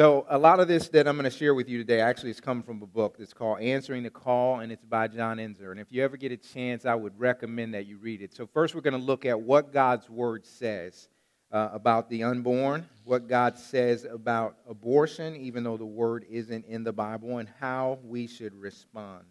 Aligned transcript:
So, 0.00 0.24
a 0.30 0.38
lot 0.38 0.60
of 0.60 0.66
this 0.66 0.88
that 0.88 1.06
I'm 1.06 1.18
going 1.18 1.30
to 1.30 1.36
share 1.36 1.52
with 1.52 1.68
you 1.68 1.76
today 1.76 2.00
actually 2.00 2.30
has 2.30 2.40
come 2.40 2.62
from 2.62 2.80
a 2.80 2.86
book 2.86 3.18
that's 3.18 3.34
called 3.34 3.60
Answering 3.60 4.02
the 4.02 4.08
Call, 4.08 4.60
and 4.60 4.72
it's 4.72 4.86
by 4.86 5.08
John 5.08 5.38
Ensor. 5.38 5.72
And 5.72 5.78
if 5.78 5.92
you 5.92 6.02
ever 6.02 6.16
get 6.16 6.32
a 6.32 6.38
chance, 6.38 6.86
I 6.86 6.94
would 6.94 7.12
recommend 7.20 7.74
that 7.74 7.84
you 7.84 7.98
read 7.98 8.22
it. 8.22 8.32
So, 8.32 8.46
first, 8.46 8.74
we're 8.74 8.80
going 8.80 8.98
to 8.98 9.06
look 9.06 9.26
at 9.26 9.38
what 9.38 9.74
God's 9.74 10.08
Word 10.08 10.46
says 10.46 11.10
uh, 11.52 11.68
about 11.70 12.08
the 12.08 12.24
unborn, 12.24 12.88
what 13.04 13.28
God 13.28 13.58
says 13.58 14.06
about 14.10 14.56
abortion, 14.66 15.36
even 15.36 15.64
though 15.64 15.76
the 15.76 15.84
Word 15.84 16.24
isn't 16.30 16.64
in 16.64 16.82
the 16.82 16.94
Bible, 16.94 17.36
and 17.36 17.46
how 17.60 17.98
we 18.02 18.26
should 18.26 18.54
respond. 18.54 19.26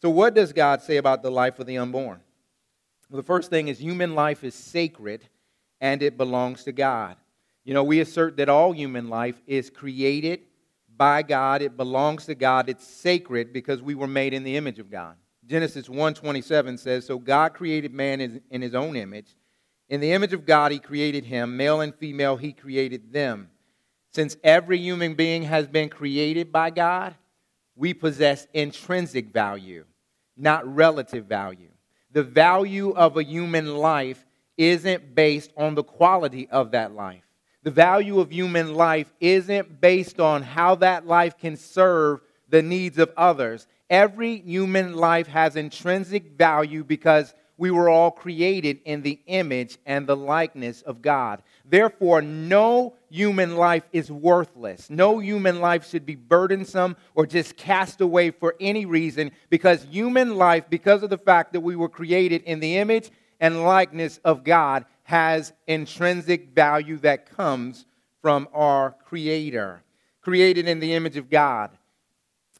So, 0.00 0.10
what 0.10 0.32
does 0.32 0.52
God 0.52 0.80
say 0.80 0.98
about 0.98 1.24
the 1.24 1.30
life 1.32 1.58
of 1.58 1.66
the 1.66 1.78
unborn? 1.78 2.20
Well, 3.10 3.16
the 3.16 3.26
first 3.26 3.50
thing 3.50 3.66
is 3.66 3.80
human 3.80 4.14
life 4.14 4.44
is 4.44 4.54
sacred 4.54 5.28
and 5.80 6.04
it 6.04 6.16
belongs 6.16 6.62
to 6.62 6.72
God. 6.72 7.16
You 7.68 7.74
know, 7.74 7.84
we 7.84 8.00
assert 8.00 8.38
that 8.38 8.48
all 8.48 8.72
human 8.72 9.10
life 9.10 9.42
is 9.46 9.68
created 9.68 10.40
by 10.96 11.20
God, 11.20 11.60
it 11.60 11.76
belongs 11.76 12.24
to 12.24 12.34
God, 12.34 12.70
it's 12.70 12.86
sacred 12.86 13.52
because 13.52 13.82
we 13.82 13.94
were 13.94 14.06
made 14.06 14.32
in 14.32 14.42
the 14.42 14.56
image 14.56 14.78
of 14.78 14.90
God. 14.90 15.16
Genesis 15.46 15.86
1:27 15.86 16.78
says, 16.78 17.04
"So 17.04 17.18
God 17.18 17.52
created 17.52 17.92
man 17.92 18.40
in 18.50 18.62
his 18.62 18.74
own 18.74 18.96
image. 18.96 19.36
In 19.90 20.00
the 20.00 20.12
image 20.12 20.32
of 20.32 20.46
God 20.46 20.72
he 20.72 20.78
created 20.78 21.26
him, 21.26 21.58
male 21.58 21.82
and 21.82 21.94
female 21.94 22.38
he 22.38 22.54
created 22.54 23.12
them." 23.12 23.50
Since 24.14 24.38
every 24.42 24.78
human 24.78 25.12
being 25.12 25.42
has 25.42 25.68
been 25.68 25.90
created 25.90 26.50
by 26.50 26.70
God, 26.70 27.16
we 27.76 27.92
possess 27.92 28.46
intrinsic 28.54 29.26
value, 29.26 29.84
not 30.38 30.66
relative 30.66 31.26
value. 31.26 31.72
The 32.12 32.24
value 32.24 32.92
of 32.92 33.18
a 33.18 33.24
human 33.24 33.76
life 33.76 34.24
isn't 34.56 35.14
based 35.14 35.52
on 35.54 35.74
the 35.74 35.84
quality 35.84 36.48
of 36.48 36.70
that 36.70 36.94
life 36.94 37.27
the 37.62 37.70
value 37.70 38.20
of 38.20 38.30
human 38.32 38.74
life 38.74 39.12
isn't 39.20 39.80
based 39.80 40.20
on 40.20 40.42
how 40.42 40.76
that 40.76 41.06
life 41.06 41.36
can 41.38 41.56
serve 41.56 42.20
the 42.48 42.62
needs 42.62 42.98
of 42.98 43.12
others. 43.16 43.66
Every 43.90 44.40
human 44.40 44.94
life 44.94 45.26
has 45.28 45.56
intrinsic 45.56 46.32
value 46.36 46.84
because 46.84 47.34
we 47.58 47.70
were 47.72 47.88
all 47.88 48.12
created 48.12 48.78
in 48.84 49.02
the 49.02 49.18
image 49.26 49.78
and 49.84 50.06
the 50.06 50.16
likeness 50.16 50.80
of 50.82 51.02
God. 51.02 51.42
Therefore, 51.64 52.22
no 52.22 52.94
human 53.10 53.56
life 53.56 53.82
is 53.92 54.12
worthless. 54.12 54.88
No 54.88 55.18
human 55.18 55.60
life 55.60 55.88
should 55.88 56.06
be 56.06 56.14
burdensome 56.14 56.96
or 57.16 57.26
just 57.26 57.56
cast 57.56 58.00
away 58.00 58.30
for 58.30 58.54
any 58.60 58.86
reason 58.86 59.32
because 59.50 59.82
human 59.82 60.36
life, 60.36 60.64
because 60.70 61.02
of 61.02 61.10
the 61.10 61.18
fact 61.18 61.52
that 61.52 61.60
we 61.60 61.74
were 61.74 61.88
created 61.88 62.42
in 62.44 62.60
the 62.60 62.76
image 62.76 63.10
and 63.40 63.64
likeness 63.64 64.20
of 64.24 64.44
God, 64.44 64.84
has 65.08 65.54
intrinsic 65.66 66.50
value 66.50 66.98
that 66.98 67.34
comes 67.34 67.86
from 68.20 68.46
our 68.52 68.94
Creator, 69.06 69.82
created 70.20 70.68
in 70.68 70.80
the 70.80 70.92
image 70.92 71.16
of 71.16 71.30
God, 71.30 71.70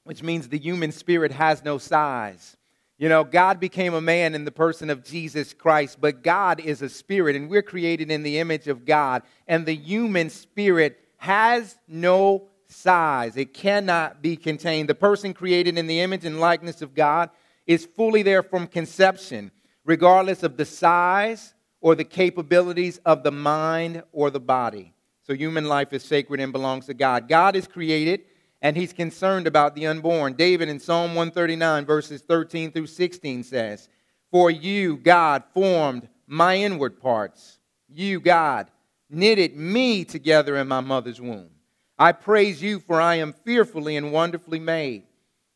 which 0.04 0.22
means 0.22 0.48
the 0.48 0.58
human 0.58 0.90
spirit 0.90 1.30
has 1.30 1.62
no 1.62 1.76
size. 1.76 2.56
You 2.96 3.10
know, 3.10 3.22
God 3.22 3.60
became 3.60 3.92
a 3.92 4.00
man 4.00 4.34
in 4.34 4.46
the 4.46 4.50
person 4.50 4.88
of 4.88 5.04
Jesus 5.04 5.52
Christ, 5.52 5.98
but 6.00 6.22
God 6.22 6.58
is 6.58 6.80
a 6.80 6.88
spirit, 6.88 7.36
and 7.36 7.50
we're 7.50 7.60
created 7.60 8.10
in 8.10 8.22
the 8.22 8.38
image 8.38 8.66
of 8.66 8.86
God, 8.86 9.24
and 9.46 9.66
the 9.66 9.76
human 9.76 10.30
spirit 10.30 10.98
has 11.18 11.76
no 11.86 12.48
size. 12.66 13.36
It 13.36 13.52
cannot 13.52 14.22
be 14.22 14.36
contained. 14.36 14.88
The 14.88 14.94
person 14.94 15.34
created 15.34 15.76
in 15.76 15.86
the 15.86 16.00
image 16.00 16.24
and 16.24 16.40
likeness 16.40 16.80
of 16.80 16.94
God 16.94 17.28
is 17.66 17.84
fully 17.84 18.22
there 18.22 18.42
from 18.42 18.66
conception, 18.66 19.50
regardless 19.84 20.42
of 20.42 20.56
the 20.56 20.64
size 20.64 21.52
or 21.80 21.94
the 21.94 22.04
capabilities 22.04 22.98
of 23.04 23.22
the 23.22 23.30
mind 23.30 24.02
or 24.12 24.30
the 24.30 24.40
body. 24.40 24.92
So 25.22 25.34
human 25.34 25.66
life 25.66 25.92
is 25.92 26.02
sacred 26.02 26.40
and 26.40 26.52
belongs 26.52 26.86
to 26.86 26.94
God. 26.94 27.28
God 27.28 27.54
is 27.54 27.68
created 27.68 28.22
and 28.62 28.76
he's 28.76 28.92
concerned 28.92 29.46
about 29.46 29.74
the 29.74 29.86
unborn. 29.86 30.34
David 30.34 30.68
in 30.68 30.80
Psalm 30.80 31.14
139, 31.14 31.84
verses 31.84 32.22
13 32.22 32.72
through 32.72 32.86
16 32.86 33.44
says, 33.44 33.88
For 34.30 34.50
you, 34.50 34.96
God, 34.96 35.44
formed 35.54 36.08
my 36.26 36.56
inward 36.56 37.00
parts. 37.00 37.58
You, 37.88 38.20
God, 38.20 38.70
knitted 39.08 39.56
me 39.56 40.04
together 40.04 40.56
in 40.56 40.66
my 40.66 40.80
mother's 40.80 41.20
womb. 41.20 41.50
I 41.98 42.12
praise 42.12 42.62
you, 42.62 42.80
for 42.80 43.00
I 43.00 43.16
am 43.16 43.32
fearfully 43.44 43.96
and 43.96 44.12
wonderfully 44.12 44.60
made. 44.60 45.04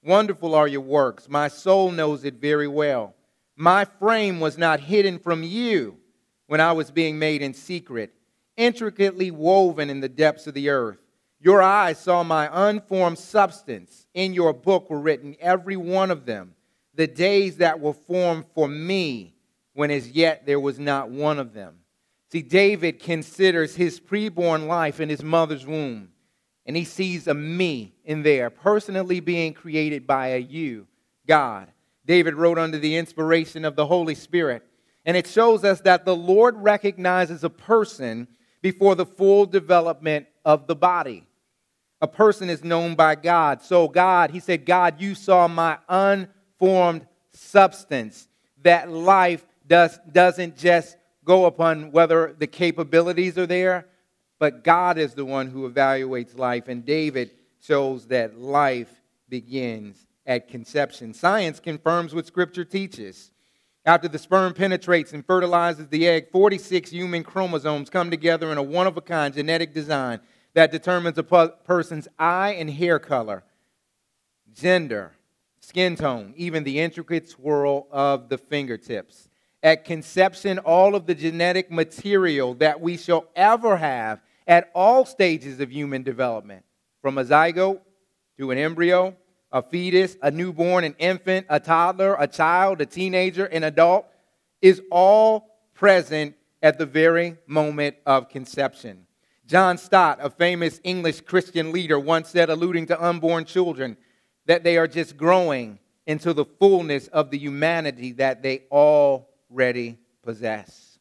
Wonderful 0.05 0.55
are 0.55 0.67
your 0.69 0.81
works. 0.81 1.29
My 1.29 1.49
soul 1.49 1.91
knows 1.91 2.25
it 2.25 2.35
very 2.35 2.69
well. 2.69 3.15
My 3.57 3.85
frame 3.85 4.41
was 4.41 4.59
not 4.59 4.81
hidden 4.81 5.19
from 5.19 5.43
you 5.43 5.99
when 6.53 6.61
I 6.61 6.73
was 6.73 6.91
being 6.91 7.19
made 7.19 7.41
in 7.41 7.55
secret, 7.55 8.13
intricately 8.59 9.31
woven 9.31 9.89
in 9.89 10.01
the 10.01 10.09
depths 10.11 10.47
of 10.47 10.53
the 10.53 10.69
earth. 10.69 10.99
Your 11.41 11.63
eyes 11.63 11.99
saw 11.99 12.23
my 12.23 12.69
unformed 12.69 13.19
substance. 13.19 14.07
In 14.13 14.35
your 14.35 14.53
book 14.53 14.91
were 14.91 15.01
written, 15.01 15.35
every 15.41 15.79
one 15.79 16.11
of 16.11 16.27
them, 16.27 16.55
the 16.95 17.07
days 17.07 17.57
that 17.57 17.81
were 17.81 17.95
formed 17.95 18.45
for 18.55 18.69
me, 18.69 19.35
when 19.73 19.91
as 19.91 20.11
yet 20.11 20.45
there 20.45 20.61
was 20.61 20.79
not 20.79 21.09
one 21.09 21.39
of 21.39 21.55
them. 21.55 21.77
See, 22.31 22.43
David 22.43 22.99
considers 22.99 23.75
his 23.75 23.99
preborn 23.99 24.67
life 24.67 25.01
in 25.01 25.09
his 25.09 25.23
mother's 25.23 25.65
womb, 25.65 26.11
and 26.67 26.77
he 26.77 26.85
sees 26.85 27.29
a 27.29 27.33
me 27.33 27.95
in 28.05 28.25
there, 28.25 28.51
personally 28.51 29.21
being 29.21 29.55
created 29.55 30.07
by 30.07 30.27
a 30.27 30.39
you, 30.39 30.87
God. 31.27 31.69
David 32.05 32.35
wrote 32.35 32.59
under 32.59 32.79
the 32.79 32.97
inspiration 32.97 33.65
of 33.65 33.75
the 33.75 33.87
Holy 33.87 34.15
Spirit 34.15 34.63
and 35.05 35.17
it 35.17 35.27
shows 35.27 35.65
us 35.65 35.81
that 35.81 36.05
the 36.05 36.17
Lord 36.17 36.57
recognizes 36.57 37.43
a 37.45 37.51
person 37.51 38.29
before 38.61 38.95
the 38.95 39.07
full 39.07 39.47
development 39.47 40.27
of 40.45 40.67
the 40.67 40.77
body. 40.77 41.25
A 42.01 42.09
person 42.09 42.49
is 42.49 42.65
known 42.65 42.95
by 42.95 43.15
God. 43.15 43.63
So, 43.63 43.89
God, 43.89 44.31
he 44.31 44.41
said, 44.41 44.65
God, 44.65 45.01
you 45.01 45.15
saw 45.15 45.49
my 45.49 45.79
unformed 45.89 47.07
substance. 47.33 48.29
That 48.63 48.91
life 48.91 49.45
does, 49.67 49.99
doesn't 50.11 50.57
just 50.57 50.97
go 51.25 51.47
upon 51.47 51.93
whether 51.93 52.35
the 52.39 52.47
capabilities 52.47 53.39
are 53.39 53.47
there, 53.47 53.87
but 54.39 54.65
God 54.65 54.99
is 54.99 55.15
the 55.15 55.25
one 55.25 55.49
who 55.49 55.69
evaluates 55.71 56.37
life. 56.37 56.69
And 56.69 56.85
David 56.85 57.31
shows 57.61 58.07
that 58.09 58.39
life 58.39 58.91
begins 59.29 60.07
at 60.27 60.49
conception. 60.49 61.15
Science 61.15 61.59
confirms 61.61 62.15
what 62.15 62.27
Scripture 62.27 62.65
teaches. 62.65 63.32
After 63.85 64.07
the 64.07 64.19
sperm 64.19 64.55
penetrates 64.55 65.13
and 65.13 65.27
fertilizes 65.27 65.89
the 65.89 66.07
egg, 66.07 66.31
46 66.31 66.91
human 66.91 67.25
chromosomes 67.25 67.91
come 67.91 68.11
together 68.11 68.53
in 68.53 68.59
a 68.59 68.63
one 68.63 68.87
of 68.87 68.97
a 68.97 69.01
kind 69.01 69.35
genetic 69.35 69.75
design 69.75 70.21
that 70.55 70.71
determines 70.71 71.19
a 71.19 71.23
person's 71.23 72.07
eye 72.19 72.53
and 72.53 72.71
hair 72.71 73.01
color, 73.01 73.43
gender, 74.53 75.17
skin 75.59 75.97
tone, 75.97 76.33
even 76.37 76.63
the 76.63 76.79
intricate 76.79 77.29
swirl 77.29 77.89
of 77.91 78.29
the 78.29 78.39
fingertips. 78.39 79.29
At 79.65 79.85
conception, 79.85 80.59
all 80.61 80.95
of 80.95 81.07
the 81.07 81.15
genetic 81.15 81.71
material 81.71 82.55
that 82.55 82.81
we 82.81 82.97
shall 82.97 83.27
ever 83.35 83.77
have 83.77 84.21
at 84.47 84.71
all 84.75 85.05
stages 85.05 85.59
of 85.61 85.73
human 85.73 86.03
development, 86.03 86.65
from 87.01 87.19
a 87.19 87.25
zygote 87.25 87.81
to 88.39 88.51
an 88.51 88.59
embryo 88.59 89.17
a 89.53 89.63
fetus, 89.63 90.17
a 90.23 90.31
newborn, 90.31 90.85
an 90.85 90.95
infant, 90.99 91.47
a 91.49 91.61
toddler, 91.61 92.17
a 92.19 92.27
child, 92.27 92.81
a 92.81 92.87
teenager, 92.87 93.45
an 93.45 93.65
adult, 93.65 94.07
is 94.61 94.81
all 94.91 95.51
present 95.75 96.35
at 96.63 96.79
the 96.79 96.87
very 96.87 97.37
moment 97.47 97.97
of 98.07 98.29
conception. 98.29 99.07
John 99.47 99.77
Stott, 99.77 100.19
a 100.23 100.31
famous 100.31 100.81
English 100.85 101.23
Christian 101.23 101.73
leader, 101.73 101.99
once 101.99 102.31
said, 102.31 102.49
alluding 102.49 102.87
to 102.87 103.05
unborn 103.05 103.45
children, 103.45 103.97
that 104.47 104.65
they 104.65 104.79
are 104.79 104.89
just 104.89 105.17
growing 105.17 105.79
into 106.07 106.33
the 106.33 106.45
fullness 106.45 107.09
of 107.09 107.31
the 107.31 107.39
humanity 107.39 108.13
that 108.13 108.43
they 108.43 108.63
already 108.71 109.99
possess. 110.23 110.99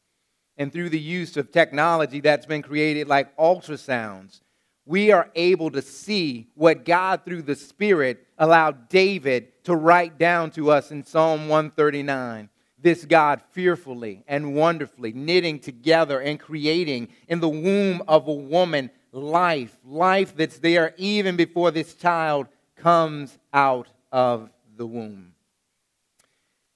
And 0.58 0.72
through 0.72 0.90
the 0.90 1.00
use 1.00 1.38
of 1.38 1.52
technology 1.52 2.20
that's 2.20 2.46
been 2.46 2.62
created, 2.62 3.08
like 3.08 3.36
ultrasounds, 3.38 4.42
we 4.86 5.12
are 5.12 5.30
able 5.36 5.72
to 5.72 5.82
see 5.82 6.48
what 6.56 6.86
God, 6.86 7.24
through 7.24 7.44
the 7.44 7.56
Spirit, 7.56 8.26
allowed 8.38 8.90
David 8.90 9.64
to 9.66 9.76
write 9.76 10.18
down 10.18 10.52
to 10.52 10.72
us 10.72 10.92
in 10.92 11.04
Psalm 11.04 11.48
139. 11.48 12.50
This 12.80 13.06
God 13.06 13.42
fearfully 13.52 14.24
and 14.28 14.56
wonderfully 14.56 15.14
knitting 15.14 15.60
together 15.60 16.20
and 16.20 16.40
creating 16.40 17.10
in 17.28 17.40
the 17.40 17.50
womb 17.50 18.02
of 18.08 18.28
a 18.28 18.34
woman 18.34 18.90
life, 19.12 19.78
life 19.86 20.36
that's 20.36 20.58
there 20.58 20.96
even 20.98 21.36
before 21.36 21.70
this 21.70 21.94
child 21.94 22.48
comes 22.76 23.38
out 23.54 23.88
of 24.12 24.50
the 24.76 24.88
womb. 24.88 25.34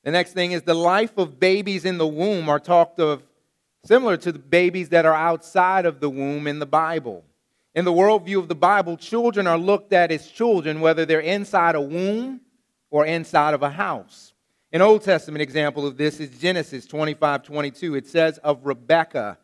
The 0.03 0.11
next 0.11 0.33
thing 0.33 0.51
is 0.51 0.61
the 0.61 0.75
life 0.75 1.17
of 1.17 1.39
babies 1.39 1.85
in 1.85 1.97
the 1.97 2.05
womb 2.05 2.47
are 2.49 2.59
talked 2.59 2.99
of 2.99 3.23
similar 3.83 4.17
to 4.17 4.31
the 4.31 4.39
babies 4.39 4.89
that 4.89 5.05
are 5.05 5.15
outside 5.15 5.87
of 5.87 5.99
the 5.99 6.09
womb 6.09 6.45
in 6.45 6.59
the 6.59 6.67
Bible. 6.67 7.23
In 7.75 7.83
the 7.83 7.91
worldview 7.91 8.39
of 8.39 8.47
the 8.47 8.55
Bible, 8.55 8.95
children 8.95 9.47
are 9.47 9.57
looked 9.57 9.91
at 9.91 10.09
as 10.09 10.27
children, 10.27 10.79
whether 10.79 11.05
they're 11.05 11.19
inside 11.19 11.75
a 11.75 11.81
womb 11.81 12.39
or 12.89 13.05
inside 13.05 13.53
of 13.53 13.63
a 13.63 13.69
house. 13.69 14.33
An 14.71 14.81
Old 14.81 15.03
Testament 15.03 15.41
example 15.41 15.85
of 15.85 15.97
this 15.97 16.21
is 16.21 16.39
Genesis 16.39 16.85
25 16.85 17.43
22. 17.43 17.95
It 17.95 18.07
says 18.07 18.37
of 18.37 18.65
Rebekah 18.65 19.37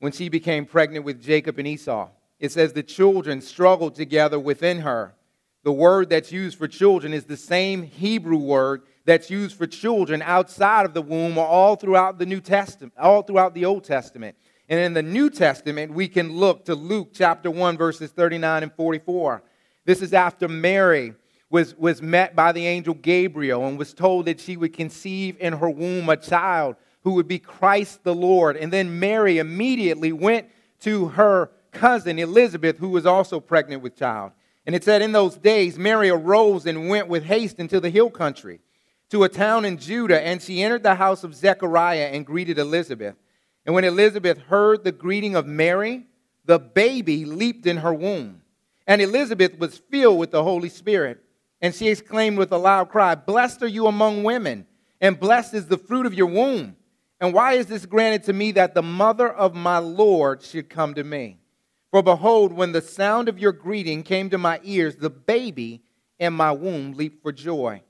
when 0.00 0.12
she 0.12 0.28
became 0.28 0.66
pregnant 0.66 1.06
with 1.06 1.22
Jacob 1.22 1.58
and 1.58 1.66
Esau. 1.66 2.10
it 2.38 2.52
says 2.52 2.74
the 2.74 2.82
children 2.82 3.40
struggled 3.40 3.94
together 3.94 4.38
within 4.38 4.80
her. 4.80 5.14
The 5.64 5.72
word 5.72 6.10
that's 6.10 6.30
used 6.30 6.58
for 6.58 6.68
children 6.68 7.14
is 7.14 7.24
the 7.24 7.38
same 7.38 7.82
Hebrew 7.82 8.36
word 8.36 8.82
that's 9.06 9.30
used 9.30 9.56
for 9.56 9.66
children 9.66 10.20
outside 10.20 10.84
of 10.84 10.92
the 10.92 11.02
womb 11.02 11.38
or 11.38 11.46
all 11.46 11.76
throughout 11.76 12.18
the 12.18 12.26
New 12.26 12.40
Testament, 12.40 12.92
all 12.98 13.22
throughout 13.22 13.54
the 13.54 13.64
Old 13.64 13.84
Testament. 13.84 14.36
And 14.68 14.80
in 14.80 14.94
the 14.94 15.02
New 15.02 15.30
Testament, 15.30 15.92
we 15.92 16.08
can 16.08 16.32
look 16.32 16.64
to 16.64 16.74
Luke 16.74 17.10
chapter 17.14 17.50
1, 17.50 17.76
verses 17.76 18.10
39 18.10 18.64
and 18.64 18.72
44. 18.72 19.42
This 19.84 20.02
is 20.02 20.12
after 20.12 20.48
Mary 20.48 21.14
was, 21.50 21.76
was 21.76 22.02
met 22.02 22.34
by 22.34 22.52
the 22.52 22.66
angel 22.66 22.94
Gabriel 22.94 23.66
and 23.66 23.78
was 23.78 23.94
told 23.94 24.26
that 24.26 24.40
she 24.40 24.56
would 24.56 24.72
conceive 24.72 25.36
in 25.38 25.52
her 25.52 25.70
womb 25.70 26.08
a 26.08 26.16
child 26.16 26.76
who 27.02 27.12
would 27.12 27.28
be 27.28 27.38
Christ 27.38 28.02
the 28.02 28.14
Lord. 28.14 28.56
And 28.56 28.72
then 28.72 28.98
Mary 28.98 29.38
immediately 29.38 30.12
went 30.12 30.48
to 30.80 31.08
her 31.08 31.52
cousin 31.70 32.18
Elizabeth, 32.18 32.78
who 32.78 32.88
was 32.88 33.06
also 33.06 33.38
pregnant 33.38 33.82
with 33.82 33.96
child. 33.96 34.32
And 34.66 34.74
it 34.74 34.82
said, 34.82 35.02
In 35.02 35.12
those 35.12 35.36
days, 35.36 35.78
Mary 35.78 36.10
arose 36.10 36.66
and 36.66 36.88
went 36.88 37.06
with 37.06 37.24
haste 37.24 37.60
into 37.60 37.78
the 37.78 37.90
hill 37.90 38.10
country 38.10 38.58
to 39.10 39.22
a 39.22 39.28
town 39.28 39.64
in 39.64 39.78
Judah, 39.78 40.20
and 40.20 40.42
she 40.42 40.62
entered 40.62 40.82
the 40.82 40.96
house 40.96 41.22
of 41.22 41.36
Zechariah 41.36 42.10
and 42.12 42.26
greeted 42.26 42.58
Elizabeth. 42.58 43.14
And 43.66 43.74
when 43.74 43.84
Elizabeth 43.84 44.38
heard 44.38 44.84
the 44.84 44.92
greeting 44.92 45.34
of 45.34 45.44
Mary, 45.44 46.06
the 46.44 46.58
baby 46.58 47.24
leaped 47.24 47.66
in 47.66 47.78
her 47.78 47.92
womb. 47.92 48.40
And 48.86 49.02
Elizabeth 49.02 49.58
was 49.58 49.78
filled 49.90 50.18
with 50.18 50.30
the 50.30 50.44
Holy 50.44 50.68
Spirit. 50.68 51.22
And 51.60 51.74
she 51.74 51.88
exclaimed 51.88 52.38
with 52.38 52.52
a 52.52 52.58
loud 52.58 52.88
cry, 52.90 53.16
Blessed 53.16 53.64
are 53.64 53.68
you 53.68 53.88
among 53.88 54.22
women, 54.22 54.66
and 55.00 55.18
blessed 55.18 55.54
is 55.54 55.66
the 55.66 55.78
fruit 55.78 56.06
of 56.06 56.14
your 56.14 56.28
womb. 56.28 56.76
And 57.20 57.34
why 57.34 57.54
is 57.54 57.66
this 57.66 57.86
granted 57.86 58.24
to 58.24 58.32
me 58.32 58.52
that 58.52 58.74
the 58.74 58.82
mother 58.82 59.28
of 59.28 59.54
my 59.54 59.78
Lord 59.78 60.42
should 60.42 60.70
come 60.70 60.94
to 60.94 61.02
me? 61.02 61.38
For 61.90 62.02
behold, 62.02 62.52
when 62.52 62.72
the 62.72 62.82
sound 62.82 63.28
of 63.28 63.38
your 63.38 63.52
greeting 63.52 64.02
came 64.02 64.30
to 64.30 64.38
my 64.38 64.60
ears, 64.62 64.96
the 64.96 65.10
baby 65.10 65.82
in 66.18 66.34
my 66.34 66.52
womb 66.52 66.92
leaped 66.92 67.22
for 67.22 67.32
joy. 67.32 67.82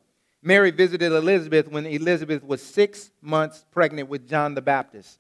Mary 0.43 0.71
visited 0.71 1.13
Elizabeth 1.13 1.69
when 1.69 1.87
Elizabeth 1.87 2.45
was 2.45 2.63
six 2.63 3.11
months 3.21 3.65
pregnant 3.73 4.09
with 4.09 4.29
John 4.29 4.55
the 4.55 4.63
Baptist. 4.63 5.19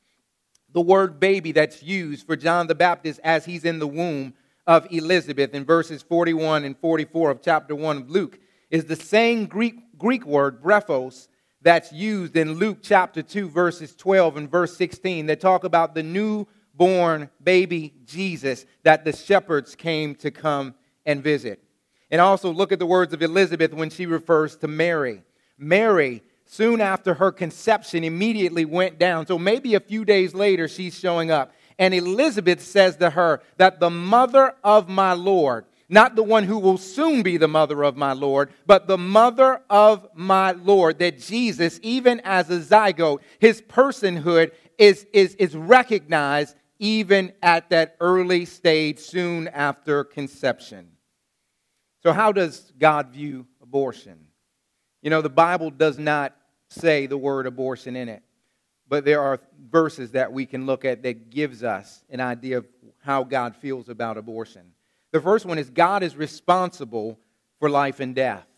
The 0.76 0.82
word 0.82 1.18
baby 1.18 1.52
that's 1.52 1.82
used 1.82 2.26
for 2.26 2.36
John 2.36 2.66
the 2.66 2.74
Baptist 2.74 3.18
as 3.24 3.46
he's 3.46 3.64
in 3.64 3.78
the 3.78 3.86
womb 3.86 4.34
of 4.66 4.86
Elizabeth 4.90 5.54
in 5.54 5.64
verses 5.64 6.02
41 6.02 6.64
and 6.64 6.76
44 6.78 7.30
of 7.30 7.40
chapter 7.40 7.74
1 7.74 7.96
of 7.96 8.10
Luke 8.10 8.38
is 8.68 8.84
the 8.84 8.94
same 8.94 9.46
Greek, 9.46 9.76
Greek 9.96 10.26
word, 10.26 10.62
brephos, 10.62 11.28
that's 11.62 11.94
used 11.94 12.36
in 12.36 12.56
Luke 12.56 12.80
chapter 12.82 13.22
2, 13.22 13.48
verses 13.48 13.96
12 13.96 14.36
and 14.36 14.50
verse 14.50 14.76
16 14.76 15.24
that 15.24 15.40
talk 15.40 15.64
about 15.64 15.94
the 15.94 16.02
newborn 16.02 17.30
baby 17.42 17.94
Jesus 18.04 18.66
that 18.82 19.06
the 19.06 19.16
shepherds 19.16 19.74
came 19.74 20.14
to 20.16 20.30
come 20.30 20.74
and 21.06 21.22
visit. 21.22 21.62
And 22.10 22.20
also 22.20 22.52
look 22.52 22.70
at 22.70 22.78
the 22.78 22.84
words 22.84 23.14
of 23.14 23.22
Elizabeth 23.22 23.72
when 23.72 23.88
she 23.88 24.04
refers 24.04 24.56
to 24.56 24.68
Mary. 24.68 25.22
Mary, 25.56 26.22
soon 26.46 26.80
after 26.80 27.14
her 27.14 27.32
conception, 27.32 28.04
immediately 28.04 28.64
went 28.64 28.98
down. 28.98 29.26
So 29.26 29.38
maybe 29.38 29.74
a 29.74 29.80
few 29.80 30.04
days 30.04 30.34
later, 30.34 30.68
she's 30.68 30.98
showing 30.98 31.30
up. 31.30 31.52
And 31.78 31.92
Elizabeth 31.92 32.62
says 32.62 32.96
to 32.96 33.10
her 33.10 33.42
that 33.58 33.80
the 33.80 33.90
mother 33.90 34.54
of 34.64 34.88
my 34.88 35.12
Lord, 35.12 35.66
not 35.88 36.16
the 36.16 36.22
one 36.22 36.44
who 36.44 36.58
will 36.58 36.78
soon 36.78 37.22
be 37.22 37.36
the 37.36 37.48
mother 37.48 37.84
of 37.84 37.96
my 37.96 38.12
Lord, 38.12 38.50
but 38.66 38.86
the 38.86 38.98
mother 38.98 39.60
of 39.68 40.08
my 40.14 40.52
Lord, 40.52 40.98
that 41.00 41.18
Jesus, 41.18 41.78
even 41.82 42.20
as 42.20 42.48
a 42.50 42.60
zygote, 42.60 43.20
his 43.38 43.60
personhood 43.60 44.52
is, 44.78 45.06
is, 45.12 45.34
is 45.34 45.54
recognized 45.54 46.56
even 46.78 47.32
at 47.42 47.70
that 47.70 47.96
early 48.00 48.44
stage 48.44 48.98
soon 48.98 49.48
after 49.48 50.04
conception. 50.04 50.88
So, 52.02 52.12
how 52.12 52.32
does 52.32 52.72
God 52.78 53.10
view 53.10 53.46
abortion? 53.62 54.25
You 55.06 55.10
know, 55.10 55.22
the 55.22 55.28
Bible 55.28 55.70
does 55.70 56.00
not 56.00 56.34
say 56.68 57.06
the 57.06 57.16
word 57.16 57.46
abortion 57.46 57.94
in 57.94 58.08
it, 58.08 58.24
but 58.88 59.04
there 59.04 59.20
are 59.20 59.38
verses 59.70 60.10
that 60.10 60.32
we 60.32 60.46
can 60.46 60.66
look 60.66 60.84
at 60.84 61.04
that 61.04 61.30
gives 61.30 61.62
us 61.62 62.02
an 62.10 62.20
idea 62.20 62.58
of 62.58 62.66
how 62.98 63.22
God 63.22 63.54
feels 63.54 63.88
about 63.88 64.18
abortion. 64.18 64.72
The 65.12 65.20
first 65.20 65.46
one 65.46 65.60
is 65.60 65.70
God 65.70 66.02
is 66.02 66.16
responsible 66.16 67.20
for 67.60 67.70
life 67.70 68.00
and 68.00 68.16
death. 68.16 68.48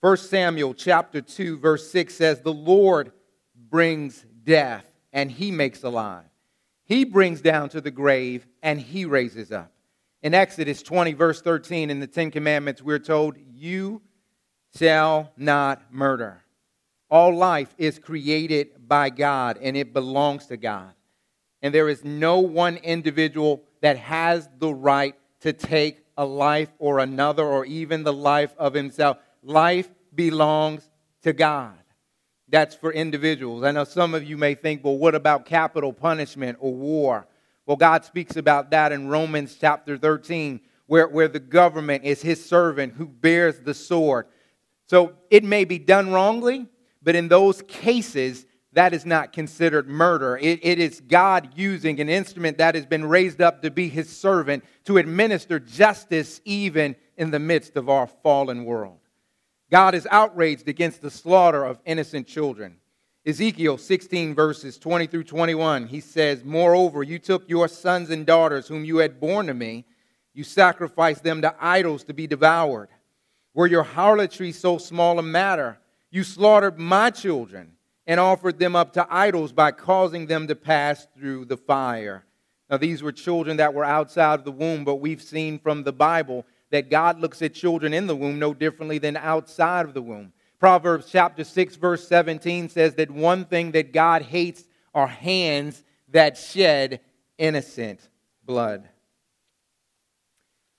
1 0.00 0.16
Samuel 0.18 0.74
chapter 0.74 1.20
2 1.20 1.58
verse 1.58 1.90
6 1.90 2.14
says 2.14 2.40
the 2.40 2.52
Lord 2.52 3.10
brings 3.56 4.24
death 4.44 4.86
and 5.12 5.28
he 5.28 5.50
makes 5.50 5.82
alive. 5.82 6.22
He 6.84 7.02
brings 7.04 7.40
down 7.40 7.68
to 7.70 7.80
the 7.80 7.90
grave 7.90 8.46
and 8.62 8.80
he 8.80 9.06
raises 9.06 9.50
up. 9.50 9.72
In 10.22 10.34
Exodus 10.34 10.84
20, 10.84 11.14
verse 11.14 11.42
13, 11.42 11.90
in 11.90 11.98
the 11.98 12.06
Ten 12.06 12.30
Commandments, 12.30 12.80
we're 12.80 13.00
told, 13.00 13.36
You 13.56 14.02
shall 14.76 15.32
not 15.36 15.92
murder. 15.92 16.42
All 17.10 17.34
life 17.34 17.74
is 17.76 17.98
created 17.98 18.88
by 18.88 19.10
God 19.10 19.58
and 19.60 19.76
it 19.76 19.92
belongs 19.92 20.46
to 20.46 20.56
God. 20.56 20.92
And 21.62 21.74
there 21.74 21.88
is 21.88 22.04
no 22.04 22.38
one 22.38 22.76
individual 22.76 23.62
that 23.80 23.98
has 23.98 24.48
the 24.58 24.72
right 24.72 25.14
to 25.40 25.52
take 25.52 26.04
a 26.16 26.24
life 26.24 26.70
or 26.78 26.98
another 26.98 27.44
or 27.44 27.64
even 27.64 28.04
the 28.04 28.12
life 28.12 28.54
of 28.58 28.74
himself. 28.74 29.18
Life 29.42 29.88
belongs 30.14 30.88
to 31.22 31.32
God. 31.32 31.74
That's 32.48 32.74
for 32.74 32.92
individuals. 32.92 33.62
I 33.62 33.70
know 33.70 33.84
some 33.84 34.14
of 34.14 34.24
you 34.24 34.36
may 34.36 34.54
think, 34.54 34.84
well, 34.84 34.98
what 34.98 35.14
about 35.14 35.46
capital 35.46 35.92
punishment 35.92 36.58
or 36.60 36.74
war? 36.74 37.26
Well, 37.64 37.76
God 37.76 38.04
speaks 38.04 38.36
about 38.36 38.70
that 38.72 38.90
in 38.90 39.08
Romans 39.08 39.56
chapter 39.60 39.96
13, 39.96 40.60
where, 40.86 41.06
where 41.06 41.28
the 41.28 41.38
government 41.38 42.04
is 42.04 42.20
his 42.20 42.44
servant 42.44 42.94
who 42.94 43.06
bears 43.06 43.60
the 43.60 43.74
sword. 43.74 44.26
So 44.90 45.12
it 45.30 45.44
may 45.44 45.64
be 45.64 45.78
done 45.78 46.10
wrongly, 46.10 46.66
but 47.00 47.14
in 47.14 47.28
those 47.28 47.62
cases, 47.68 48.44
that 48.72 48.92
is 48.92 49.06
not 49.06 49.32
considered 49.32 49.88
murder. 49.88 50.36
It, 50.36 50.58
it 50.64 50.80
is 50.80 51.00
God 51.00 51.50
using 51.54 52.00
an 52.00 52.08
instrument 52.08 52.58
that 52.58 52.74
has 52.74 52.86
been 52.86 53.04
raised 53.04 53.40
up 53.40 53.62
to 53.62 53.70
be 53.70 53.88
his 53.88 54.08
servant 54.08 54.64
to 54.86 54.98
administer 54.98 55.60
justice 55.60 56.40
even 56.44 56.96
in 57.16 57.30
the 57.30 57.38
midst 57.38 57.76
of 57.76 57.88
our 57.88 58.08
fallen 58.08 58.64
world. 58.64 58.98
God 59.70 59.94
is 59.94 60.08
outraged 60.10 60.66
against 60.66 61.02
the 61.02 61.10
slaughter 61.12 61.64
of 61.64 61.78
innocent 61.84 62.26
children. 62.26 62.78
Ezekiel 63.24 63.78
16, 63.78 64.34
verses 64.34 64.76
20 64.76 65.06
through 65.06 65.22
21, 65.22 65.86
he 65.86 66.00
says, 66.00 66.42
Moreover, 66.42 67.04
you 67.04 67.20
took 67.20 67.48
your 67.48 67.68
sons 67.68 68.10
and 68.10 68.26
daughters, 68.26 68.66
whom 68.66 68.84
you 68.84 68.96
had 68.96 69.20
born 69.20 69.46
to 69.46 69.54
me, 69.54 69.84
you 70.34 70.42
sacrificed 70.42 71.22
them 71.22 71.42
to 71.42 71.54
idols 71.60 72.02
to 72.04 72.12
be 72.12 72.26
devoured. 72.26 72.88
Were 73.60 73.66
your 73.66 73.82
harlotry 73.82 74.52
so 74.52 74.78
small 74.78 75.18
a 75.18 75.22
matter? 75.22 75.78
You 76.10 76.24
slaughtered 76.24 76.78
my 76.78 77.10
children 77.10 77.72
and 78.06 78.18
offered 78.18 78.58
them 78.58 78.74
up 78.74 78.94
to 78.94 79.06
idols 79.10 79.52
by 79.52 79.70
causing 79.70 80.24
them 80.24 80.46
to 80.46 80.54
pass 80.54 81.06
through 81.14 81.44
the 81.44 81.58
fire. 81.58 82.24
Now, 82.70 82.78
these 82.78 83.02
were 83.02 83.12
children 83.12 83.58
that 83.58 83.74
were 83.74 83.84
outside 83.84 84.38
of 84.38 84.46
the 84.46 84.50
womb, 84.50 84.86
but 84.86 84.94
we've 84.94 85.20
seen 85.20 85.58
from 85.58 85.82
the 85.84 85.92
Bible 85.92 86.46
that 86.70 86.88
God 86.88 87.20
looks 87.20 87.42
at 87.42 87.52
children 87.52 87.92
in 87.92 88.06
the 88.06 88.16
womb 88.16 88.38
no 88.38 88.54
differently 88.54 88.96
than 88.96 89.18
outside 89.18 89.84
of 89.84 89.92
the 89.92 90.00
womb. 90.00 90.32
Proverbs 90.58 91.08
chapter 91.10 91.44
6, 91.44 91.76
verse 91.76 92.08
17 92.08 92.70
says 92.70 92.94
that 92.94 93.10
one 93.10 93.44
thing 93.44 93.72
that 93.72 93.92
God 93.92 94.22
hates 94.22 94.64
are 94.94 95.06
hands 95.06 95.84
that 96.08 96.38
shed 96.38 97.02
innocent 97.36 98.08
blood. 98.46 98.88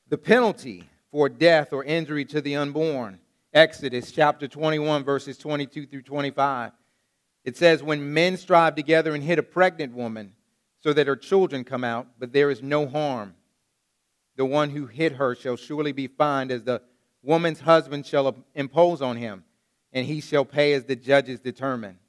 The 0.10 0.18
penalty 0.18 0.90
for 1.12 1.30
death 1.30 1.74
or 1.74 1.84
injury 1.84 2.26
to 2.26 2.42
the 2.42 2.56
unborn. 2.56 3.20
Exodus 3.54 4.12
chapter 4.12 4.48
21, 4.48 5.04
verses 5.04 5.38
22 5.38 5.86
through 5.86 6.02
25. 6.04 6.72
It 7.44 7.58
says, 7.58 7.84
When 7.84 8.14
men 8.14 8.38
strive 8.38 8.76
together 8.76 9.14
and 9.14 9.24
hit 9.24 9.40
a 9.40 9.44
pregnant 9.44 9.94
woman 9.94 10.34
so 10.80 10.94
that 10.94 11.08
her 11.08 11.16
children 11.16 11.64
come 11.64 11.84
out, 11.84 12.08
but 12.18 12.32
there 12.32 12.50
is 12.50 12.62
no 12.62 12.88
harm, 12.88 13.36
the 14.38 14.46
one 14.46 14.70
who 14.70 14.88
hit 14.88 15.14
her 15.14 15.36
shall 15.36 15.58
surely 15.58 15.92
be 15.92 16.08
fined, 16.08 16.52
as 16.52 16.64
the 16.64 16.82
woman's 17.22 17.60
husband 17.60 18.06
shall 18.06 18.36
impose 18.56 19.02
on 19.02 19.18
him 19.18 19.44
and 19.94 20.06
he 20.06 20.22
shall 20.22 20.46
pay 20.46 20.74
as 20.74 20.86
the 20.86 20.96
judges 20.96 21.40
determine. 21.40 22.00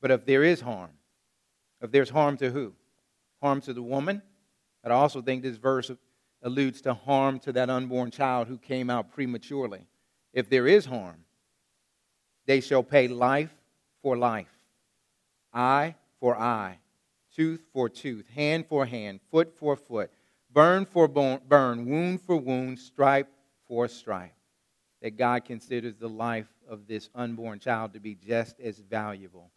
But 0.00 0.10
if 0.10 0.24
there 0.24 0.42
is 0.42 0.60
harm, 0.60 0.90
if 1.82 1.90
there's 1.90 2.10
harm 2.10 2.36
to 2.38 2.50
who? 2.50 2.72
Harm 3.42 3.60
to 3.62 3.72
the 3.72 3.82
woman. 3.82 4.22
But 4.82 4.92
I 4.92 4.94
also 4.94 5.20
think 5.20 5.42
this 5.42 5.56
verse 5.56 5.90
alludes 6.42 6.80
to 6.82 6.94
harm 6.94 7.38
to 7.40 7.52
that 7.52 7.70
unborn 7.70 8.10
child 8.10 8.48
who 8.48 8.58
came 8.58 8.90
out 8.90 9.12
prematurely. 9.12 9.86
If 10.32 10.48
there 10.48 10.66
is 10.66 10.86
harm, 10.86 11.24
they 12.46 12.60
shall 12.60 12.82
pay 12.82 13.08
life 13.08 13.54
for 14.02 14.16
life, 14.16 14.58
eye 15.52 15.94
for 16.18 16.36
eye, 16.36 16.78
tooth 17.34 17.62
for 17.72 17.88
tooth, 17.88 18.28
hand 18.28 18.66
for 18.66 18.86
hand, 18.86 19.20
foot 19.30 19.52
for 19.56 19.76
foot, 19.76 20.10
burn 20.52 20.84
for 20.84 21.08
burn, 21.08 21.86
wound 21.86 22.22
for 22.22 22.36
wound, 22.36 22.78
stripe 22.78 23.28
for 23.68 23.88
stripe 23.88 24.32
that 25.02 25.16
God 25.16 25.44
considers 25.44 25.96
the 25.96 26.08
life 26.08 26.48
of 26.68 26.86
this 26.86 27.08
unborn 27.14 27.58
child 27.58 27.94
to 27.94 28.00
be 28.00 28.14
just 28.14 28.60
as 28.60 28.78
valuable 28.78 29.50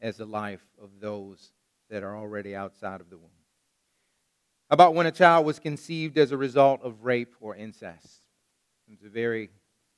as 0.00 0.16
the 0.16 0.26
life 0.26 0.64
of 0.80 0.90
those 1.00 1.52
that 1.90 2.02
are 2.02 2.16
already 2.16 2.54
outside 2.54 3.00
of 3.00 3.10
the 3.10 3.18
womb. 3.18 3.30
About 4.70 4.94
when 4.94 5.06
a 5.06 5.12
child 5.12 5.46
was 5.46 5.58
conceived 5.58 6.18
as 6.18 6.32
a 6.32 6.36
result 6.36 6.82
of 6.82 7.04
rape 7.04 7.34
or 7.40 7.56
incest. 7.56 8.22
It's 8.90 9.04
a 9.04 9.08
very 9.08 9.50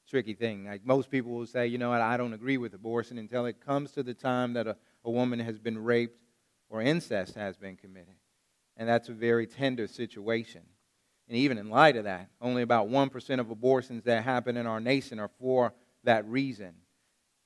tricky 0.09 0.35
thing. 0.35 0.65
Like 0.65 0.85
most 0.85 1.11
people 1.11 1.33
will 1.33 1.47
say, 1.47 1.67
you 1.67 1.79
know 1.79 1.91
what, 1.91 2.00
I 2.00 2.17
don't 2.17 2.33
agree 2.33 2.59
with 2.59 2.75
abortion 2.75 3.19
until 3.19 3.47
it 3.47 3.65
comes 3.65 3.93
to 3.93 4.03
the 4.03 4.15
time 4.15 4.55
that 4.55 4.67
a, 4.67 4.77
a 5.05 5.11
woman 5.11 5.39
has 5.39 5.59
been 5.59 5.79
raped 5.83 6.21
or 6.69 6.83
incest 6.83 7.35
has 7.37 7.57
been 7.57 7.77
committed. 7.77 8.15
And 8.77 8.89
that's 8.89 9.09
a 9.09 9.12
very 9.12 9.47
tender 9.47 9.87
situation. 9.87 10.62
And 11.29 11.37
even 11.37 11.59
in 11.59 11.71
light 11.71 11.97
of 11.97 12.05
that, 12.05 12.29
only 12.41 12.62
about 12.62 12.89
1% 12.89 13.41
of 13.41 13.50
abortions 13.50 14.03
that 14.05 14.25
happen 14.25 14.57
in 14.57 14.67
our 14.67 14.81
nation 14.81 15.21
are 15.21 15.31
for 15.39 15.73
that 16.03 16.27
reason. 16.27 16.73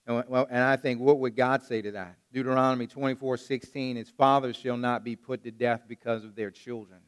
And, 0.06 0.24
well, 0.28 0.46
and 0.50 0.62
I 0.62 0.76
think, 0.76 1.00
what 1.00 1.18
would 1.18 1.36
God 1.36 1.62
say 1.62 1.82
to 1.82 1.92
that? 1.92 2.16
Deuteronomy 2.32 2.86
24 2.86 3.36
16, 3.36 3.96
His 3.96 4.10
fathers 4.10 4.56
shall 4.56 4.76
not 4.76 5.04
be 5.04 5.16
put 5.16 5.42
to 5.44 5.50
death 5.50 5.82
because 5.88 6.24
of 6.24 6.34
their 6.34 6.50
children, 6.50 7.00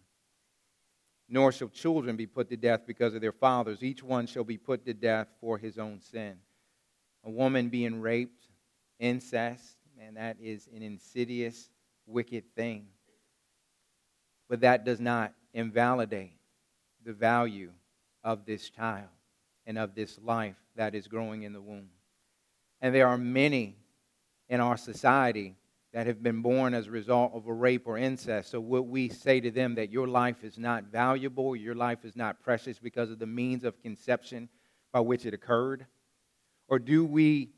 nor 1.28 1.50
shall 1.52 1.68
children 1.68 2.16
be 2.16 2.26
put 2.26 2.48
to 2.48 2.56
death 2.56 2.82
because 2.86 3.14
of 3.14 3.20
their 3.20 3.32
fathers. 3.32 3.82
Each 3.82 4.02
one 4.02 4.26
shall 4.26 4.44
be 4.44 4.58
put 4.58 4.84
to 4.86 4.94
death 4.94 5.28
for 5.40 5.58
his 5.58 5.78
own 5.78 6.00
sin. 6.00 6.36
A 7.24 7.30
woman 7.30 7.68
being 7.68 8.00
raped, 8.00 8.46
incest, 9.00 9.76
man, 9.98 10.14
that 10.14 10.36
is 10.40 10.68
an 10.74 10.82
insidious, 10.82 11.70
wicked 12.06 12.44
thing. 12.54 12.86
But 14.48 14.60
that 14.60 14.84
does 14.84 15.00
not 15.00 15.32
invalidate 15.52 16.38
the 17.04 17.12
value 17.12 17.72
of 18.22 18.44
this 18.44 18.70
child 18.70 19.08
and 19.66 19.78
of 19.78 19.94
this 19.94 20.18
life 20.22 20.56
that 20.76 20.94
is 20.94 21.08
growing 21.08 21.42
in 21.42 21.52
the 21.52 21.60
womb. 21.60 21.88
And 22.80 22.94
there 22.94 23.08
are 23.08 23.18
many 23.18 23.76
in 24.48 24.60
our 24.60 24.76
society 24.76 25.56
that 25.96 26.06
have 26.06 26.22
been 26.22 26.42
born 26.42 26.74
as 26.74 26.88
a 26.88 26.90
result 26.90 27.32
of 27.32 27.46
a 27.46 27.52
rape 27.54 27.86
or 27.86 27.96
incest. 27.96 28.50
So, 28.50 28.60
would 28.60 28.82
we 28.82 29.08
say 29.08 29.40
to 29.40 29.50
them 29.50 29.76
that 29.76 29.90
your 29.90 30.06
life 30.06 30.44
is 30.44 30.58
not 30.58 30.84
valuable, 30.84 31.56
your 31.56 31.74
life 31.74 32.04
is 32.04 32.14
not 32.14 32.38
precious 32.42 32.78
because 32.78 33.10
of 33.10 33.18
the 33.18 33.26
means 33.26 33.64
of 33.64 33.80
conception 33.80 34.50
by 34.92 35.00
which 35.00 35.24
it 35.24 35.32
occurred? 35.32 35.86
Or 36.68 36.78
do 36.78 37.06
we 37.06 37.48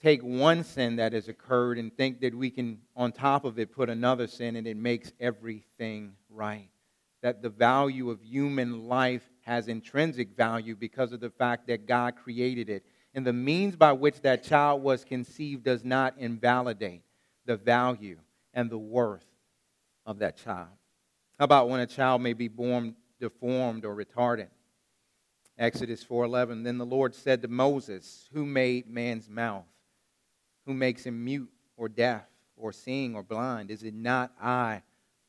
take 0.00 0.22
one 0.22 0.62
sin 0.62 0.94
that 0.94 1.12
has 1.12 1.26
occurred 1.26 1.76
and 1.76 1.92
think 1.96 2.20
that 2.20 2.36
we 2.36 2.50
can, 2.50 2.82
on 2.94 3.10
top 3.10 3.44
of 3.44 3.58
it, 3.58 3.72
put 3.72 3.90
another 3.90 4.28
sin 4.28 4.54
and 4.54 4.64
it 4.68 4.76
makes 4.76 5.12
everything 5.18 6.12
right? 6.28 6.68
that 7.22 7.42
the 7.42 7.50
value 7.50 8.08
of 8.08 8.22
human 8.22 8.88
life 8.88 9.28
has 9.42 9.68
intrinsic 9.68 10.34
value 10.36 10.74
because 10.74 11.12
of 11.12 11.20
the 11.20 11.28
fact 11.28 11.66
that 11.66 11.86
God 11.86 12.16
created 12.16 12.70
it. 12.70 12.82
And 13.12 13.26
the 13.26 13.32
means 13.34 13.76
by 13.76 13.92
which 13.92 14.22
that 14.22 14.42
child 14.42 14.82
was 14.82 15.04
conceived 15.04 15.64
does 15.64 15.84
not 15.84 16.14
invalidate 16.16 17.02
the 17.50 17.56
value 17.56 18.16
and 18.54 18.70
the 18.70 18.78
worth 18.78 19.26
of 20.06 20.20
that 20.20 20.36
child. 20.36 20.68
How 21.36 21.46
about 21.46 21.68
when 21.68 21.80
a 21.80 21.86
child 21.86 22.22
may 22.22 22.32
be 22.32 22.46
born 22.46 22.94
deformed 23.18 23.84
or 23.84 23.92
retarded? 23.92 24.50
Exodus 25.58 26.04
4:11 26.04 26.62
Then 26.62 26.78
the 26.78 26.86
Lord 26.86 27.12
said 27.12 27.42
to 27.42 27.48
Moses, 27.48 28.28
"Who 28.32 28.46
made 28.46 28.88
man's 28.88 29.28
mouth? 29.28 29.66
Who 30.64 30.74
makes 30.74 31.04
him 31.04 31.24
mute 31.24 31.52
or 31.76 31.88
deaf 31.88 32.24
or 32.54 32.72
seeing 32.72 33.16
or 33.16 33.24
blind? 33.24 33.72
Is 33.72 33.82
it 33.82 33.94
not 33.94 34.32
I, 34.40 34.84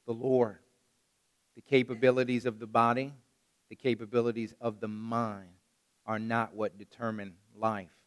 the 0.05 0.13
Lord?" 0.13 0.59
The 1.55 1.61
capabilities 1.61 2.45
of 2.45 2.59
the 2.59 2.67
body, 2.67 3.15
the 3.69 3.75
capabilities 3.75 4.53
of 4.61 4.79
the 4.79 4.87
mind 4.87 5.55
are 6.05 6.19
not 6.19 6.53
what 6.53 6.77
determine 6.77 7.35
life. 7.55 7.97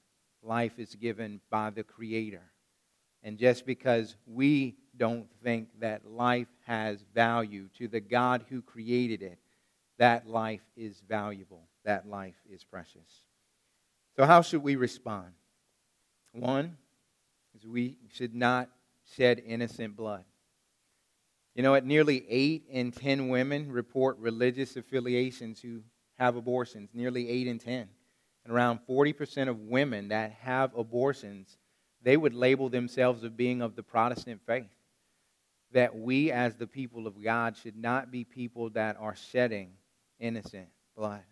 Life 0.41 0.79
is 0.79 0.95
given 0.95 1.41
by 1.51 1.71
the 1.71 1.83
Creator. 1.83 2.54
And 3.25 3.39
just 3.39 3.65
because 3.65 4.17
we 4.27 4.77
don't 4.97 5.27
think 5.43 5.69
that 5.81 6.07
life 6.07 6.47
has 6.67 7.05
value 7.15 7.69
to 7.79 7.89
the 7.89 8.01
God 8.01 8.45
who 8.51 8.63
created 8.63 9.23
it, 9.23 9.39
that 9.99 10.29
life 10.29 10.61
is 10.77 11.03
valuable. 11.09 11.63
That 11.85 12.07
life 12.07 12.37
is 12.51 12.63
precious. 12.63 13.25
So, 14.17 14.27
how 14.27 14.43
should 14.43 14.63
we 14.63 14.77
respond? 14.77 15.33
One 16.33 16.77
is 17.57 17.67
we 17.67 17.97
should 18.13 18.35
not 18.35 18.69
shed 19.17 19.43
innocent 19.45 19.97
blood. 19.97 20.25
You 21.55 21.63
know, 21.63 21.75
at 21.75 21.87
nearly 21.87 22.25
8 22.29 22.65
in 22.69 22.93
10 22.93 23.29
women 23.29 23.71
report 23.71 24.19
religious 24.19 24.77
affiliations 24.77 25.61
who 25.61 25.83
have 26.19 26.37
abortions, 26.37 26.91
nearly 26.93 27.29
8 27.29 27.47
in 27.47 27.59
10. 27.59 27.89
And 28.45 28.53
around 28.53 28.81
40% 28.89 29.49
of 29.49 29.61
women 29.61 30.09
that 30.09 30.33
have 30.41 30.77
abortions, 30.77 31.57
they 32.05 32.17
would 32.17 32.35
label 32.35 32.69
themselves 32.69 33.25
as 33.25 33.31
being 33.31 33.63
of 33.63 33.75
the 33.75 33.83
Protestant 33.83 34.41
faith. 34.47 34.71
That 35.73 35.97
we, 35.97 36.31
as 36.31 36.55
the 36.55 36.69
people 36.69 37.09
of 37.09 37.21
God, 37.23 37.57
should 37.57 37.77
not 37.77 38.13
be 38.13 38.23
people 38.23 38.71
that 38.71 38.97
are 39.01 39.17
shedding 39.17 39.73
innocent 40.21 40.69
blood. 40.97 41.25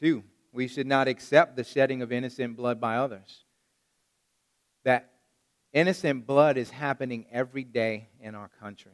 Two, 0.00 0.22
we 0.52 0.68
should 0.68 0.86
not 0.86 1.08
accept 1.08 1.56
the 1.56 1.64
shedding 1.64 2.02
of 2.02 2.12
innocent 2.12 2.56
blood 2.56 2.80
by 2.80 2.96
others. 2.96 3.44
That 4.84 5.10
Innocent 5.72 6.26
blood 6.26 6.56
is 6.56 6.68
happening 6.68 7.26
every 7.30 7.62
day 7.62 8.08
in 8.20 8.34
our 8.34 8.50
country. 8.60 8.92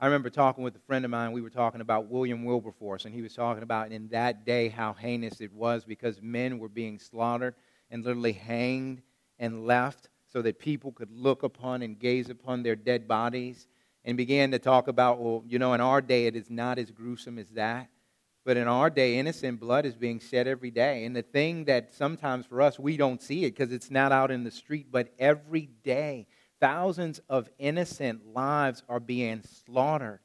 I 0.00 0.06
remember 0.06 0.28
talking 0.28 0.64
with 0.64 0.74
a 0.74 0.80
friend 0.80 1.04
of 1.04 1.10
mine. 1.10 1.30
We 1.30 1.42
were 1.42 1.50
talking 1.50 1.80
about 1.80 2.10
William 2.10 2.44
Wilberforce, 2.44 3.04
and 3.04 3.14
he 3.14 3.22
was 3.22 3.34
talking 3.34 3.62
about 3.62 3.92
in 3.92 4.08
that 4.08 4.44
day 4.44 4.68
how 4.68 4.94
heinous 4.94 5.40
it 5.40 5.52
was 5.52 5.84
because 5.84 6.20
men 6.20 6.58
were 6.58 6.68
being 6.68 6.98
slaughtered 6.98 7.54
and 7.92 8.04
literally 8.04 8.32
hanged 8.32 9.02
and 9.40 9.66
left 9.66 10.08
so 10.32 10.40
that 10.42 10.60
people 10.60 10.92
could 10.92 11.10
look 11.10 11.42
upon 11.42 11.82
and 11.82 11.98
gaze 11.98 12.30
upon 12.30 12.62
their 12.62 12.76
dead 12.76 13.08
bodies. 13.08 13.66
And 14.04 14.16
began 14.16 14.52
to 14.52 14.58
talk 14.58 14.88
about, 14.88 15.20
well, 15.20 15.42
you 15.46 15.58
know, 15.58 15.74
in 15.74 15.80
our 15.80 16.00
day 16.00 16.26
it 16.26 16.34
is 16.36 16.48
not 16.48 16.78
as 16.78 16.90
gruesome 16.90 17.38
as 17.38 17.50
that. 17.50 17.90
But 18.44 18.56
in 18.56 18.66
our 18.66 18.88
day, 18.88 19.18
innocent 19.18 19.60
blood 19.60 19.84
is 19.84 19.94
being 19.94 20.18
shed 20.18 20.48
every 20.48 20.70
day. 20.70 21.04
And 21.04 21.14
the 21.14 21.22
thing 21.22 21.66
that 21.66 21.92
sometimes 21.92 22.46
for 22.46 22.62
us, 22.62 22.78
we 22.78 22.96
don't 22.96 23.20
see 23.20 23.44
it 23.44 23.50
because 23.50 23.72
it's 23.72 23.90
not 23.90 24.12
out 24.12 24.30
in 24.30 24.44
the 24.44 24.50
street, 24.50 24.86
but 24.90 25.12
every 25.18 25.68
day, 25.84 26.26
thousands 26.58 27.20
of 27.28 27.50
innocent 27.58 28.26
lives 28.32 28.82
are 28.88 29.00
being 29.00 29.42
slaughtered. 29.42 30.20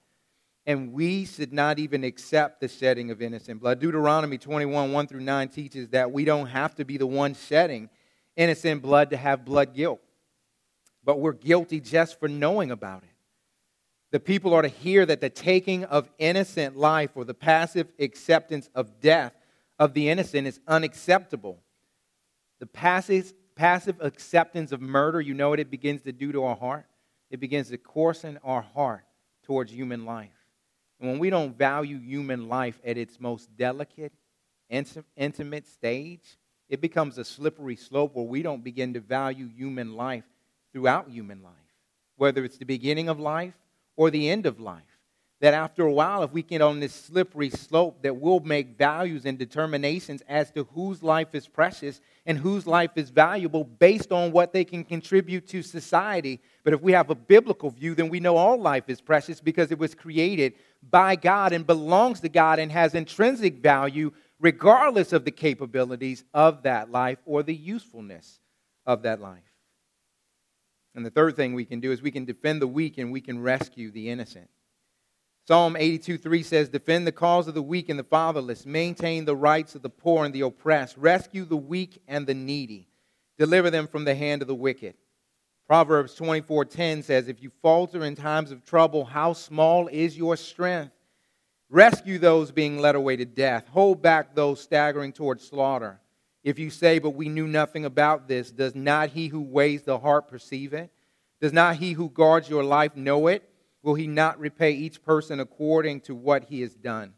And 0.65 0.93
we 0.93 1.25
should 1.25 1.51
not 1.53 1.77
even 1.77 2.03
accept 2.03 2.61
the 2.61 2.67
shedding 2.69 3.11
of 3.11 3.21
innocent 3.21 3.59
blood. 3.59 3.79
Deuteronomy 3.79 4.37
21, 4.37 4.93
1 4.93 5.07
through 5.07 5.19
9 5.19 5.49
teaches 5.49 5.89
that 5.89 6.11
we 6.11 6.23
don't 6.25 6.47
have 6.47 6.73
to 6.75 6.85
be 6.85 6.97
the 6.97 7.05
one 7.05 7.35
shedding 7.35 7.89
innocent 8.35 8.81
blood 8.81 9.09
to 9.11 9.17
have 9.17 9.45
blood 9.45 9.73
guilt. 9.73 10.01
But 11.03 11.19
we're 11.19 11.33
guilty 11.33 11.79
just 11.79 12.19
for 12.19 12.27
knowing 12.27 12.71
about 12.71 13.03
it 13.03 13.15
the 14.15 14.19
people 14.21 14.53
are 14.53 14.61
to 14.61 14.69
hear 14.69 15.05
that 15.05 15.19
the 15.19 15.29
taking 15.29 15.83
of 15.83 16.09
innocent 16.19 16.77
life 16.77 17.11
or 17.15 17.25
the 17.25 17.33
passive 17.33 17.91
acceptance 17.99 18.69
of 18.73 19.01
death 19.01 19.33
of 19.77 19.93
the 19.93 20.07
innocent 20.07 20.47
is 20.47 20.61
unacceptable. 20.69 21.59
The 22.61 22.65
passive, 22.65 23.33
passive 23.55 23.97
acceptance 23.99 24.71
of 24.71 24.79
murder, 24.79 25.19
you 25.19 25.33
know 25.33 25.49
what 25.49 25.59
it 25.59 25.69
begins 25.69 26.03
to 26.03 26.13
do 26.13 26.31
to 26.31 26.45
our 26.45 26.55
heart? 26.55 26.85
It 27.29 27.41
begins 27.41 27.67
to 27.71 27.77
coarsen 27.77 28.39
our 28.41 28.61
heart 28.61 29.03
towards 29.43 29.73
human 29.73 30.05
life. 30.05 30.31
And 31.01 31.09
when 31.09 31.19
we 31.19 31.29
don't 31.29 31.57
value 31.57 31.99
human 31.99 32.47
life 32.47 32.79
at 32.85 32.97
its 32.97 33.19
most 33.19 33.53
delicate, 33.57 34.13
intimate 34.69 35.67
stage, 35.67 36.37
it 36.69 36.81
becomes 36.81 37.17
a 37.17 37.25
slippery 37.25 37.75
slope 37.75 38.15
where 38.15 38.25
we 38.25 38.41
don't 38.41 38.63
begin 38.63 38.93
to 38.93 38.99
value 38.99 39.47
human 39.47 39.95
life 39.95 40.23
throughout 40.73 41.09
human 41.09 41.43
life. 41.43 41.53
Whether 42.17 42.43
it's 42.43 42.57
the 42.57 42.65
beginning 42.65 43.09
of 43.09 43.19
life 43.19 43.53
or 43.95 44.09
the 44.09 44.29
end 44.29 44.45
of 44.45 44.59
life. 44.59 44.83
That 45.41 45.53
after 45.53 45.83
a 45.83 45.91
while, 45.91 46.23
if 46.23 46.31
we 46.31 46.41
get 46.41 46.61
on 46.61 46.79
this 46.79 46.93
slippery 46.93 47.49
slope, 47.49 48.01
that 48.03 48.15
we'll 48.15 48.39
make 48.39 48.77
values 48.77 49.25
and 49.25 49.37
determinations 49.37 50.23
as 50.29 50.49
to 50.51 50.63
whose 50.73 51.03
life 51.03 51.35
is 51.35 51.45
precious 51.45 51.99
and 52.25 52.37
whose 52.37 52.65
life 52.65 52.91
is 52.95 53.09
valuable 53.09 53.65
based 53.65 54.13
on 54.13 54.31
what 54.31 54.53
they 54.53 54.63
can 54.63 54.85
contribute 54.85 55.45
to 55.49 55.61
society. 55.61 56.39
But 56.63 56.73
if 56.73 56.81
we 56.81 56.93
have 56.93 57.09
a 57.09 57.15
biblical 57.15 57.69
view, 57.69 57.95
then 57.95 58.07
we 58.07 58.21
know 58.21 58.37
all 58.37 58.59
life 58.59 58.85
is 58.87 59.01
precious 59.01 59.41
because 59.41 59.71
it 59.71 59.77
was 59.77 59.93
created 59.93 60.53
by 60.89 61.17
God 61.17 61.51
and 61.51 61.67
belongs 61.67 62.21
to 62.21 62.29
God 62.29 62.57
and 62.57 62.71
has 62.71 62.95
intrinsic 62.95 63.55
value 63.55 64.11
regardless 64.39 65.13
of 65.13 65.25
the 65.25 65.31
capabilities 65.31 66.23
of 66.33 66.63
that 66.63 66.91
life 66.91 67.19
or 67.25 67.43
the 67.43 67.55
usefulness 67.55 68.39
of 68.85 69.03
that 69.03 69.21
life. 69.21 69.43
And 70.93 71.05
the 71.05 71.11
third 71.11 71.35
thing 71.35 71.53
we 71.53 71.65
can 71.65 71.79
do 71.79 71.91
is 71.91 72.01
we 72.01 72.11
can 72.11 72.25
defend 72.25 72.61
the 72.61 72.67
weak 72.67 72.97
and 72.97 73.11
we 73.11 73.21
can 73.21 73.41
rescue 73.41 73.91
the 73.91 74.09
innocent. 74.09 74.49
Psalm 75.47 75.75
82 75.77 76.17
3 76.17 76.41
says, 76.41 76.69
Defend 76.69 77.05
the 77.05 77.11
cause 77.11 77.47
of 77.47 77.53
the 77.53 77.61
weak 77.61 77.89
and 77.89 77.99
the 77.99 78.03
fatherless, 78.03 78.65
maintain 78.65 79.25
the 79.25 79.35
rights 79.35 79.75
of 79.75 79.83
the 79.83 79.89
poor 79.89 80.25
and 80.25 80.33
the 80.33 80.41
oppressed, 80.41 80.97
rescue 80.97 81.45
the 81.45 81.57
weak 81.57 82.01
and 82.07 82.25
the 82.25 82.33
needy, 82.33 82.87
deliver 83.37 83.69
them 83.69 83.87
from 83.87 84.05
the 84.05 84.15
hand 84.15 84.41
of 84.41 84.47
the 84.47 84.55
wicked. 84.55 84.95
Proverbs 85.67 86.15
24:10 86.15 87.03
says, 87.03 87.27
If 87.27 87.43
you 87.43 87.51
falter 87.61 88.03
in 88.03 88.15
times 88.15 88.51
of 88.51 88.65
trouble, 88.65 89.05
how 89.05 89.33
small 89.33 89.87
is 89.87 90.17
your 90.17 90.35
strength? 90.35 90.94
Rescue 91.69 92.19
those 92.19 92.51
being 92.51 92.79
led 92.79 92.95
away 92.95 93.15
to 93.15 93.25
death, 93.25 93.67
hold 93.67 94.01
back 94.01 94.35
those 94.35 94.61
staggering 94.61 95.11
towards 95.11 95.47
slaughter. 95.47 95.99
If 96.43 96.59
you 96.59 96.69
say, 96.69 96.99
But 96.99 97.11
we 97.11 97.27
knew 97.27 97.47
nothing 97.47 97.85
about 97.85 98.27
this, 98.27 98.51
does 98.51 98.75
not 98.75 99.09
he 99.09 99.27
who 99.27 99.41
weighs 99.41 99.81
the 99.83 99.99
heart 99.99 100.27
perceive 100.27 100.73
it? 100.73 100.91
Does 101.41 101.53
not 101.53 101.77
he 101.77 101.93
who 101.93 102.09
guards 102.09 102.49
your 102.49 102.63
life 102.63 102.95
know 102.95 103.27
it? 103.27 103.49
will 103.85 103.93
he 103.93 104.07
not 104.07 104.39
repay 104.39 104.71
each 104.71 105.03
person 105.03 105.39
according 105.39 106.01
to 106.01 106.15
what 106.15 106.45
he 106.45 106.61
has 106.61 106.73
done? 106.73 107.13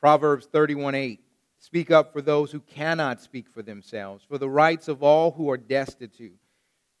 Proverbs 0.00 0.46
31 0.50 0.94
8. 0.94 1.20
Speak 1.58 1.90
up 1.90 2.10
for 2.10 2.22
those 2.22 2.50
who 2.50 2.60
cannot 2.60 3.20
speak 3.20 3.46
for 3.50 3.62
themselves, 3.62 4.24
for 4.26 4.38
the 4.38 4.48
rights 4.48 4.88
of 4.88 5.02
all 5.02 5.30
who 5.30 5.50
are 5.50 5.58
destitute. 5.58 6.38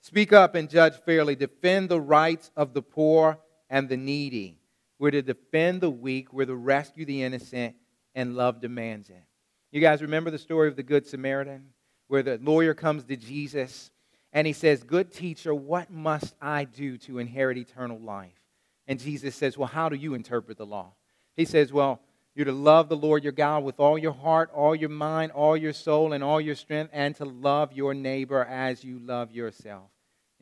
Speak 0.02 0.34
up 0.34 0.54
and 0.54 0.68
judge 0.68 0.94
fairly. 1.06 1.34
Defend 1.34 1.88
the 1.88 2.00
rights 2.00 2.50
of 2.56 2.74
the 2.74 2.82
poor 2.82 3.38
and 3.70 3.88
the 3.88 3.96
needy. 3.96 4.59
We're 5.00 5.12
to 5.12 5.22
defend 5.22 5.80
the 5.80 5.90
weak, 5.90 6.30
we're 6.30 6.44
to 6.44 6.54
rescue 6.54 7.06
the 7.06 7.22
innocent, 7.22 7.74
and 8.14 8.36
love 8.36 8.60
demands 8.60 9.08
it. 9.08 9.24
You 9.72 9.80
guys 9.80 10.02
remember 10.02 10.30
the 10.30 10.38
story 10.38 10.68
of 10.68 10.76
the 10.76 10.82
Good 10.82 11.06
Samaritan, 11.06 11.70
where 12.08 12.22
the 12.22 12.38
lawyer 12.42 12.74
comes 12.74 13.04
to 13.04 13.16
Jesus 13.16 13.90
and 14.30 14.46
he 14.46 14.52
says, 14.52 14.82
Good 14.82 15.10
teacher, 15.10 15.54
what 15.54 15.90
must 15.90 16.34
I 16.38 16.64
do 16.64 16.98
to 16.98 17.18
inherit 17.18 17.56
eternal 17.56 17.98
life? 17.98 18.38
And 18.86 19.00
Jesus 19.00 19.34
says, 19.34 19.56
Well, 19.56 19.68
how 19.68 19.88
do 19.88 19.96
you 19.96 20.12
interpret 20.12 20.58
the 20.58 20.66
law? 20.66 20.92
He 21.34 21.46
says, 21.46 21.72
Well, 21.72 22.02
you're 22.34 22.44
to 22.44 22.52
love 22.52 22.90
the 22.90 22.96
Lord 22.96 23.24
your 23.24 23.32
God 23.32 23.64
with 23.64 23.80
all 23.80 23.96
your 23.96 24.12
heart, 24.12 24.50
all 24.54 24.74
your 24.74 24.90
mind, 24.90 25.32
all 25.32 25.56
your 25.56 25.72
soul, 25.72 26.12
and 26.12 26.22
all 26.22 26.42
your 26.42 26.54
strength, 26.54 26.90
and 26.92 27.16
to 27.16 27.24
love 27.24 27.72
your 27.72 27.94
neighbor 27.94 28.44
as 28.44 28.84
you 28.84 28.98
love 28.98 29.32
yourself. 29.32 29.88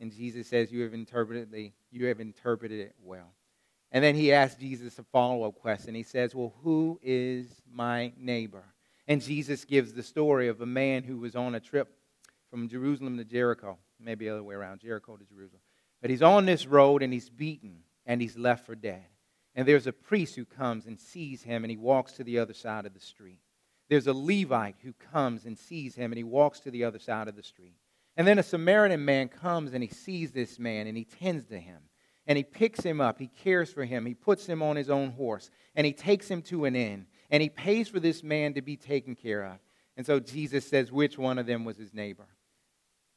And 0.01 0.11
Jesus 0.11 0.47
says, 0.47 0.69
You 0.69 0.81
have 0.81 0.93
interpreted, 0.93 1.49
the, 1.49 1.71
you 1.91 2.07
have 2.07 2.19
interpreted 2.19 2.81
it 2.81 2.93
well. 3.01 3.31
And 3.91 4.03
then 4.03 4.15
he 4.15 4.31
asks 4.31 4.59
Jesus 4.59 4.99
a 4.99 5.03
follow 5.03 5.43
up 5.47 5.55
question. 5.55 5.95
He 5.95 6.03
says, 6.03 6.35
Well, 6.35 6.53
who 6.63 6.99
is 7.01 7.47
my 7.71 8.13
neighbor? 8.17 8.63
And 9.07 9.21
Jesus 9.21 9.65
gives 9.65 9.93
the 9.93 10.03
story 10.03 10.47
of 10.47 10.61
a 10.61 10.65
man 10.65 11.03
who 11.03 11.17
was 11.17 11.35
on 11.35 11.55
a 11.55 11.59
trip 11.59 11.89
from 12.51 12.69
Jerusalem 12.69 13.17
to 13.17 13.23
Jericho, 13.23 13.77
maybe 13.99 14.25
the 14.25 14.31
other 14.31 14.43
way 14.43 14.53
around, 14.53 14.81
Jericho 14.81 15.17
to 15.17 15.25
Jerusalem. 15.25 15.61
But 16.01 16.11
he's 16.11 16.21
on 16.21 16.45
this 16.45 16.67
road 16.67 17.01
and 17.01 17.11
he's 17.11 17.29
beaten 17.29 17.83
and 18.05 18.21
he's 18.21 18.37
left 18.37 18.65
for 18.65 18.75
dead. 18.75 19.05
And 19.55 19.67
there's 19.67 19.87
a 19.87 19.93
priest 19.93 20.35
who 20.35 20.45
comes 20.45 20.85
and 20.85 20.99
sees 20.99 21.41
him 21.41 21.63
and 21.63 21.71
he 21.71 21.77
walks 21.77 22.13
to 22.13 22.23
the 22.23 22.39
other 22.39 22.53
side 22.53 22.85
of 22.85 22.93
the 22.93 22.99
street. 22.99 23.39
There's 23.89 24.07
a 24.07 24.13
Levite 24.13 24.77
who 24.83 24.93
comes 25.11 25.45
and 25.45 25.57
sees 25.57 25.95
him 25.95 26.11
and 26.11 26.17
he 26.17 26.23
walks 26.23 26.59
to 26.61 26.71
the 26.71 26.83
other 26.83 26.99
side 26.99 27.27
of 27.27 27.35
the 27.35 27.43
street. 27.43 27.75
And 28.15 28.27
then 28.27 28.37
a 28.37 28.43
Samaritan 28.43 29.03
man 29.03 29.27
comes 29.29 29.73
and 29.73 29.81
he 29.81 29.89
sees 29.89 30.31
this 30.31 30.59
man 30.59 30.85
and 30.85 30.95
he 30.95 31.05
tends 31.05 31.45
to 31.47 31.59
him. 31.59 31.79
And 32.29 32.37
he 32.37 32.43
picks 32.43 32.81
him 32.81 33.01
up, 33.01 33.17
he 33.17 33.27
cares 33.27 33.73
for 33.73 33.83
him, 33.83 34.05
he 34.05 34.13
puts 34.13 34.45
him 34.45 34.61
on 34.61 34.75
his 34.75 34.89
own 34.89 35.09
horse, 35.09 35.49
and 35.75 35.83
he 35.83 35.93
takes 35.93 36.29
him 36.29 36.43
to 36.43 36.65
an 36.65 36.75
inn. 36.75 37.07
And 37.31 37.41
he 37.41 37.49
pays 37.49 37.87
for 37.87 37.99
this 37.99 38.23
man 38.23 38.53
to 38.53 38.61
be 38.61 38.77
taken 38.77 39.15
care 39.15 39.43
of. 39.43 39.57
And 39.97 40.05
so 40.05 40.19
Jesus 40.19 40.65
says, 40.65 40.91
which 40.91 41.17
one 41.17 41.39
of 41.39 41.47
them 41.47 41.65
was 41.65 41.77
his 41.77 41.91
neighbor? 41.91 42.27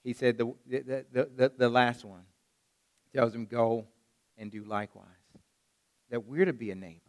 He 0.03 0.15
said, 0.15 0.39
the, 0.39 0.55
the, 0.67 1.07
the, 1.13 1.53
the, 1.57 1.69
last 1.69 2.05
one. 2.05 2.23
Tells 3.15 3.35
him, 3.35 3.45
go 3.45 3.87
and 4.39 4.51
do 4.51 4.65
likewise 4.65 5.07
that 6.11 6.27
we're 6.27 6.47
to 6.47 6.55
be 6.55 6.71
a 6.71 6.75
neighbor. 6.75 7.01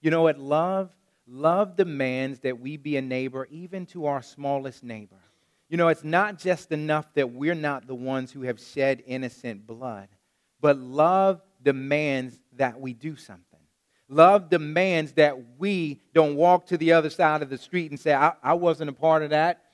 You 0.00 0.12
know 0.12 0.22
what? 0.22 0.38
Love, 0.38 0.90
love 1.26 1.76
demands 1.76 2.38
that 2.40 2.60
we 2.60 2.76
be 2.76 2.96
a 2.96 3.02
neighbor 3.02 3.48
even 3.50 3.86
to 3.86 4.06
our 4.06 4.22
smallest 4.22 4.84
neighbor. 4.84 5.20
You 5.68 5.76
know, 5.76 5.88
it's 5.88 6.04
not 6.04 6.38
just 6.38 6.70
enough 6.70 7.12
that 7.14 7.32
we're 7.32 7.54
not 7.54 7.88
the 7.88 7.94
ones 7.94 8.30
who 8.30 8.42
have 8.42 8.60
shed 8.60 9.02
innocent 9.06 9.66
blood, 9.66 10.08
but 10.62 10.78
love 10.78 11.42
demands 11.62 12.38
that 12.56 12.80
we 12.80 12.94
do 12.94 13.16
something. 13.16 13.44
Love 14.08 14.48
demands 14.48 15.12
that 15.12 15.58
we 15.58 16.00
don't 16.14 16.36
walk 16.36 16.66
to 16.66 16.78
the 16.78 16.92
other 16.92 17.10
side 17.10 17.42
of 17.42 17.50
the 17.50 17.58
street 17.58 17.90
and 17.90 18.00
say, 18.00 18.14
I, 18.14 18.32
I 18.42 18.54
wasn't 18.54 18.90
a 18.90 18.94
part 18.94 19.22
of 19.22 19.30
that. 19.30 19.64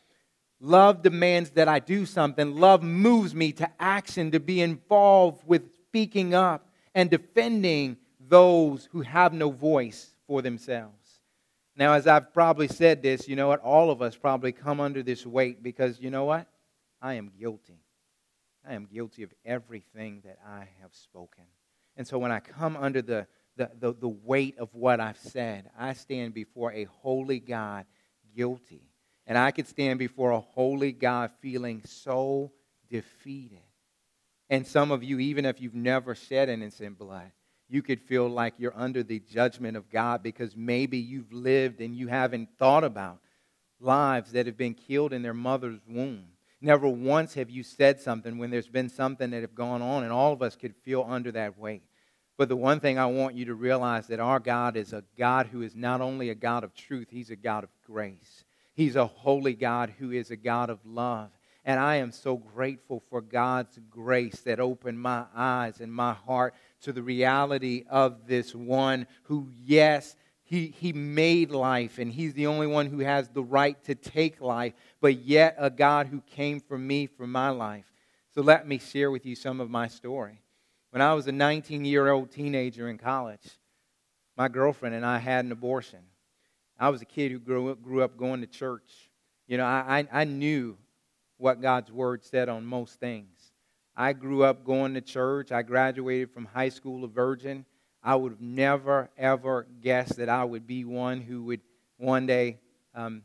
Love 0.60 1.02
demands 1.02 1.50
that 1.50 1.68
I 1.68 1.78
do 1.78 2.04
something. 2.06 2.56
Love 2.56 2.82
moves 2.82 3.34
me 3.34 3.52
to 3.52 3.70
action, 3.78 4.32
to 4.32 4.40
be 4.40 4.60
involved 4.60 5.42
with 5.46 5.62
speaking 5.86 6.34
up 6.34 6.68
and 6.94 7.10
defending 7.10 7.96
those 8.28 8.88
who 8.90 9.02
have 9.02 9.32
no 9.32 9.50
voice 9.50 10.14
for 10.26 10.42
themselves. 10.42 10.94
Now, 11.76 11.92
as 11.92 12.06
I've 12.06 12.32
probably 12.32 12.68
said 12.68 13.02
this, 13.02 13.28
you 13.28 13.36
know 13.36 13.48
what? 13.48 13.60
All 13.60 13.90
of 13.90 14.02
us 14.02 14.16
probably 14.16 14.52
come 14.52 14.80
under 14.80 15.02
this 15.02 15.24
weight 15.24 15.62
because 15.62 16.00
you 16.00 16.10
know 16.10 16.24
what? 16.24 16.48
I 17.00 17.14
am 17.14 17.30
guilty. 17.38 17.78
I 18.68 18.74
am 18.74 18.86
guilty 18.86 19.22
of 19.22 19.32
everything 19.44 20.22
that 20.24 20.38
I 20.46 20.68
have 20.82 20.94
spoken. 20.94 21.44
And 21.96 22.06
so 22.06 22.18
when 22.18 22.30
I 22.30 22.40
come 22.40 22.76
under 22.76 23.02
the, 23.02 23.26
the, 23.56 23.70
the, 23.78 23.92
the 23.92 24.08
weight 24.08 24.58
of 24.58 24.74
what 24.74 25.00
I've 25.00 25.18
said, 25.18 25.70
I 25.78 25.94
stand 25.94 26.34
before 26.34 26.72
a 26.72 26.84
holy 26.84 27.40
God 27.40 27.86
guilty. 28.36 28.82
And 29.26 29.36
I 29.36 29.50
could 29.50 29.66
stand 29.66 29.98
before 29.98 30.30
a 30.30 30.40
holy 30.40 30.92
God 30.92 31.30
feeling 31.40 31.82
so 31.84 32.52
defeated. 32.88 33.58
And 34.50 34.66
some 34.66 34.90
of 34.90 35.02
you, 35.02 35.18
even 35.18 35.44
if 35.44 35.60
you've 35.60 35.74
never 35.74 36.14
shed 36.14 36.48
innocent 36.48 36.98
blood, 36.98 37.32
you 37.68 37.82
could 37.82 38.00
feel 38.00 38.28
like 38.28 38.54
you're 38.56 38.76
under 38.76 39.02
the 39.02 39.20
judgment 39.20 39.76
of 39.76 39.90
God 39.90 40.22
because 40.22 40.56
maybe 40.56 40.98
you've 40.98 41.32
lived 41.32 41.80
and 41.80 41.94
you 41.94 42.08
haven't 42.08 42.48
thought 42.58 42.84
about 42.84 43.18
lives 43.80 44.32
that 44.32 44.46
have 44.46 44.56
been 44.56 44.74
killed 44.74 45.12
in 45.12 45.22
their 45.22 45.34
mother's 45.34 45.80
womb. 45.86 46.24
Never 46.60 46.88
once 46.88 47.34
have 47.34 47.50
you 47.50 47.62
said 47.62 48.00
something 48.00 48.38
when 48.38 48.50
there's 48.50 48.68
been 48.68 48.88
something 48.88 49.30
that 49.30 49.42
have 49.42 49.54
gone 49.54 49.80
on, 49.80 50.02
and 50.02 50.12
all 50.12 50.32
of 50.32 50.42
us 50.42 50.56
could 50.56 50.74
feel 50.74 51.06
under 51.08 51.30
that 51.32 51.58
weight. 51.58 51.82
But 52.36 52.48
the 52.48 52.56
one 52.56 52.80
thing 52.80 52.98
I 52.98 53.06
want 53.06 53.36
you 53.36 53.46
to 53.46 53.54
realize 53.54 54.06
that 54.08 54.20
our 54.20 54.40
God 54.40 54.76
is 54.76 54.92
a 54.92 55.04
God 55.16 55.48
who 55.48 55.62
is 55.62 55.74
not 55.74 56.00
only 56.00 56.30
a 56.30 56.34
God 56.34 56.64
of 56.64 56.74
truth, 56.74 57.08
He's 57.10 57.30
a 57.30 57.36
God 57.36 57.64
of 57.64 57.70
grace. 57.84 58.44
He's 58.74 58.96
a 58.96 59.06
holy 59.06 59.54
God 59.54 59.94
who 59.98 60.12
is 60.12 60.30
a 60.30 60.36
God 60.36 60.70
of 60.70 60.78
love. 60.84 61.30
And 61.64 61.78
I 61.80 61.96
am 61.96 62.12
so 62.12 62.36
grateful 62.36 63.02
for 63.10 63.20
God's 63.20 63.78
grace 63.90 64.40
that 64.42 64.60
opened 64.60 65.00
my 65.00 65.24
eyes 65.34 65.80
and 65.80 65.92
my 65.92 66.14
heart 66.14 66.54
to 66.82 66.92
the 66.92 67.02
reality 67.02 67.84
of 67.90 68.26
this 68.26 68.54
one 68.54 69.06
who, 69.24 69.48
yes, 69.64 70.16
he, 70.48 70.74
he 70.78 70.94
made 70.94 71.50
life 71.50 71.98
and 71.98 72.10
he's 72.10 72.32
the 72.32 72.46
only 72.46 72.66
one 72.66 72.86
who 72.86 73.00
has 73.00 73.28
the 73.28 73.42
right 73.42 73.76
to 73.84 73.94
take 73.94 74.40
life, 74.40 74.72
but 74.98 75.18
yet 75.18 75.54
a 75.58 75.68
God 75.68 76.06
who 76.06 76.22
came 76.22 76.58
for 76.58 76.78
me 76.78 77.06
for 77.06 77.26
my 77.26 77.50
life. 77.50 77.84
So 78.34 78.40
let 78.40 78.66
me 78.66 78.78
share 78.78 79.10
with 79.10 79.26
you 79.26 79.34
some 79.34 79.60
of 79.60 79.68
my 79.68 79.88
story. 79.88 80.40
When 80.88 81.02
I 81.02 81.12
was 81.12 81.26
a 81.26 81.32
19 81.32 81.84
year 81.84 82.08
old 82.08 82.30
teenager 82.30 82.88
in 82.88 82.96
college, 82.96 83.46
my 84.38 84.48
girlfriend 84.48 84.94
and 84.94 85.04
I 85.04 85.18
had 85.18 85.44
an 85.44 85.52
abortion. 85.52 86.00
I 86.80 86.88
was 86.88 87.02
a 87.02 87.06
kid 87.06 87.30
who 87.30 87.40
grew 87.40 87.70
up, 87.70 87.82
grew 87.82 88.02
up 88.02 88.16
going 88.16 88.40
to 88.40 88.46
church. 88.46 89.10
You 89.48 89.58
know, 89.58 89.66
I, 89.66 90.06
I, 90.12 90.20
I 90.22 90.24
knew 90.24 90.78
what 91.36 91.60
God's 91.60 91.92
word 91.92 92.24
said 92.24 92.48
on 92.48 92.64
most 92.64 92.98
things. 92.98 93.52
I 93.94 94.14
grew 94.14 94.44
up 94.44 94.64
going 94.64 94.94
to 94.94 95.02
church. 95.02 95.52
I 95.52 95.60
graduated 95.60 96.30
from 96.30 96.46
high 96.46 96.70
school 96.70 97.04
a 97.04 97.08
virgin. 97.08 97.66
I 98.08 98.14
would 98.14 98.32
have 98.32 98.40
never, 98.40 99.10
ever 99.18 99.66
guessed 99.82 100.16
that 100.16 100.30
I 100.30 100.42
would 100.42 100.66
be 100.66 100.86
one 100.86 101.20
who 101.20 101.42
would 101.42 101.60
one 101.98 102.24
day, 102.24 102.58
um, 102.94 103.20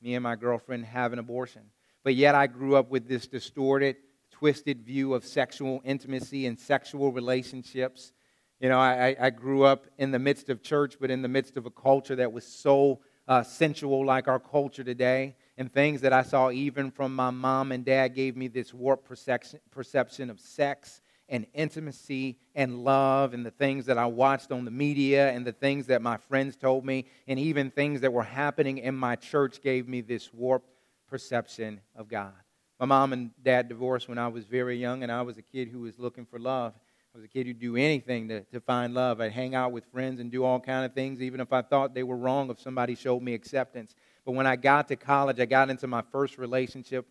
me 0.00 0.14
and 0.14 0.22
my 0.22 0.34
girlfriend, 0.34 0.86
have 0.86 1.12
an 1.12 1.18
abortion. 1.18 1.60
But 2.04 2.14
yet 2.14 2.34
I 2.34 2.46
grew 2.46 2.74
up 2.74 2.90
with 2.90 3.06
this 3.06 3.26
distorted, 3.26 3.96
twisted 4.30 4.80
view 4.80 5.12
of 5.12 5.26
sexual 5.26 5.82
intimacy 5.84 6.46
and 6.46 6.58
sexual 6.58 7.12
relationships. 7.12 8.14
You 8.60 8.70
know, 8.70 8.78
I, 8.78 9.14
I 9.20 9.28
grew 9.28 9.64
up 9.64 9.84
in 9.98 10.10
the 10.10 10.18
midst 10.18 10.48
of 10.48 10.62
church, 10.62 10.96
but 10.98 11.10
in 11.10 11.20
the 11.20 11.28
midst 11.28 11.58
of 11.58 11.66
a 11.66 11.70
culture 11.70 12.16
that 12.16 12.32
was 12.32 12.46
so 12.46 13.00
uh, 13.28 13.42
sensual 13.42 14.06
like 14.06 14.26
our 14.26 14.40
culture 14.40 14.84
today 14.84 15.36
and 15.58 15.70
things 15.70 16.00
that 16.00 16.14
I 16.14 16.22
saw 16.22 16.50
even 16.50 16.90
from 16.90 17.14
my 17.14 17.28
mom 17.28 17.72
and 17.72 17.84
dad 17.84 18.14
gave 18.14 18.38
me 18.38 18.48
this 18.48 18.72
warped 18.72 19.04
perception, 19.04 19.60
perception 19.70 20.30
of 20.30 20.40
sex 20.40 21.02
and 21.28 21.46
intimacy 21.52 22.38
and 22.54 22.84
love 22.84 23.34
and 23.34 23.44
the 23.44 23.50
things 23.50 23.86
that 23.86 23.98
I 23.98 24.06
watched 24.06 24.50
on 24.50 24.64
the 24.64 24.70
media 24.70 25.30
and 25.30 25.46
the 25.46 25.52
things 25.52 25.86
that 25.86 26.00
my 26.00 26.16
friends 26.16 26.56
told 26.56 26.84
me 26.84 27.06
and 27.26 27.38
even 27.38 27.70
things 27.70 28.00
that 28.00 28.12
were 28.12 28.22
happening 28.22 28.78
in 28.78 28.94
my 28.94 29.16
church 29.16 29.60
gave 29.60 29.88
me 29.88 30.00
this 30.00 30.32
warped 30.32 30.70
perception 31.08 31.80
of 31.94 32.08
God. 32.08 32.32
My 32.80 32.86
mom 32.86 33.12
and 33.12 33.30
dad 33.42 33.68
divorced 33.68 34.08
when 34.08 34.18
I 34.18 34.28
was 34.28 34.46
very 34.46 34.78
young 34.78 35.02
and 35.02 35.10
I 35.10 35.22
was 35.22 35.36
a 35.36 35.42
kid 35.42 35.68
who 35.68 35.80
was 35.80 35.98
looking 35.98 36.24
for 36.24 36.38
love. 36.38 36.72
I 37.14 37.18
was 37.18 37.24
a 37.24 37.28
kid 37.28 37.46
who'd 37.46 37.58
do 37.58 37.76
anything 37.76 38.28
to, 38.28 38.42
to 38.42 38.60
find 38.60 38.94
love. 38.94 39.20
I'd 39.20 39.32
hang 39.32 39.54
out 39.54 39.72
with 39.72 39.84
friends 39.86 40.20
and 40.20 40.30
do 40.30 40.44
all 40.44 40.60
kind 40.60 40.84
of 40.84 40.94
things, 40.94 41.20
even 41.20 41.40
if 41.40 41.52
I 41.52 41.62
thought 41.62 41.94
they 41.94 42.02
were 42.02 42.16
wrong, 42.16 42.50
if 42.50 42.60
somebody 42.60 42.94
showed 42.94 43.22
me 43.22 43.34
acceptance. 43.34 43.94
But 44.24 44.32
when 44.32 44.46
I 44.46 44.56
got 44.56 44.88
to 44.88 44.96
college, 44.96 45.40
I 45.40 45.46
got 45.46 45.70
into 45.70 45.86
my 45.86 46.02
first 46.12 46.38
relationship 46.38 47.06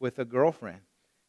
with 0.00 0.18
a 0.18 0.24
girlfriend. 0.24 0.80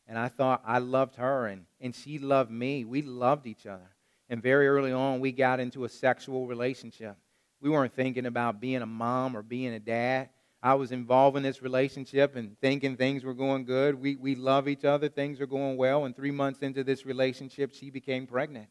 And 0.07 0.19
I 0.19 0.27
thought 0.27 0.61
I 0.65 0.77
loved 0.79 1.15
her 1.15 1.47
and, 1.47 1.65
and 1.81 1.95
she 1.95 2.19
loved 2.19 2.51
me. 2.51 2.85
We 2.85 3.01
loved 3.01 3.47
each 3.47 3.65
other. 3.65 3.89
And 4.29 4.41
very 4.41 4.67
early 4.67 4.91
on, 4.91 5.19
we 5.19 5.31
got 5.31 5.59
into 5.59 5.85
a 5.85 5.89
sexual 5.89 6.47
relationship. 6.47 7.15
We 7.61 7.69
weren't 7.69 7.93
thinking 7.93 8.25
about 8.25 8.59
being 8.59 8.81
a 8.81 8.87
mom 8.87 9.35
or 9.35 9.41
being 9.41 9.73
a 9.73 9.79
dad. 9.79 10.29
I 10.61 10.73
was 10.73 10.91
involved 10.91 11.37
in 11.37 11.43
this 11.43 11.61
relationship 11.61 12.35
and 12.35 12.59
thinking 12.59 12.97
things 12.97 13.23
were 13.23 13.35
going 13.35 13.65
good. 13.65 13.99
We, 13.99 14.15
we 14.15 14.35
love 14.35 14.67
each 14.67 14.83
other, 14.83 15.09
things 15.09 15.39
are 15.39 15.47
going 15.47 15.77
well. 15.77 16.05
And 16.05 16.15
three 16.15 16.31
months 16.31 16.61
into 16.61 16.83
this 16.83 17.05
relationship, 17.05 17.73
she 17.73 17.89
became 17.89 18.25
pregnant. 18.25 18.67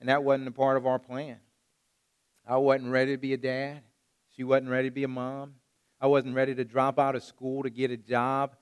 And 0.00 0.08
that 0.08 0.22
wasn't 0.22 0.48
a 0.48 0.52
part 0.52 0.76
of 0.76 0.86
our 0.86 0.98
plan. 0.98 1.38
I 2.46 2.58
wasn't 2.58 2.92
ready 2.92 3.12
to 3.12 3.18
be 3.18 3.32
a 3.32 3.36
dad. 3.36 3.82
She 4.36 4.44
wasn't 4.44 4.70
ready 4.70 4.88
to 4.88 4.94
be 4.94 5.04
a 5.04 5.08
mom. 5.08 5.54
I 6.00 6.06
wasn't 6.06 6.34
ready 6.34 6.54
to 6.54 6.64
drop 6.64 6.98
out 6.98 7.16
of 7.16 7.24
school 7.24 7.62
to 7.62 7.70
get 7.70 7.90
a 7.90 7.96
job. 7.96 8.54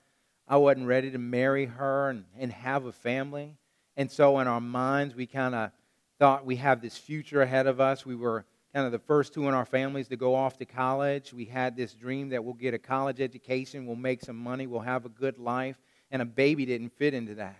I 0.47 0.57
wasn't 0.57 0.87
ready 0.87 1.11
to 1.11 1.17
marry 1.17 1.65
her 1.65 2.09
and, 2.09 2.25
and 2.37 2.51
have 2.51 2.85
a 2.85 2.91
family. 2.91 3.55
And 3.97 4.11
so 4.11 4.39
in 4.39 4.47
our 4.47 4.61
minds, 4.61 5.15
we 5.15 5.25
kind 5.25 5.55
of 5.55 5.71
thought 6.19 6.45
we 6.45 6.57
have 6.57 6.81
this 6.81 6.97
future 6.97 7.41
ahead 7.41 7.67
of 7.67 7.81
us. 7.81 8.05
We 8.05 8.15
were 8.15 8.45
kind 8.73 8.85
of 8.85 8.91
the 8.91 8.99
first 8.99 9.33
two 9.33 9.47
in 9.47 9.53
our 9.53 9.65
families 9.65 10.09
to 10.09 10.17
go 10.17 10.35
off 10.35 10.57
to 10.57 10.65
college. 10.65 11.33
We 11.33 11.45
had 11.45 11.75
this 11.75 11.93
dream 11.93 12.29
that 12.29 12.43
we'll 12.43 12.53
get 12.53 12.73
a 12.73 12.77
college 12.77 13.21
education, 13.21 13.85
we'll 13.85 13.95
make 13.95 14.21
some 14.21 14.35
money, 14.35 14.67
we'll 14.67 14.81
have 14.81 15.05
a 15.05 15.09
good 15.09 15.37
life, 15.37 15.77
and 16.11 16.21
a 16.21 16.25
baby 16.25 16.65
didn't 16.65 16.89
fit 16.97 17.13
into 17.13 17.35
that. 17.35 17.57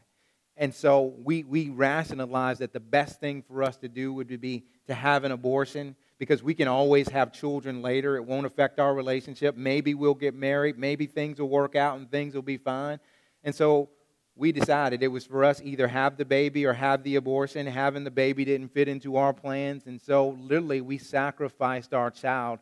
And 0.57 0.73
so 0.73 1.13
we, 1.23 1.43
we 1.43 1.69
rationalized 1.69 2.61
that 2.61 2.73
the 2.73 2.79
best 2.79 3.19
thing 3.19 3.41
for 3.41 3.63
us 3.63 3.77
to 3.77 3.87
do 3.87 4.13
would 4.13 4.39
be 4.39 4.63
to 4.87 4.93
have 4.93 5.23
an 5.23 5.31
abortion 5.31 5.95
because 6.17 6.41
we 6.41 6.53
can 6.53 6.67
always 6.67 7.09
have 7.09 7.33
children 7.33 7.81
later. 7.81 8.15
It 8.15 8.23
won't 8.25 8.45
affect 8.45 8.79
our 8.79 8.93
relationship. 8.93 9.55
Maybe 9.55 9.93
we'll 9.93 10.13
get 10.13 10.33
married. 10.33 10.77
Maybe 10.77 11.07
things 11.07 11.39
will 11.39 11.49
work 11.49 11.75
out 11.75 11.97
and 11.97 12.09
things 12.09 12.33
will 12.33 12.41
be 12.41 12.57
fine. 12.57 12.99
And 13.43 13.53
so 13.53 13.89
we 14.35 14.51
decided 14.51 15.03
it 15.03 15.07
was 15.07 15.25
for 15.25 15.43
us 15.43 15.61
either 15.63 15.87
have 15.87 16.17
the 16.17 16.25
baby 16.25 16.65
or 16.65 16.73
have 16.73 17.03
the 17.03 17.15
abortion. 17.15 17.67
Having 17.67 18.05
the 18.05 18.11
baby 18.11 18.45
didn't 18.45 18.73
fit 18.73 18.87
into 18.87 19.17
our 19.17 19.33
plans. 19.33 19.87
And 19.87 20.01
so 20.01 20.29
literally 20.39 20.81
we 20.81 20.97
sacrificed 20.97 21.93
our 21.93 22.11
child 22.11 22.59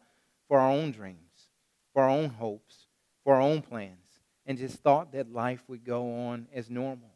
for 0.48 0.60
our 0.60 0.72
own 0.72 0.92
dreams, 0.92 1.48
for 1.94 2.04
our 2.04 2.10
own 2.10 2.30
hopes, 2.30 2.88
for 3.24 3.36
our 3.36 3.42
own 3.42 3.62
plans, 3.62 3.98
and 4.46 4.58
just 4.58 4.78
thought 4.78 5.14
that 5.14 5.32
life 5.32 5.62
would 5.68 5.86
go 5.86 6.28
on 6.28 6.48
as 6.54 6.70
normal. 6.70 7.13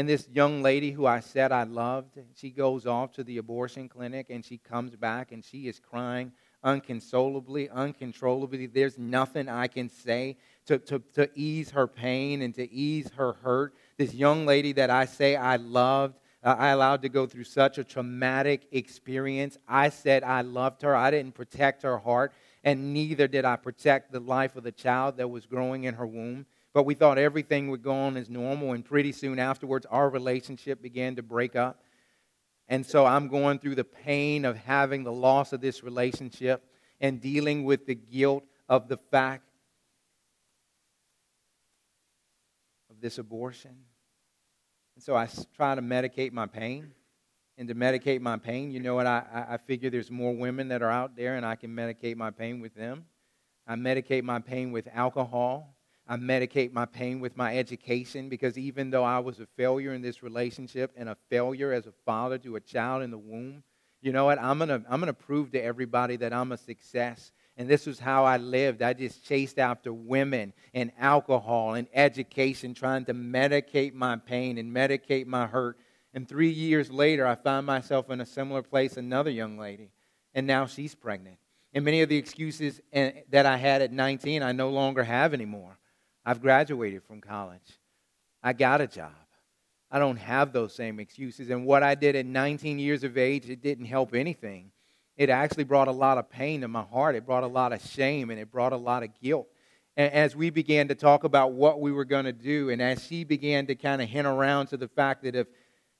And 0.00 0.08
this 0.08 0.26
young 0.32 0.62
lady 0.62 0.92
who 0.92 1.04
I 1.04 1.20
said 1.20 1.52
I 1.52 1.64
loved, 1.64 2.18
she 2.34 2.48
goes 2.48 2.86
off 2.86 3.12
to 3.16 3.22
the 3.22 3.36
abortion 3.36 3.86
clinic 3.86 4.28
and 4.30 4.42
she 4.42 4.56
comes 4.56 4.96
back 4.96 5.30
and 5.30 5.44
she 5.44 5.68
is 5.68 5.78
crying 5.78 6.32
unconsolably, 6.64 7.68
uncontrollably. 7.68 8.64
There's 8.64 8.96
nothing 8.96 9.50
I 9.50 9.66
can 9.66 9.90
say 9.90 10.38
to, 10.64 10.78
to, 10.78 11.00
to 11.16 11.28
ease 11.34 11.68
her 11.72 11.86
pain 11.86 12.40
and 12.40 12.54
to 12.54 12.72
ease 12.72 13.10
her 13.18 13.34
hurt. 13.42 13.74
This 13.98 14.14
young 14.14 14.46
lady 14.46 14.72
that 14.72 14.88
I 14.88 15.04
say 15.04 15.36
I 15.36 15.56
loved, 15.56 16.18
uh, 16.42 16.56
I 16.58 16.68
allowed 16.68 17.02
to 17.02 17.10
go 17.10 17.26
through 17.26 17.44
such 17.44 17.76
a 17.76 17.84
traumatic 17.84 18.68
experience. 18.72 19.58
I 19.68 19.90
said 19.90 20.24
I 20.24 20.40
loved 20.40 20.80
her. 20.80 20.96
I 20.96 21.10
didn't 21.10 21.34
protect 21.34 21.82
her 21.82 21.98
heart, 21.98 22.32
and 22.64 22.94
neither 22.94 23.28
did 23.28 23.44
I 23.44 23.56
protect 23.56 24.12
the 24.12 24.20
life 24.20 24.56
of 24.56 24.64
the 24.64 24.72
child 24.72 25.18
that 25.18 25.28
was 25.28 25.44
growing 25.44 25.84
in 25.84 25.92
her 25.92 26.06
womb. 26.06 26.46
But 26.72 26.84
we 26.84 26.94
thought 26.94 27.18
everything 27.18 27.70
would 27.70 27.82
go 27.82 27.92
on 27.92 28.16
as 28.16 28.30
normal, 28.30 28.72
and 28.72 28.84
pretty 28.84 29.12
soon 29.12 29.38
afterwards, 29.38 29.86
our 29.90 30.08
relationship 30.08 30.80
began 30.80 31.16
to 31.16 31.22
break 31.22 31.56
up. 31.56 31.82
And 32.68 32.86
so 32.86 33.04
I'm 33.04 33.26
going 33.26 33.58
through 33.58 33.74
the 33.74 33.84
pain 33.84 34.44
of 34.44 34.56
having 34.56 35.02
the 35.02 35.12
loss 35.12 35.52
of 35.52 35.60
this 35.60 35.82
relationship 35.82 36.64
and 37.00 37.20
dealing 37.20 37.64
with 37.64 37.86
the 37.86 37.96
guilt 37.96 38.44
of 38.68 38.86
the 38.86 38.96
fact 38.96 39.48
of 42.90 43.00
this 43.00 43.18
abortion. 43.18 43.74
And 44.94 45.02
so 45.02 45.16
I 45.16 45.28
try 45.56 45.74
to 45.74 45.82
medicate 45.82 46.30
my 46.32 46.46
pain. 46.46 46.92
And 47.58 47.68
to 47.68 47.74
medicate 47.74 48.20
my 48.20 48.38
pain, 48.38 48.70
you 48.70 48.80
know 48.80 48.94
what? 48.94 49.06
I, 49.06 49.46
I 49.50 49.56
figure 49.58 49.90
there's 49.90 50.10
more 50.10 50.34
women 50.34 50.68
that 50.68 50.80
are 50.80 50.90
out 50.90 51.14
there, 51.14 51.34
and 51.34 51.44
I 51.44 51.56
can 51.56 51.74
medicate 51.74 52.16
my 52.16 52.30
pain 52.30 52.60
with 52.60 52.74
them. 52.74 53.04
I 53.66 53.74
medicate 53.74 54.22
my 54.22 54.38
pain 54.38 54.72
with 54.72 54.88
alcohol. 54.94 55.76
I 56.10 56.16
medicate 56.16 56.72
my 56.72 56.86
pain 56.86 57.20
with 57.20 57.36
my 57.36 57.56
education 57.56 58.28
because 58.28 58.58
even 58.58 58.90
though 58.90 59.04
I 59.04 59.20
was 59.20 59.38
a 59.38 59.46
failure 59.56 59.94
in 59.94 60.02
this 60.02 60.24
relationship 60.24 60.90
and 60.96 61.08
a 61.08 61.16
failure 61.28 61.72
as 61.72 61.86
a 61.86 61.92
father 62.04 62.36
to 62.38 62.56
a 62.56 62.60
child 62.60 63.04
in 63.04 63.12
the 63.12 63.18
womb, 63.18 63.62
you 64.02 64.10
know 64.10 64.24
what? 64.24 64.40
I'm 64.40 64.58
going 64.58 64.70
to 64.70 64.82
I'm 64.90 64.98
going 64.98 65.06
to 65.06 65.12
prove 65.12 65.52
to 65.52 65.62
everybody 65.62 66.16
that 66.16 66.32
I'm 66.32 66.50
a 66.50 66.56
success. 66.56 67.30
And 67.56 67.68
this 67.68 67.86
was 67.86 68.00
how 68.00 68.24
I 68.24 68.38
lived. 68.38 68.82
I 68.82 68.92
just 68.92 69.24
chased 69.24 69.60
after 69.60 69.92
women 69.92 70.52
and 70.74 70.90
alcohol 70.98 71.74
and 71.74 71.86
education, 71.94 72.74
trying 72.74 73.04
to 73.04 73.14
medicate 73.14 73.94
my 73.94 74.16
pain 74.16 74.58
and 74.58 74.74
medicate 74.74 75.26
my 75.26 75.46
hurt. 75.46 75.78
And 76.12 76.28
three 76.28 76.50
years 76.50 76.90
later, 76.90 77.24
I 77.24 77.36
found 77.36 77.66
myself 77.66 78.10
in 78.10 78.20
a 78.20 78.26
similar 78.26 78.62
place, 78.62 78.96
another 78.96 79.30
young 79.30 79.58
lady. 79.58 79.92
And 80.34 80.44
now 80.44 80.66
she's 80.66 80.96
pregnant. 80.96 81.36
And 81.72 81.84
many 81.84 82.02
of 82.02 82.08
the 82.08 82.16
excuses 82.16 82.80
eh, 82.92 83.12
that 83.28 83.46
I 83.46 83.58
had 83.58 83.80
at 83.80 83.92
19, 83.92 84.42
I 84.42 84.50
no 84.50 84.70
longer 84.70 85.04
have 85.04 85.32
anymore. 85.32 85.76
I've 86.30 86.40
graduated 86.40 87.02
from 87.02 87.20
college. 87.20 87.80
I 88.40 88.52
got 88.52 88.80
a 88.80 88.86
job. 88.86 89.10
I 89.90 89.98
don't 89.98 90.16
have 90.16 90.52
those 90.52 90.72
same 90.72 91.00
excuses. 91.00 91.50
And 91.50 91.66
what 91.66 91.82
I 91.82 91.96
did 91.96 92.14
at 92.14 92.24
19 92.24 92.78
years 92.78 93.02
of 93.02 93.18
age, 93.18 93.50
it 93.50 93.60
didn't 93.60 93.86
help 93.86 94.14
anything. 94.14 94.70
It 95.16 95.28
actually 95.28 95.64
brought 95.64 95.88
a 95.88 95.90
lot 95.90 96.18
of 96.18 96.30
pain 96.30 96.60
to 96.60 96.68
my 96.68 96.82
heart. 96.82 97.16
It 97.16 97.26
brought 97.26 97.42
a 97.42 97.48
lot 97.48 97.72
of 97.72 97.84
shame 97.84 98.30
and 98.30 98.38
it 98.38 98.52
brought 98.52 98.72
a 98.72 98.76
lot 98.76 99.02
of 99.02 99.08
guilt. 99.20 99.48
And 99.96 100.12
as 100.12 100.36
we 100.36 100.50
began 100.50 100.86
to 100.86 100.94
talk 100.94 101.24
about 101.24 101.50
what 101.50 101.80
we 101.80 101.90
were 101.90 102.04
going 102.04 102.26
to 102.26 102.32
do, 102.32 102.70
and 102.70 102.80
as 102.80 103.04
she 103.04 103.24
began 103.24 103.66
to 103.66 103.74
kind 103.74 104.00
of 104.00 104.08
hint 104.08 104.28
around 104.28 104.68
to 104.68 104.76
the 104.76 104.86
fact 104.86 105.24
that 105.24 105.34
if 105.34 105.48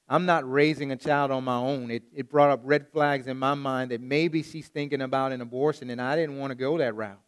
I'm 0.08 0.26
not 0.26 0.48
raising 0.48 0.92
a 0.92 0.96
child 0.96 1.32
on 1.32 1.42
my 1.42 1.56
own, 1.56 1.90
it, 1.90 2.04
it 2.14 2.30
brought 2.30 2.50
up 2.50 2.60
red 2.62 2.86
flags 2.92 3.26
in 3.26 3.36
my 3.36 3.54
mind 3.54 3.90
that 3.90 4.00
maybe 4.00 4.44
she's 4.44 4.68
thinking 4.68 5.02
about 5.02 5.32
an 5.32 5.40
abortion, 5.40 5.90
and 5.90 6.00
I 6.00 6.14
didn't 6.14 6.38
want 6.38 6.52
to 6.52 6.54
go 6.54 6.78
that 6.78 6.94
route. 6.94 7.18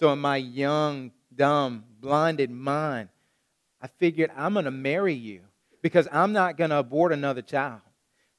So, 0.00 0.12
in 0.12 0.18
my 0.18 0.36
young 0.38 1.12
dumb, 1.34 1.84
blinded 2.00 2.50
mind, 2.50 3.08
I 3.80 3.86
figured 3.86 4.30
I'm 4.36 4.54
going 4.54 4.64
to 4.64 4.70
marry 4.70 5.14
you 5.14 5.42
because 5.82 6.08
I'm 6.10 6.32
not 6.32 6.56
going 6.56 6.70
to 6.70 6.78
abort 6.78 7.12
another 7.12 7.42
child. 7.42 7.80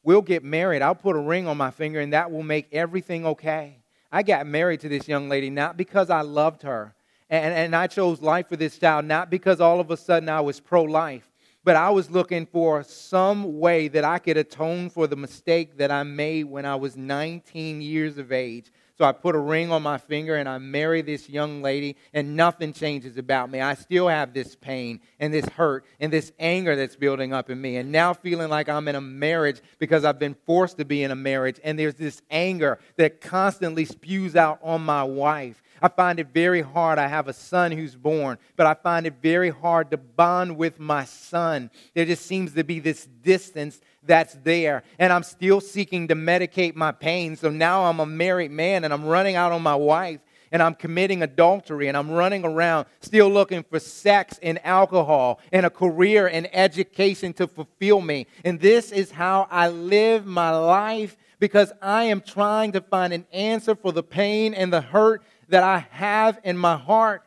We'll 0.04 0.21
get 0.21 0.43
married. 0.43 0.82
I'll 0.82 0.95
put 0.95 1.15
a 1.15 1.19
ring 1.19 1.47
on 1.47 1.58
my 1.58 1.71
finger, 1.71 1.99
and 1.99 2.13
that 2.13 2.32
will 2.32 2.43
make 2.43 2.67
everything 2.71 3.25
okay. 3.25 3.78
I 4.12 4.23
got 4.23 4.47
married 4.47 4.80
to 4.82 4.89
this 4.89 5.08
young 5.08 5.30
lady 5.30 5.49
not 5.49 5.78
because 5.78 6.10
I 6.10 6.21
loved 6.21 6.63
her, 6.63 6.95
and, 7.30 7.54
and 7.54 7.75
I 7.75 7.88
chose 7.88 8.21
life 8.21 8.47
for 8.49 8.56
this 8.56 8.78
child 8.78 9.06
not 9.06 9.30
because 9.30 9.62
all 9.62 9.80
of 9.80 9.91
a 9.91 9.97
sudden 9.97 10.30
I 10.30 10.41
was 10.41 10.60
pro 10.60 10.84
life, 10.84 11.30
but 11.63 11.75
I 11.75 11.89
was 11.91 12.10
looking 12.10 12.45
for 12.45 12.82
some 12.84 13.60
way 13.60 13.88
that 13.89 14.04
I 14.04 14.17
could 14.17 14.38
atone 14.38 14.89
for 14.89 15.06
the 15.06 15.15
mistake 15.15 15.78
that 15.78 15.91
I 15.91 16.04
made 16.04 16.45
when 16.45 16.65
I 16.65 16.75
was 16.75 16.97
19 16.97 17.82
years 17.82 18.17
of 18.17 18.32
age 18.32 18.71
so 18.99 19.05
I 19.05 19.13
put 19.13 19.33
a 19.33 19.39
ring 19.39 19.71
on 19.71 19.81
my 19.81 19.97
finger 19.97 20.35
and 20.35 20.49
I 20.49 20.57
marry 20.57 21.01
this 21.01 21.29
young 21.29 21.62
lady, 21.62 21.95
and 22.13 22.35
nothing 22.35 22.73
changes 22.73 23.15
about 23.15 23.49
me. 23.49 23.62
I 23.62 23.75
still 23.75 24.09
have 24.09 24.33
this 24.33 24.57
pain 24.57 24.99
and 25.21 25.33
this 25.33 25.45
hurt 25.45 25.85
and 26.01 26.12
this 26.12 26.33
anger 26.38 26.75
that's 26.75 26.97
building 26.97 27.31
up 27.31 27.49
in 27.49 27.62
me. 27.62 27.77
And 27.77 27.93
now 27.93 28.13
feeling 28.13 28.49
like 28.49 28.67
I'm 28.67 28.89
in 28.89 28.95
a 28.95 29.01
marriage 29.01 29.62
because 29.77 30.03
I've 30.03 30.19
been 30.19 30.35
forced 30.45 30.79
to 30.79 30.85
be 30.85 31.01
in 31.01 31.12
a 31.12 31.15
marriage, 31.15 31.62
and 31.63 31.79
there's 31.79 31.95
this 31.95 32.21
anger 32.29 32.77
that 32.97 33.21
constantly 33.21 33.85
spews 33.85 34.35
out 34.35 34.59
on 34.62 34.81
my 34.81 35.03
wife. 35.03 35.63
I 35.81 35.87
find 35.87 36.19
it 36.19 36.27
very 36.33 36.61
hard. 36.61 36.99
I 36.99 37.07
have 37.07 37.27
a 37.27 37.33
son 37.33 37.71
who's 37.71 37.95
born, 37.95 38.37
but 38.55 38.65
I 38.65 38.73
find 38.73 39.05
it 39.05 39.15
very 39.21 39.49
hard 39.49 39.91
to 39.91 39.97
bond 39.97 40.57
with 40.57 40.79
my 40.79 41.05
son. 41.05 41.71
There 41.93 42.05
just 42.05 42.25
seems 42.25 42.53
to 42.53 42.63
be 42.63 42.79
this 42.79 43.05
distance 43.21 43.79
that's 44.03 44.33
there. 44.43 44.83
And 44.97 45.11
I'm 45.11 45.23
still 45.23 45.61
seeking 45.61 46.07
to 46.07 46.15
medicate 46.15 46.75
my 46.75 46.91
pain. 46.91 47.35
So 47.35 47.49
now 47.49 47.85
I'm 47.85 47.99
a 47.99 48.05
married 48.05 48.51
man 48.51 48.83
and 48.83 48.93
I'm 48.93 49.05
running 49.05 49.35
out 49.35 49.51
on 49.51 49.61
my 49.61 49.75
wife 49.75 50.19
and 50.51 50.63
I'm 50.63 50.75
committing 50.75 51.21
adultery 51.21 51.87
and 51.87 51.97
I'm 51.97 52.09
running 52.09 52.43
around 52.43 52.87
still 53.01 53.29
looking 53.29 53.63
for 53.63 53.79
sex 53.79 54.39
and 54.41 54.63
alcohol 54.65 55.39
and 55.51 55.65
a 55.65 55.69
career 55.69 56.27
and 56.27 56.49
education 56.53 57.33
to 57.33 57.47
fulfill 57.47 58.01
me. 58.01 58.27
And 58.43 58.59
this 58.59 58.91
is 58.91 59.11
how 59.11 59.47
I 59.51 59.69
live 59.69 60.25
my 60.25 60.51
life 60.51 61.17
because 61.39 61.71
I 61.81 62.05
am 62.05 62.21
trying 62.21 62.73
to 62.73 62.81
find 62.81 63.13
an 63.13 63.25
answer 63.31 63.75
for 63.75 63.91
the 63.91 64.03
pain 64.03 64.53
and 64.53 64.73
the 64.73 64.81
hurt 64.81 65.23
that 65.49 65.63
I 65.63 65.79
have 65.91 66.39
in 66.43 66.57
my 66.57 66.77
heart. 66.77 67.23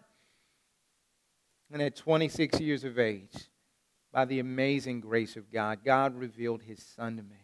And 1.73 1.83
at 1.83 1.97
26 1.97 2.61
years 2.61 2.85
of 2.85 2.99
age, 2.99 3.49
by 4.13 4.25
the 4.25 4.41
amazing 4.41 5.01
grace 5.01 5.37
of 5.37 5.51
God, 5.51 5.81
God 5.85 6.15
revealed 6.15 6.63
his 6.63 6.83
son 6.83 7.17
to 7.17 7.23
me. 7.23 7.37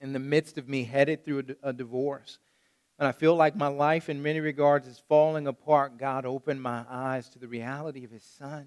In 0.00 0.12
the 0.12 0.18
midst 0.18 0.58
of 0.58 0.68
me 0.68 0.84
headed 0.84 1.24
through 1.24 1.44
a, 1.62 1.72
divorce, 1.72 2.38
and 2.98 3.08
I 3.08 3.12
feel 3.12 3.34
like 3.34 3.56
my 3.56 3.68
life 3.68 4.08
in 4.08 4.22
many 4.22 4.40
regards 4.40 4.86
is 4.86 5.02
falling 5.08 5.46
apart, 5.46 5.98
God 5.98 6.26
opened 6.26 6.60
my 6.60 6.84
eyes 6.88 7.28
to 7.30 7.38
the 7.38 7.48
reality 7.48 8.04
of 8.04 8.10
his 8.10 8.24
son, 8.24 8.66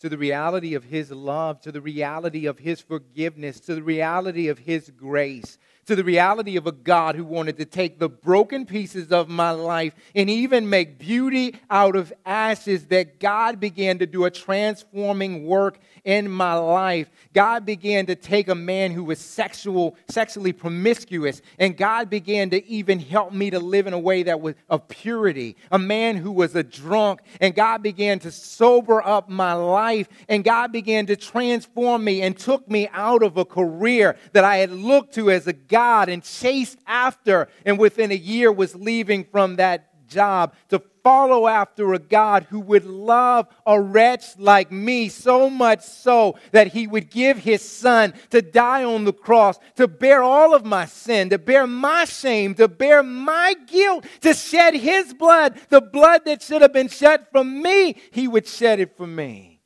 to 0.00 0.08
the 0.08 0.18
reality 0.18 0.74
of 0.74 0.84
his 0.84 1.10
love, 1.10 1.60
to 1.62 1.72
the 1.72 1.80
reality 1.80 2.46
of 2.46 2.58
his 2.58 2.80
forgiveness, 2.80 3.58
to 3.60 3.74
the 3.74 3.82
reality 3.82 4.48
of 4.48 4.58
his 4.58 4.90
grace, 4.90 5.58
to 5.86 5.96
the 5.96 6.04
reality 6.04 6.56
of 6.56 6.66
a 6.66 6.72
God 6.72 7.16
who 7.16 7.24
wanted 7.24 7.56
to 7.56 7.64
take 7.64 7.98
the 7.98 8.08
broken 8.08 8.66
pieces 8.66 9.10
of 9.10 9.28
my 9.28 9.50
life 9.50 9.94
and 10.14 10.30
even 10.30 10.70
make 10.70 10.98
beauty 10.98 11.56
out 11.70 11.96
of 11.96 12.12
ashes, 12.24 12.86
that 12.86 13.18
God 13.18 13.58
began 13.58 13.98
to 13.98 14.06
do 14.06 14.24
a 14.24 14.30
transforming 14.30 15.44
work 15.44 15.78
in 16.04 16.30
my 16.30 16.54
life. 16.54 17.10
God 17.32 17.66
began 17.66 18.06
to 18.06 18.14
take 18.14 18.48
a 18.48 18.54
man 18.54 18.92
who 18.92 19.04
was 19.04 19.18
sexual, 19.18 19.96
sexually 20.08 20.52
promiscuous, 20.52 21.42
and 21.58 21.76
God 21.76 22.10
began 22.10 22.50
to 22.50 22.64
even 22.66 22.98
help 22.98 23.32
me 23.32 23.50
to 23.50 23.58
live 23.58 23.86
in 23.86 23.92
a 23.92 23.98
way 23.98 24.22
that 24.22 24.40
was 24.40 24.54
of 24.68 24.86
purity. 24.88 25.56
A 25.70 25.78
man 25.78 26.16
who 26.16 26.30
was 26.30 26.54
a 26.54 26.62
drunk, 26.62 27.20
and 27.40 27.54
God 27.54 27.82
began 27.82 28.18
to 28.20 28.30
sober 28.30 29.04
up 29.04 29.28
my 29.28 29.52
life, 29.52 30.08
and 30.28 30.44
God 30.44 30.70
began 30.72 31.06
to 31.06 31.16
transform 31.16 32.04
me 32.04 32.22
and 32.22 32.38
took 32.38 32.68
me 32.70 32.88
out 32.92 33.22
of 33.22 33.36
a 33.36 33.44
career 33.44 34.16
that 34.32 34.44
I 34.44 34.58
had 34.58 34.70
looked 34.70 35.14
to 35.14 35.30
as 35.30 35.46
a 35.46 35.52
God 35.72 36.10
and 36.10 36.22
chased 36.22 36.78
after, 36.86 37.48
and 37.64 37.78
within 37.78 38.12
a 38.12 38.14
year 38.14 38.52
was 38.52 38.76
leaving 38.76 39.24
from 39.24 39.56
that 39.56 39.88
job 40.06 40.54
to 40.68 40.78
follow 41.02 41.48
after 41.48 41.94
a 41.94 41.98
God 41.98 42.46
who 42.50 42.60
would 42.60 42.84
love 42.84 43.48
a 43.66 43.80
wretch 43.80 44.38
like 44.38 44.70
me 44.70 45.08
so 45.08 45.50
much 45.50 45.80
so 45.82 46.38
that 46.52 46.68
he 46.68 46.86
would 46.86 47.10
give 47.10 47.38
his 47.38 47.62
son 47.62 48.12
to 48.30 48.42
die 48.42 48.84
on 48.84 49.04
the 49.04 49.12
cross, 49.12 49.58
to 49.76 49.88
bear 49.88 50.22
all 50.22 50.54
of 50.54 50.64
my 50.64 50.84
sin, 50.84 51.30
to 51.30 51.38
bear 51.38 51.66
my 51.66 52.04
shame, 52.04 52.54
to 52.54 52.68
bear 52.68 53.02
my 53.02 53.54
guilt, 53.66 54.04
to 54.20 54.34
shed 54.34 54.74
his 54.74 55.14
blood, 55.14 55.58
the 55.70 55.80
blood 55.80 56.24
that 56.26 56.42
should 56.42 56.62
have 56.62 56.72
been 56.72 56.88
shed 56.88 57.26
for 57.32 57.42
me, 57.42 57.96
he 58.12 58.28
would 58.28 58.46
shed 58.46 58.78
it 58.78 58.96
for 58.96 59.06
me. 59.06 59.60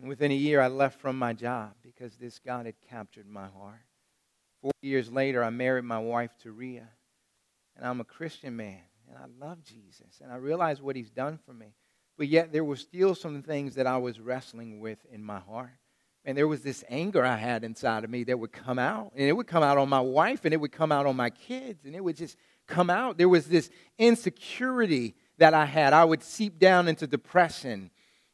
Within 0.00 0.30
a 0.30 0.34
year, 0.34 0.60
I 0.60 0.68
left 0.68 1.00
from 1.00 1.18
my 1.18 1.32
job 1.32 1.72
because 1.94 2.16
this 2.16 2.38
God 2.38 2.66
had 2.66 2.74
captured 2.90 3.26
my 3.26 3.46
heart. 3.46 3.82
Four 4.62 4.72
years 4.82 5.10
later, 5.10 5.44
I 5.44 5.50
married 5.50 5.84
my 5.84 5.98
wife, 5.98 6.30
Taria, 6.42 6.88
and 7.76 7.86
I'm 7.86 8.00
a 8.00 8.04
Christian 8.04 8.56
man, 8.56 8.80
and 9.08 9.16
I 9.18 9.46
love 9.46 9.62
Jesus, 9.62 10.20
and 10.22 10.32
I 10.32 10.36
realize 10.36 10.80
what 10.80 10.96
he's 10.96 11.10
done 11.10 11.38
for 11.44 11.52
me. 11.52 11.74
But 12.16 12.28
yet, 12.28 12.52
there 12.52 12.64
were 12.64 12.76
still 12.76 13.14
some 13.14 13.42
things 13.42 13.74
that 13.74 13.86
I 13.86 13.96
was 13.96 14.20
wrestling 14.20 14.80
with 14.80 14.98
in 15.12 15.22
my 15.22 15.40
heart. 15.40 15.72
And 16.24 16.38
there 16.38 16.48
was 16.48 16.62
this 16.62 16.82
anger 16.88 17.24
I 17.24 17.36
had 17.36 17.64
inside 17.64 18.02
of 18.02 18.08
me 18.08 18.24
that 18.24 18.38
would 18.38 18.52
come 18.52 18.78
out, 18.78 19.12
and 19.14 19.28
it 19.28 19.32
would 19.32 19.46
come 19.46 19.62
out 19.62 19.76
on 19.76 19.88
my 19.88 20.00
wife, 20.00 20.44
and 20.44 20.54
it 20.54 20.56
would 20.58 20.72
come 20.72 20.90
out 20.90 21.06
on 21.06 21.16
my 21.16 21.30
kids, 21.30 21.84
and 21.84 21.94
it 21.94 22.02
would 22.02 22.16
just 22.16 22.38
come 22.66 22.88
out. 22.88 23.18
There 23.18 23.28
was 23.28 23.46
this 23.46 23.68
insecurity 23.98 25.16
that 25.36 25.52
I 25.52 25.66
had. 25.66 25.92
I 25.92 26.04
would 26.04 26.22
seep 26.22 26.58
down 26.58 26.88
into 26.88 27.06
depression, 27.06 27.90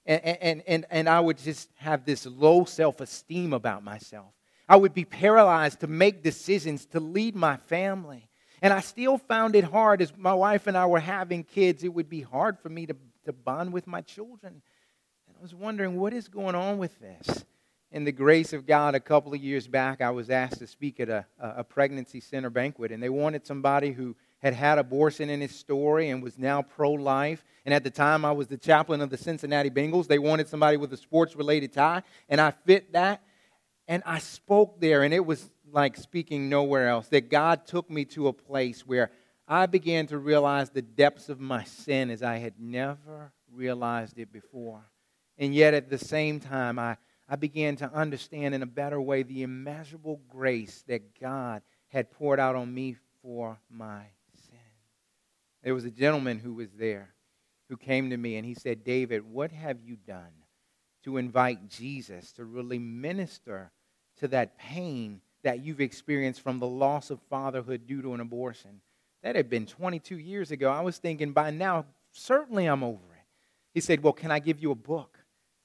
and, 0.07 0.25
and, 0.25 0.63
and, 0.67 0.87
and 0.91 1.09
I 1.09 1.21
would 1.21 1.39
just 1.39 1.69
have 1.77 2.05
this 2.05 2.27
low 2.27 2.65
self 2.65 3.01
esteem 3.01 3.53
about 3.53 3.85
myself. 3.85 4.33
I 4.69 4.77
would 4.77 4.95
be 4.95 5.05
paralyzed 5.05 5.81
to 5.81 5.87
make 5.87 6.23
decisions, 6.23 6.87
to 6.87 7.01
lead 7.01 7.35
my 7.35 7.57
family. 7.57 8.29
And 8.63 8.73
I 8.73 8.81
still 8.81 9.19
found 9.19 9.57
it 9.57 9.65
hard 9.65 10.03
as 10.03 10.17
my 10.17 10.35
wife 10.35 10.67
and 10.67 10.77
I 10.77 10.87
were 10.87 11.01
having 11.01 11.45
kids. 11.45 11.83
It 11.83 11.93
would 11.93 12.09
be 12.09 12.21
hard 12.21 12.59
for 12.59 12.69
me 12.69 12.87
to, 12.87 12.97
to 13.25 13.33
bond 13.33 13.73
with 13.73 13.87
my 13.87 14.01
children. 14.03 14.63
And 15.27 15.37
I 15.37 15.43
was 15.43 15.55
wondering, 15.55 15.99
what 15.99 16.13
is 16.13 16.29
going 16.29 16.55
on 16.55 16.79
with 16.79 16.99
this? 17.01 17.45
In 17.91 18.05
the 18.05 18.13
grace 18.13 18.53
of 18.53 18.67
God, 18.67 18.95
a 18.95 19.01
couple 19.01 19.35
of 19.35 19.41
years 19.41 19.67
back, 19.67 20.01
I 20.01 20.11
was 20.11 20.31
asked 20.31 20.59
to 20.59 20.67
speak 20.67 21.01
at 21.01 21.09
a, 21.09 21.27
a 21.41 21.65
pregnancy 21.65 22.21
center 22.21 22.51
banquet, 22.51 22.93
and 22.93 23.03
they 23.03 23.09
wanted 23.09 23.45
somebody 23.45 23.91
who 23.91 24.15
had 24.40 24.55
had 24.55 24.79
abortion 24.79 25.31
in 25.31 25.40
his 25.40 25.55
story 25.55 26.09
and 26.09 26.22
was 26.22 26.38
now 26.38 26.62
pro 26.62 26.92
life. 26.92 27.44
And 27.64 27.74
at 27.74 27.85
the 27.85 27.90
time, 27.90 28.24
I 28.24 28.33
was 28.33 28.48
the 28.48 28.57
chaplain 28.57 29.00
of 29.00 29.11
the 29.11 29.16
Cincinnati 29.16 29.70
Bengals. 29.70 30.07
They 30.07 30.18
wanted 30.18 30.48
somebody 30.48 30.76
with 30.76 30.92
a 30.92 30.96
sports 30.96 31.37
related 31.37 31.72
tie, 31.72 32.03
and 32.29 32.40
I 32.40 32.50
fit 32.50 32.92
that. 32.92 33.22
And 33.87 34.03
I 34.07 34.18
spoke 34.18 34.81
there, 34.81 35.03
and 35.03 35.12
it 35.12 35.24
was 35.24 35.50
like 35.70 35.96
speaking 35.96 36.48
nowhere 36.48 36.88
else. 36.88 37.09
That 37.09 37.29
God 37.29 37.66
took 37.66 37.90
me 37.90 38.05
to 38.07 38.29
a 38.29 38.33
place 38.33 38.87
where 38.87 39.11
I 39.46 39.66
began 39.66 40.07
to 40.09 40.18
realize 40.18 40.70
the 40.70 40.83
depths 40.83 41.29
of 41.29 41.40
my 41.40 41.64
sin 41.64 42.09
as 42.11 42.22
I 42.22 42.37
had 42.37 42.55
never 42.59 43.33
realized 43.53 44.18
it 44.18 44.33
before. 44.33 44.83
And 45.37 45.55
yet, 45.55 45.74
at 45.74 45.90
the 45.90 45.98
same 45.98 46.38
time, 46.38 46.79
I, 46.79 46.96
I 47.29 47.37
began 47.37 47.76
to 47.76 47.92
understand 47.92 48.55
in 48.55 48.62
a 48.62 48.66
better 48.66 49.00
way 49.00 49.22
the 49.22 49.42
immeasurable 49.42 50.20
grace 50.29 50.85
that 50.87 51.18
God 51.20 51.62
had 51.88 52.11
poured 52.11 52.38
out 52.38 52.57
on 52.57 52.72
me 52.72 52.96
for 53.22 53.61
my. 53.70 54.03
There 55.62 55.75
was 55.75 55.85
a 55.85 55.90
gentleman 55.90 56.38
who 56.38 56.55
was 56.55 56.70
there 56.73 57.14
who 57.68 57.77
came 57.77 58.11
to 58.11 58.16
me 58.16 58.37
and 58.37 58.46
he 58.46 58.55
said, 58.55 58.85
David, 58.85 59.25
what 59.31 59.53
have 59.53 59.81
you 59.81 59.96
done 59.96 60.33
to 61.05 61.16
invite 61.16 61.68
Jesus 61.68 62.33
to 62.33 62.44
really 62.44 62.79
minister 62.79 63.70
to 64.18 64.29
that 64.29 64.59
pain 64.59 65.20
that 65.42 65.64
you've 65.64 65.81
experienced 65.81 66.42
from 66.42 66.59
the 66.59 66.66
loss 66.66 67.11
of 67.11 67.20
fatherhood 67.31 67.87
due 67.87 68.03
to 68.03 68.14
an 68.14 68.20
abortion. 68.20 68.81
That 69.23 69.37
had 69.37 69.49
been 69.49 69.66
22 69.66 70.18
years 70.18 70.51
ago. 70.51 70.70
I 70.70 70.81
was 70.81 70.99
thinking 70.99 71.33
by 71.33 71.51
now, 71.51 71.87
certainly 72.12 72.66
I'm 72.66 72.83
over 72.83 73.14
it. 73.14 73.25
He 73.73 73.81
said, 73.81 74.03
Well, 74.03 74.12
can 74.12 74.31
I 74.31 74.38
give 74.38 74.61
you 74.61 74.70
a 74.70 74.77
book? 74.77 75.18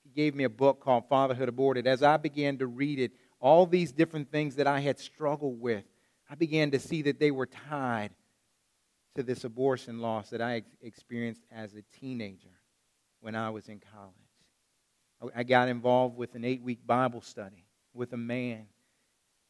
He 0.04 0.10
gave 0.10 0.36
me 0.36 0.44
a 0.44 0.50
book 0.50 0.80
called 0.80 1.10
Fatherhood 1.10 1.50
Aborted. 1.50 1.88
As 1.88 2.04
I 2.04 2.18
began 2.18 2.58
to 2.60 2.68
read 2.68 3.00
it, 3.00 3.12
all 3.40 3.66
these 3.66 3.92
different 3.92 4.32
things 4.32 4.56
that 4.56 4.68
I 4.68 4.80
had 4.80 5.00
struggled 5.00 5.60
with, 5.60 5.84
I 6.30 6.36
began 6.36 6.72
to 6.72 6.80
see 6.80 7.02
that 7.04 7.20
they 7.20 7.32
were 7.32 7.48
tied 7.48 8.12
to 9.16 9.24
this 9.24 9.44
abortion 9.44 10.00
loss 10.00 10.30
that 10.30 10.42
I 10.42 10.64
experienced 10.82 11.44
as 11.52 11.74
a 11.74 11.84
teenager 12.00 12.50
when 13.22 13.36
I 13.36 13.50
was 13.50 13.70
in 13.70 13.82
college. 13.94 14.14
I 15.34 15.44
got 15.44 15.70
involved 15.70 16.18
with 16.18 16.36
an 16.36 16.44
eight 16.44 16.62
week 16.62 16.86
Bible 16.86 17.22
study 17.22 17.66
with 17.94 18.14
a 18.14 18.18
man. 18.18 18.68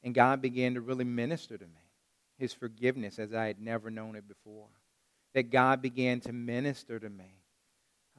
And 0.03 0.13
God 0.13 0.41
began 0.41 0.75
to 0.75 0.81
really 0.81 1.03
minister 1.03 1.57
to 1.57 1.65
me 1.65 1.91
his 2.37 2.53
forgiveness 2.53 3.17
as 3.17 3.33
I 3.33 3.47
had 3.47 3.59
never 3.59 3.89
known 3.89 4.15
it 4.15 4.27
before. 4.27 4.67
That 5.33 5.51
God 5.51 5.81
began 5.81 6.19
to 6.21 6.31
minister 6.31 6.99
to 6.99 7.09
me 7.09 7.41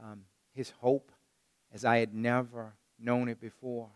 um, 0.03 0.23
his 0.53 0.71
hope 0.81 1.13
as 1.73 1.85
I 1.85 1.99
had 1.99 2.15
never 2.15 2.75
known 2.99 3.29
it 3.29 3.41
before. 3.41 3.89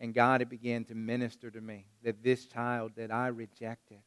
And 0.00 0.14
God 0.14 0.40
had 0.40 0.48
began 0.48 0.84
to 0.86 0.94
minister 0.94 1.50
to 1.50 1.60
me 1.60 1.86
that 2.02 2.22
this 2.22 2.46
child 2.46 2.92
that 2.96 3.12
I 3.12 3.28
rejected, 3.28 3.98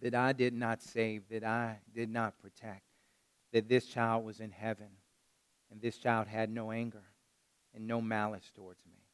that 0.00 0.14
I 0.14 0.32
did 0.32 0.54
not 0.54 0.82
save, 0.82 1.28
that 1.30 1.44
I 1.44 1.78
did 1.94 2.10
not 2.10 2.38
protect, 2.40 2.82
that 3.52 3.68
this 3.68 3.86
child 3.86 4.24
was 4.24 4.40
in 4.40 4.50
heaven. 4.50 4.88
And 5.70 5.80
this 5.80 5.98
child 5.98 6.28
had 6.28 6.50
no 6.50 6.70
anger 6.70 7.02
and 7.74 7.86
no 7.86 8.00
malice 8.00 8.50
towards 8.54 8.84
me 8.86 9.04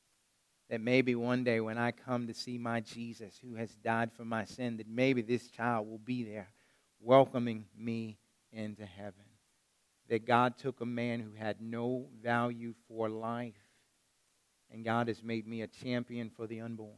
that 0.70 0.80
maybe 0.80 1.16
one 1.16 1.42
day 1.42 1.60
when 1.60 1.76
I 1.76 1.90
come 1.90 2.28
to 2.28 2.34
see 2.34 2.56
my 2.56 2.80
Jesus 2.80 3.34
who 3.42 3.56
has 3.56 3.74
died 3.74 4.12
for 4.12 4.24
my 4.24 4.44
sin, 4.44 4.76
that 4.76 4.88
maybe 4.88 5.20
this 5.20 5.50
child 5.50 5.88
will 5.88 5.98
be 5.98 6.22
there 6.22 6.48
welcoming 7.00 7.64
me 7.76 8.18
into 8.52 8.86
heaven. 8.86 9.24
That 10.08 10.26
God 10.26 10.56
took 10.58 10.80
a 10.80 10.86
man 10.86 11.20
who 11.20 11.32
had 11.36 11.60
no 11.60 12.06
value 12.22 12.74
for 12.86 13.08
life, 13.08 13.54
and 14.72 14.84
God 14.84 15.08
has 15.08 15.24
made 15.24 15.46
me 15.46 15.62
a 15.62 15.66
champion 15.66 16.30
for 16.30 16.46
the 16.46 16.60
unborn. 16.60 16.94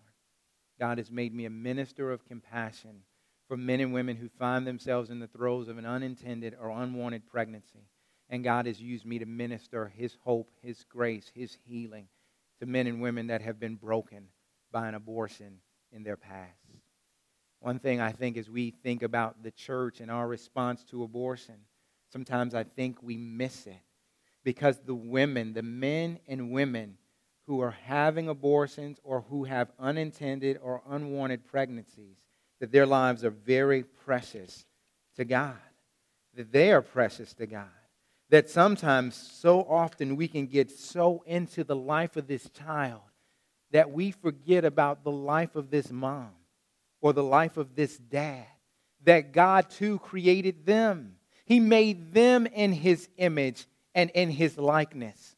God 0.79 0.99
has 0.99 1.11
made 1.11 1.35
me 1.35 1.47
a 1.47 1.51
minister 1.51 2.13
of 2.13 2.27
compassion 2.27 3.05
for 3.53 3.59
men 3.59 3.81
and 3.81 3.93
women 3.93 4.17
who 4.17 4.31
find 4.39 4.67
themselves 4.67 5.11
in 5.11 5.19
the 5.19 5.27
throes 5.27 5.69
of 5.69 5.77
an 5.77 5.85
unintended 5.85 6.57
or 6.59 6.71
unwanted 6.71 7.27
pregnancy. 7.27 7.87
And 8.31 8.43
God 8.43 8.65
has 8.65 8.81
used 8.81 9.05
me 9.05 9.19
to 9.19 9.27
minister 9.27 9.93
His 9.95 10.17
hope, 10.25 10.51
His 10.63 10.87
grace, 10.89 11.31
His 11.35 11.59
healing 11.67 12.07
to 12.61 12.65
men 12.65 12.87
and 12.87 13.03
women 13.03 13.27
that 13.27 13.43
have 13.43 13.61
been 13.61 13.75
broken 13.75 14.29
by 14.73 14.89
an 14.89 14.95
abortion 14.95 15.59
in 15.95 16.03
their 16.03 16.17
past. 16.17 16.65
One 17.61 17.79
thing 17.79 18.01
I 18.01 18.13
think 18.13 18.39
as 18.39 18.49
we 18.49 18.71
think 18.71 19.03
about 19.03 19.43
the 19.43 19.51
church 19.51 20.01
and 20.01 20.11
our 20.11 20.27
response 20.27 20.83
to 20.85 21.03
abortion, 21.03 21.57
sometimes 22.11 22.55
I 22.55 22.65
think 22.65 23.03
we 23.03 23.19
miss 23.19 23.67
it 23.67 23.83
because 24.45 24.79
the 24.79 24.95
women, 24.95 25.53
the 25.53 25.61
men 25.61 26.21
and 26.27 26.53
women 26.53 26.97
who 27.47 27.61
are 27.61 27.77
having 27.85 28.31
abortions 28.31 28.99
or 29.05 29.27
who 29.29 29.45
have 29.45 29.73
unintended 29.79 30.59
or 30.63 30.81
unwanted 30.89 31.45
pregnancies, 31.45 32.22
that 32.63 32.73
their 32.73 32.87
lives 32.87 33.23
are 33.25 33.31
very 33.31 33.83
precious 33.83 34.65
to 35.17 35.27
God, 35.27 35.59
that 36.35 36.51
they 36.51 36.73
are 36.73 36.81
precious 36.81 37.35
to 37.35 37.47
God 37.47 37.69
that 38.33 38.49
sometimes, 38.49 39.15
so 39.15 39.61
often, 39.61 40.17
we 40.17 40.27
can 40.27 40.47
get 40.47 40.71
so 40.71 41.23
into 41.27 41.65
the 41.65 41.77
life 41.77 42.17
of 42.17 42.27
this 42.27 42.49
child 42.49 43.03
that 43.73 43.91
we 43.91 44.11
forget 44.11 44.65
about 44.65 45.05
the 45.05 45.11
life 45.11 45.55
of 45.55 45.71
this 45.71 45.93
mom 45.93 46.31
or 47.03 47.13
the 47.13 47.23
life 47.23 47.59
of 47.59 47.75
this 47.75 47.99
dad, 47.99 48.47
that 49.05 49.33
God 49.33 49.69
too 49.69 49.99
created 49.99 50.65
them. 50.65 51.17
He 51.45 51.61
made 51.61 52.15
them 52.15 52.47
in 52.47 52.73
His 52.73 53.07
image 53.19 53.67
and 53.95 54.09
in 54.15 54.31
His 54.31 54.57
likeness. 54.57 55.32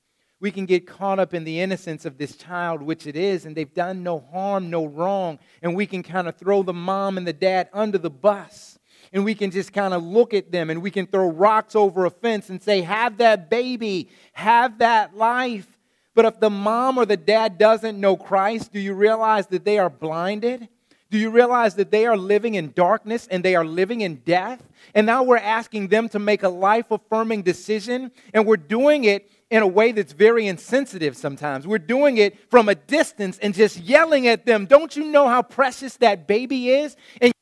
We 0.45 0.51
can 0.51 0.67
get 0.67 0.87
caught 0.87 1.19
up 1.19 1.33
in 1.33 1.45
the 1.45 1.61
innocence 1.61 2.05
of 2.05 2.19
this 2.19 2.37
child, 2.37 2.83
which 2.83 3.07
it 3.07 3.17
is, 3.17 3.47
and 3.47 3.57
they've 3.57 3.73
done 3.73 4.03
no 4.03 4.21
harm, 4.31 4.69
no 4.69 4.85
wrong, 4.85 5.39
and 5.63 5.75
we 5.75 5.87
can 5.87 6.03
kind 6.03 6.29
of 6.29 6.37
throw 6.37 6.63
the 6.63 6.75
mom 6.75 7.17
and 7.17 7.27
the 7.27 7.33
dad 7.33 7.71
under 7.73 7.97
the 7.97 8.11
bus 8.11 8.79
and 9.15 9.25
we 9.25 9.35
can 9.35 9.51
just 9.51 9.73
kind 9.73 9.95
of 9.95 10.03
look 10.03 10.35
at 10.35 10.53
them 10.53 10.69
and 10.69 10.83
we 10.83 10.91
can 10.91 11.07
throw 11.07 11.31
rocks 11.31 11.75
over 11.75 12.05
a 12.05 12.11
fence 12.11 12.51
and 12.51 12.63
say, 12.63 12.83
Have 12.83 13.17
that 13.17 13.49
baby, 13.49 14.11
have 14.35 14.81
that 14.81 15.17
life. 15.17 15.79
But 16.15 16.27
if 16.27 16.41
the 16.41 16.51
mom 16.51 16.99
or 16.99 17.07
the 17.07 17.17
dad 17.17 17.57
doesn't 17.57 17.99
know 17.99 18.15
Christ, 18.15 18.71
do 18.71 18.81
you 18.81 18.93
realize 18.93 19.47
that 19.47 19.65
they 19.65 19.79
are 19.79 19.89
blinded? 19.89 20.69
Do 21.11 21.19
you 21.19 21.31
realize 21.31 21.77
that 21.77 21.91
they 21.91 22.05
are 22.05 22.19
living 22.19 22.55
in 22.57 22.73
darkness 22.73 23.29
and 23.31 23.43
they 23.43 23.55
are 23.55 23.65
living 23.65 24.03
in 24.03 24.17
death? 24.17 24.63
And 24.95 25.07
now 25.07 25.23
we're 25.23 25.39
asking 25.39 25.89
them 25.89 26.11
to 26.11 26.19
make 26.19 26.43
a 26.43 26.49
life 26.51 26.91
affirming 26.91 27.43
decision, 27.43 28.11
and 28.35 28.45
we're 28.45 28.57
doing 28.59 29.05
it 29.05 29.31
in 29.51 29.63
a 29.63 29.67
way 29.67 29.93
that's 29.93 30.13
very 30.13 30.47
insensitive 30.47 31.17
sometimes. 31.17 31.67
We're 31.67 31.79
doing 31.79 32.19
it 32.19 32.51
from 32.51 32.69
a 32.69 32.75
distance 32.75 33.39
and 33.39 33.55
just 33.55 33.79
yelling 33.79 34.27
at 34.27 34.47
them. 34.47 34.67
Don't 34.67 34.97
you 34.97 35.05
know 35.05 35.29
how 35.29 35.43
precious 35.43 35.97
that 35.99 36.27
baby 36.27 36.71
is? 36.71 36.97
And 37.21 37.33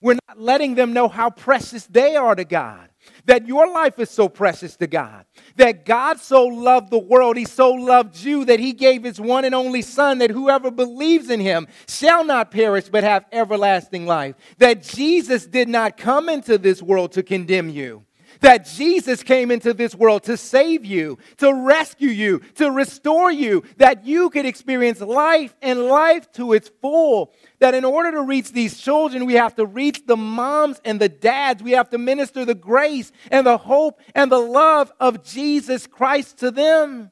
We're 0.00 0.18
not 0.28 0.40
letting 0.40 0.74
them 0.74 0.92
know 0.92 1.08
how 1.08 1.30
precious 1.30 1.86
they 1.86 2.16
are 2.16 2.34
to 2.34 2.44
God. 2.44 2.88
That 3.26 3.46
your 3.46 3.70
life 3.70 3.98
is 3.98 4.10
so 4.10 4.28
precious 4.28 4.76
to 4.76 4.86
God. 4.86 5.24
That 5.56 5.84
God 5.84 6.18
so 6.20 6.46
loved 6.46 6.90
the 6.90 6.98
world, 6.98 7.36
He 7.36 7.44
so 7.44 7.72
loved 7.72 8.16
you 8.22 8.44
that 8.46 8.60
He 8.60 8.72
gave 8.72 9.04
His 9.04 9.20
one 9.20 9.44
and 9.44 9.54
only 9.54 9.82
Son, 9.82 10.18
that 10.18 10.30
whoever 10.30 10.70
believes 10.70 11.30
in 11.30 11.40
Him 11.40 11.66
shall 11.88 12.24
not 12.24 12.50
perish 12.50 12.88
but 12.88 13.04
have 13.04 13.24
everlasting 13.32 14.06
life. 14.06 14.36
That 14.58 14.82
Jesus 14.82 15.46
did 15.46 15.68
not 15.68 15.96
come 15.96 16.28
into 16.28 16.58
this 16.58 16.82
world 16.82 17.12
to 17.12 17.22
condemn 17.22 17.68
you 17.68 18.04
that 18.40 18.66
Jesus 18.66 19.22
came 19.22 19.50
into 19.50 19.72
this 19.74 19.94
world 19.94 20.24
to 20.24 20.36
save 20.36 20.84
you, 20.84 21.18
to 21.38 21.52
rescue 21.52 22.08
you, 22.08 22.40
to 22.56 22.70
restore 22.70 23.30
you, 23.30 23.62
that 23.76 24.04
you 24.04 24.30
could 24.30 24.46
experience 24.46 25.00
life 25.00 25.54
and 25.62 25.86
life 25.86 26.30
to 26.32 26.52
its 26.52 26.70
full. 26.80 27.32
That 27.58 27.74
in 27.74 27.84
order 27.84 28.12
to 28.12 28.22
reach 28.22 28.52
these 28.52 28.78
children, 28.78 29.26
we 29.26 29.34
have 29.34 29.54
to 29.56 29.66
reach 29.66 30.06
the 30.06 30.16
moms 30.16 30.80
and 30.84 31.00
the 31.00 31.08
dads. 31.08 31.62
We 31.62 31.72
have 31.72 31.90
to 31.90 31.98
minister 31.98 32.44
the 32.44 32.54
grace 32.54 33.12
and 33.30 33.46
the 33.46 33.58
hope 33.58 34.00
and 34.14 34.32
the 34.32 34.38
love 34.38 34.90
of 34.98 35.22
Jesus 35.22 35.86
Christ 35.86 36.38
to 36.38 36.50
them. 36.50 37.10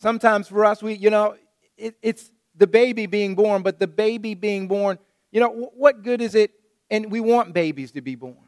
Sometimes 0.00 0.48
for 0.48 0.64
us, 0.64 0.82
we, 0.82 0.94
you 0.94 1.10
know, 1.10 1.36
it, 1.76 1.96
it's 2.02 2.30
the 2.56 2.66
baby 2.66 3.06
being 3.06 3.34
born, 3.34 3.62
but 3.62 3.78
the 3.78 3.86
baby 3.86 4.34
being 4.34 4.68
born, 4.68 4.98
you 5.30 5.40
know, 5.40 5.70
what 5.74 6.02
good 6.02 6.20
is 6.20 6.34
it? 6.34 6.52
And 6.90 7.12
we 7.12 7.20
want 7.20 7.52
babies 7.52 7.92
to 7.92 8.00
be 8.00 8.14
born. 8.14 8.47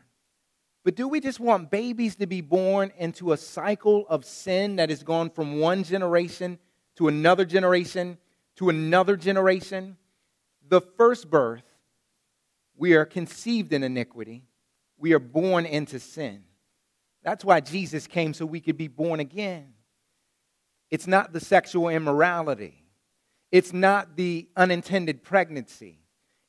But 0.82 0.96
do 0.96 1.08
we 1.08 1.20
just 1.20 1.40
want 1.40 1.70
babies 1.70 2.16
to 2.16 2.26
be 2.26 2.40
born 2.40 2.92
into 2.96 3.32
a 3.32 3.36
cycle 3.36 4.06
of 4.08 4.24
sin 4.24 4.76
that 4.76 4.88
has 4.88 5.02
gone 5.02 5.30
from 5.30 5.60
one 5.60 5.84
generation 5.84 6.58
to 6.96 7.08
another 7.08 7.44
generation 7.44 8.18
to 8.56 8.70
another 8.70 9.16
generation? 9.16 9.96
The 10.66 10.80
first 10.80 11.28
birth, 11.28 11.64
we 12.76 12.94
are 12.94 13.04
conceived 13.04 13.72
in 13.72 13.82
iniquity, 13.82 14.44
we 14.96 15.12
are 15.12 15.18
born 15.18 15.66
into 15.66 15.98
sin. 15.98 16.44
That's 17.22 17.44
why 17.44 17.60
Jesus 17.60 18.06
came 18.06 18.32
so 18.32 18.46
we 18.46 18.60
could 18.60 18.78
be 18.78 18.88
born 18.88 19.20
again. 19.20 19.74
It's 20.90 21.06
not 21.06 21.32
the 21.32 21.40
sexual 21.40 21.88
immorality. 21.88 22.84
It's 23.52 23.72
not 23.72 24.16
the 24.16 24.48
unintended 24.56 25.22
pregnancy. 25.22 25.98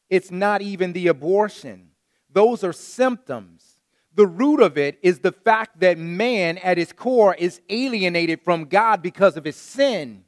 It's 0.10 0.32
not 0.32 0.62
even 0.62 0.94
the 0.94 1.08
abortion. 1.08 1.91
Those 2.32 2.63
are 2.63 2.74
symptoms 2.74 3.70
the 4.15 4.28
root 4.28 4.62
of 4.62 4.78
it 4.78 5.00
is 5.02 5.19
the 5.19 5.32
fact 5.32 5.80
that 5.80 5.97
man 5.97 6.58
at 6.60 6.78
his 6.78 6.91
core 6.91 7.36
is 7.36 7.62
alienated 7.69 8.41
from 8.41 8.65
God 8.65 9.02
because 9.02 9.38
of 9.38 9.45
his 9.45 9.56
sin. 9.56 10.26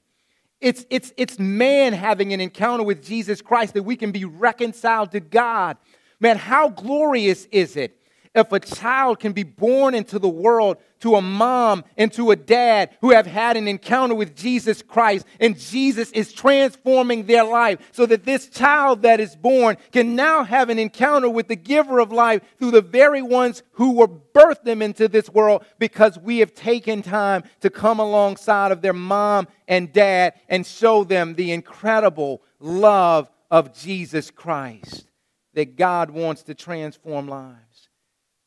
It's, 0.62 0.86
it's, 0.90 1.12
it's 1.18 1.38
man 1.38 1.92
having 1.92 2.32
an 2.32 2.40
encounter 2.40 2.84
with 2.84 3.04
Jesus 3.04 3.42
Christ 3.42 3.74
that 3.74 3.84
we 3.84 3.98
can 3.98 4.12
be 4.12 4.24
reconciled 4.24 5.12
to 5.12 5.20
God. 5.20 5.78
Man, 6.22 6.38
how 6.38 6.70
glorious 6.70 7.46
is 7.52 7.76
it 7.76 8.00
if 8.36 8.52
a 8.52 8.60
child 8.60 9.20
can 9.20 9.34
be 9.34 9.44
born 9.44 9.94
into 9.94 10.18
the 10.18 10.30
world 10.30 10.78
to 11.02 11.16
a 11.16 11.22
mom 11.22 11.84
and 11.98 12.12
to 12.14 12.32
a 12.32 12.36
dad 12.36 12.90
who 13.02 13.12
have 13.12 13.28
had 13.28 13.58
an 13.58 13.68
encounter 13.68 14.16
with 14.16 14.36
Jesus 14.36 14.82
Christ, 14.82 15.26
and 15.40 15.60
Jesus 15.60 16.12
is 16.12 16.34
transforming 16.34 17.26
their 17.26 17.44
life 17.44 17.80
so 17.92 18.06
that 18.06 18.24
this 18.24 18.48
child 18.48 19.02
that 19.04 19.20
is 19.20 19.36
born 19.36 19.78
can 19.92 20.16
now 20.16 20.44
have 20.44 20.70
an 20.70 20.80
encounter 20.80 21.30
with 21.30 21.48
the 21.48 21.56
giver 21.56 22.00
of 22.00 22.12
life 22.12 22.42
through 22.58 22.72
the 22.72 22.82
very 22.82 23.22
ones 23.22 23.64
who 23.74 23.94
were 23.94 24.08
birthed 24.08 24.64
them 24.64 24.82
into 24.82 25.08
this 25.08 25.30
world 25.30 25.66
because 25.78 26.18
we 26.18 26.40
have 26.40 26.54
taken 26.54 27.02
time 27.02 27.44
to 27.60 27.70
come 27.70 28.00
alongside 28.00 28.72
of 28.72 28.82
their 28.82 28.94
mom 28.94 29.48
and 29.68 29.94
dad 29.94 30.34
and 30.50 30.66
show 30.66 31.04
them 31.04 31.36
the 31.36 31.52
incredible 31.52 32.42
love 32.60 33.30
of 33.52 33.78
Jesus 33.78 34.32
Christ 34.32 35.06
that 35.54 35.76
God 35.76 36.10
wants 36.10 36.44
to 36.44 36.56
transform 36.56 37.28
lives. 37.28 37.73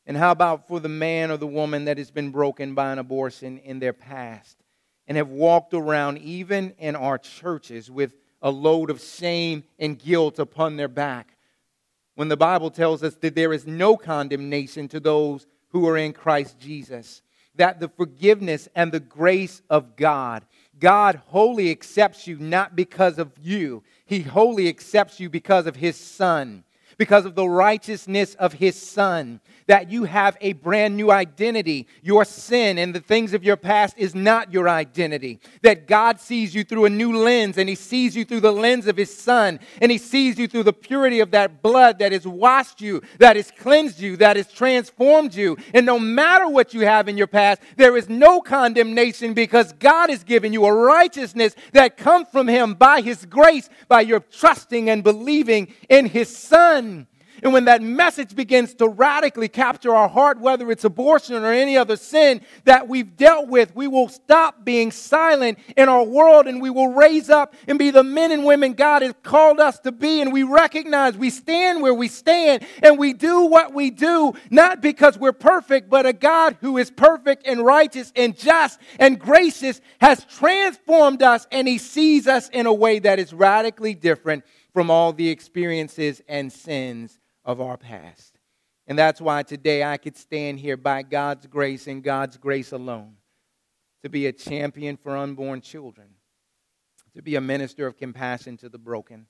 And 0.07 0.15
how 0.15 0.31
about 0.31 0.69
for 0.69 0.79
the 0.79 0.89
man 0.89 1.31
or 1.31 1.37
the 1.37 1.45
woman 1.45 1.85
that 1.85 1.97
has 1.97 2.09
been 2.09 2.31
broken 2.31 2.73
by 2.73 2.93
an 2.93 2.97
abortion 2.97 3.57
in 3.57 3.79
their 3.79 3.91
past 3.91 4.57
and 5.05 5.17
have 5.17 5.27
walked 5.27 5.73
around, 5.73 6.19
even 6.19 6.73
in 6.79 6.95
our 6.95 7.17
churches, 7.17 7.91
with 7.91 8.15
a 8.41 8.49
load 8.49 8.89
of 8.89 9.01
shame 9.01 9.65
and 9.77 9.99
guilt 9.99 10.39
upon 10.39 10.77
their 10.77 10.87
back? 10.87 11.35
When 12.15 12.29
the 12.29 12.37
Bible 12.37 12.71
tells 12.71 13.03
us 13.03 13.15
that 13.15 13.35
there 13.35 13.51
is 13.51 13.67
no 13.67 13.97
condemnation 13.97 14.87
to 14.87 15.01
those 15.01 15.45
who 15.69 15.85
are 15.87 15.97
in 15.97 16.13
Christ 16.13 16.57
Jesus, 16.57 17.21
that 17.55 17.81
the 17.81 17.89
forgiveness 17.89 18.69
and 18.75 18.93
the 18.93 19.01
grace 19.01 19.61
of 19.69 19.97
God, 19.97 20.45
God 20.79 21.21
wholly 21.27 21.69
accepts 21.69 22.27
you 22.27 22.37
not 22.37 22.77
because 22.77 23.19
of 23.19 23.33
you, 23.41 23.83
He 24.05 24.21
wholly 24.21 24.69
accepts 24.69 25.19
you 25.19 25.29
because 25.29 25.65
of 25.65 25.75
His 25.75 25.97
Son 25.97 26.63
because 26.97 27.25
of 27.25 27.35
the 27.35 27.47
righteousness 27.47 28.33
of 28.35 28.53
his 28.53 28.81
son, 28.81 29.39
that 29.67 29.91
you 29.91 30.05
have 30.05 30.37
a 30.41 30.53
brand 30.53 30.97
new 30.97 31.11
identity. 31.11 31.87
Your 32.01 32.25
sin 32.25 32.77
and 32.77 32.93
the 32.93 32.99
things 32.99 33.33
of 33.33 33.43
your 33.43 33.57
past 33.57 33.95
is 33.97 34.15
not 34.15 34.51
your 34.51 34.67
identity. 34.67 35.39
That 35.61 35.87
God 35.87 36.19
sees 36.19 36.55
you 36.55 36.63
through 36.63 36.85
a 36.85 36.89
new 36.89 37.17
lens 37.17 37.57
and 37.57 37.69
he 37.69 37.75
sees 37.75 38.15
you 38.15 38.25
through 38.25 38.39
the 38.39 38.51
lens 38.51 38.87
of 38.87 38.97
his 38.97 39.15
son 39.15 39.59
and 39.81 39.91
he 39.91 39.97
sees 39.97 40.39
you 40.39 40.47
through 40.47 40.63
the 40.63 40.73
purity 40.73 41.19
of 41.19 41.31
that 41.31 41.61
blood 41.61 41.99
that 41.99 42.11
has 42.11 42.25
washed 42.25 42.81
you, 42.81 43.01
that 43.19 43.35
has 43.35 43.51
cleansed 43.51 43.99
you, 43.99 44.17
that 44.17 44.37
has 44.37 44.51
transformed 44.51 45.35
you. 45.35 45.57
And 45.73 45.85
no 45.85 45.99
matter 45.99 46.47
what 46.47 46.73
you 46.73 46.81
have 46.81 47.07
in 47.07 47.17
your 47.17 47.27
past, 47.27 47.61
there 47.75 47.97
is 47.97 48.09
no 48.09 48.41
condemnation 48.41 49.33
because 49.33 49.73
God 49.73 50.09
has 50.09 50.23
given 50.23 50.53
you 50.53 50.65
a 50.65 50.73
righteousness 50.73 51.55
that 51.73 51.97
comes 51.97 52.27
from 52.29 52.47
him 52.47 52.73
by 52.73 53.01
his 53.01 53.25
grace, 53.25 53.69
by 53.87 54.01
your 54.01 54.21
trusting 54.21 54.89
and 54.89 55.03
believing 55.03 55.73
in 55.89 56.07
his 56.07 56.35
son. 56.35 56.86
And 57.43 57.53
when 57.53 57.65
that 57.65 57.81
message 57.81 58.35
begins 58.35 58.73
to 58.75 58.87
radically 58.87 59.47
capture 59.47 59.95
our 59.95 60.09
heart, 60.09 60.39
whether 60.39 60.71
it's 60.71 60.83
abortion 60.83 61.35
or 61.35 61.51
any 61.51 61.77
other 61.77 61.95
sin 61.95 62.41
that 62.63 62.87
we've 62.87 63.15
dealt 63.15 63.47
with, 63.47 63.75
we 63.75 63.87
will 63.87 64.09
stop 64.09 64.65
being 64.65 64.91
silent 64.91 65.59
in 65.75 65.87
our 65.87 66.03
world 66.03 66.47
and 66.47 66.61
we 66.61 66.69
will 66.69 66.93
raise 66.93 67.29
up 67.29 67.53
and 67.67 67.77
be 67.77 67.91
the 67.91 68.03
men 68.03 68.31
and 68.31 68.43
women 68.43 68.73
God 68.73 69.03
has 69.03 69.13
called 69.21 69.59
us 69.59 69.79
to 69.79 69.91
be. 69.91 70.21
And 70.21 70.33
we 70.33 70.43
recognize 70.43 71.15
we 71.15 71.29
stand 71.29 71.81
where 71.81 71.93
we 71.93 72.07
stand 72.07 72.65
and 72.81 72.97
we 72.97 73.13
do 73.13 73.41
what 73.41 73.73
we 73.73 73.91
do, 73.91 74.33
not 74.49 74.81
because 74.81 75.17
we're 75.17 75.31
perfect, 75.31 75.89
but 75.89 76.05
a 76.05 76.13
God 76.13 76.57
who 76.61 76.77
is 76.77 76.89
perfect 76.89 77.45
and 77.45 77.63
righteous 77.63 78.11
and 78.15 78.35
just 78.35 78.79
and 78.99 79.19
gracious 79.19 79.79
has 80.01 80.25
transformed 80.25 81.21
us 81.21 81.45
and 81.51 81.67
he 81.67 81.77
sees 81.77 82.27
us 82.27 82.49
in 82.49 82.65
a 82.65 82.73
way 82.73 82.99
that 82.99 83.19
is 83.19 83.31
radically 83.33 83.93
different 83.93 84.43
from 84.73 84.89
all 84.89 85.13
the 85.13 85.29
experiences 85.29 86.21
and 86.27 86.51
sins 86.51 87.19
of 87.47 87.61
our 87.61 87.77
past. 87.77 88.37
And 88.85 88.99
that's 88.99 89.19
why 89.19 89.41
today 89.41 89.83
I 89.83 89.97
could 89.97 90.17
stand 90.17 90.59
here 90.59 90.77
by 90.77 91.01
God's 91.01 91.47
grace 91.47 91.87
and 91.87 92.03
God's 92.03 92.37
grace 92.37 92.73
alone 92.73 93.15
to 94.03 94.09
be 94.09 94.27
a 94.27 94.31
champion 94.31 94.97
for 94.97 95.17
unborn 95.17 95.61
children, 95.61 96.09
to 97.15 97.21
be 97.21 97.35
a 97.35 97.41
minister 97.41 97.87
of 97.87 97.97
compassion 97.97 98.57
to 98.57 98.69
the 98.69 98.77
broken, 98.77 99.25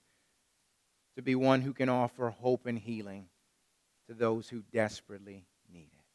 to 1.15 1.21
be 1.21 1.36
one 1.36 1.62
who 1.62 1.73
can 1.73 1.89
offer 1.89 2.30
hope 2.30 2.65
and 2.65 2.77
healing 2.77 3.27
to 4.08 4.13
those 4.13 4.49
who 4.49 4.62
desperately 4.73 5.45
need 5.71 5.89
it. 5.93 6.06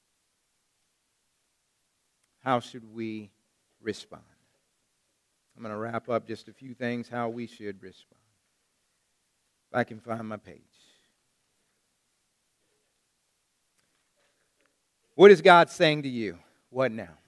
How 2.41 2.61
should 2.61 2.93
we 2.93 3.31
respond? 3.81 4.23
I'm 5.57 5.63
going 5.63 5.75
to 5.75 5.79
wrap 5.79 6.09
up 6.09 6.27
just 6.27 6.49
a 6.49 6.53
few 6.53 6.75
things 6.75 7.09
how 7.09 7.29
we 7.29 7.47
should 7.47 7.83
respond. 7.83 8.21
If 9.71 9.77
I 9.77 9.85
can 9.85 10.01
find 10.01 10.29
my 10.29 10.37
page. 10.37 10.72
What 15.15 15.31
is 15.31 15.41
God 15.41 15.71
saying 15.71 16.03
to 16.03 16.09
you? 16.09 16.39
What 16.71 16.93
now? 16.93 17.19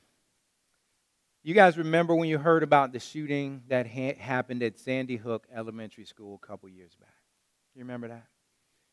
You 1.43 1.55
guys 1.55 1.77
remember 1.77 2.15
when 2.15 2.29
you 2.29 2.39
heard 2.39 2.63
about 2.63 2.93
the 2.93 2.99
shooting 2.99 3.63
that 3.69 3.87
ha- 3.87 4.17
happened 4.19 4.63
at 4.63 4.79
Sandy 4.79 5.17
Hook 5.17 5.47
Elementary 5.55 6.07
School 6.07 6.41
a 6.43 6.47
couple 6.47 6.69
years 6.71 6.95
back? 6.99 7.15
You 7.75 7.83
remember 7.83 8.09
that? 8.09 8.27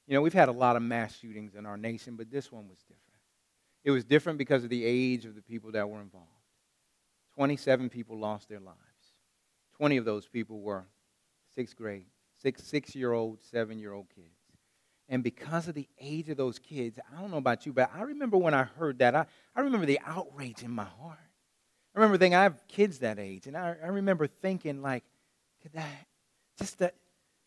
You 0.08 0.16
know, 0.16 0.22
we've 0.22 0.34
had 0.34 0.50
a 0.50 0.54
lot 0.54 0.76
of 0.76 0.82
mass 0.82 1.18
shootings 1.18 1.56
in 1.56 1.66
our 1.66 1.78
nation, 1.78 2.18
but 2.18 2.30
this 2.30 2.52
one 2.52 2.68
was 2.68 2.80
different. 2.80 3.00
It 3.86 3.92
was 3.92 4.04
different 4.04 4.38
because 4.38 4.64
of 4.64 4.70
the 4.70 4.84
age 4.84 5.26
of 5.26 5.36
the 5.36 5.42
people 5.42 5.72
that 5.72 5.90
were 5.90 6.02
involved. 6.02 6.28
27 7.36 7.90
people 7.90 8.20
lost 8.20 8.50
their 8.50 8.60
lives. 8.60 8.78
20 9.78 9.98
of 9.98 10.06
those 10.06 10.28
people 10.28 10.60
were 10.60 10.86
sixth 11.56 11.78
grade 11.78 12.06
six 12.42 12.64
six 12.64 12.96
year 12.96 13.14
old, 13.14 13.40
seven 13.44 13.80
year 13.80 13.94
old 13.94 14.08
kids. 14.14 14.41
And 15.12 15.22
because 15.24 15.68
of 15.68 15.76
the 15.76 15.90
age 16.00 16.30
of 16.30 16.38
those 16.38 16.58
kids, 16.58 16.98
I 17.12 17.20
don't 17.20 17.32
know 17.32 17.38
about 17.38 17.66
you, 17.66 17.74
but 17.74 17.92
I 17.94 18.04
remember 18.04 18.38
when 18.38 18.54
I 18.54 18.64
heard 18.64 19.00
that, 19.00 19.14
I, 19.14 19.26
I 19.54 19.60
remember 19.60 19.86
the 19.86 20.00
outrage 20.06 20.64
in 20.64 20.72
my 20.72 20.86
heart. 20.86 21.20
I 21.94 22.00
remember 22.00 22.18
thinking, 22.18 22.36
I 22.36 22.44
have 22.44 22.66
kids 22.70 23.00
that 23.00 23.20
age, 23.20 23.46
and 23.46 23.58
I, 23.58 23.76
I 23.84 23.88
remember 23.88 24.26
thinking, 24.26 24.82
like, 24.82 25.04
could 25.62 25.74
that, 25.74 26.08
just 26.58 26.80
that, 26.80 26.96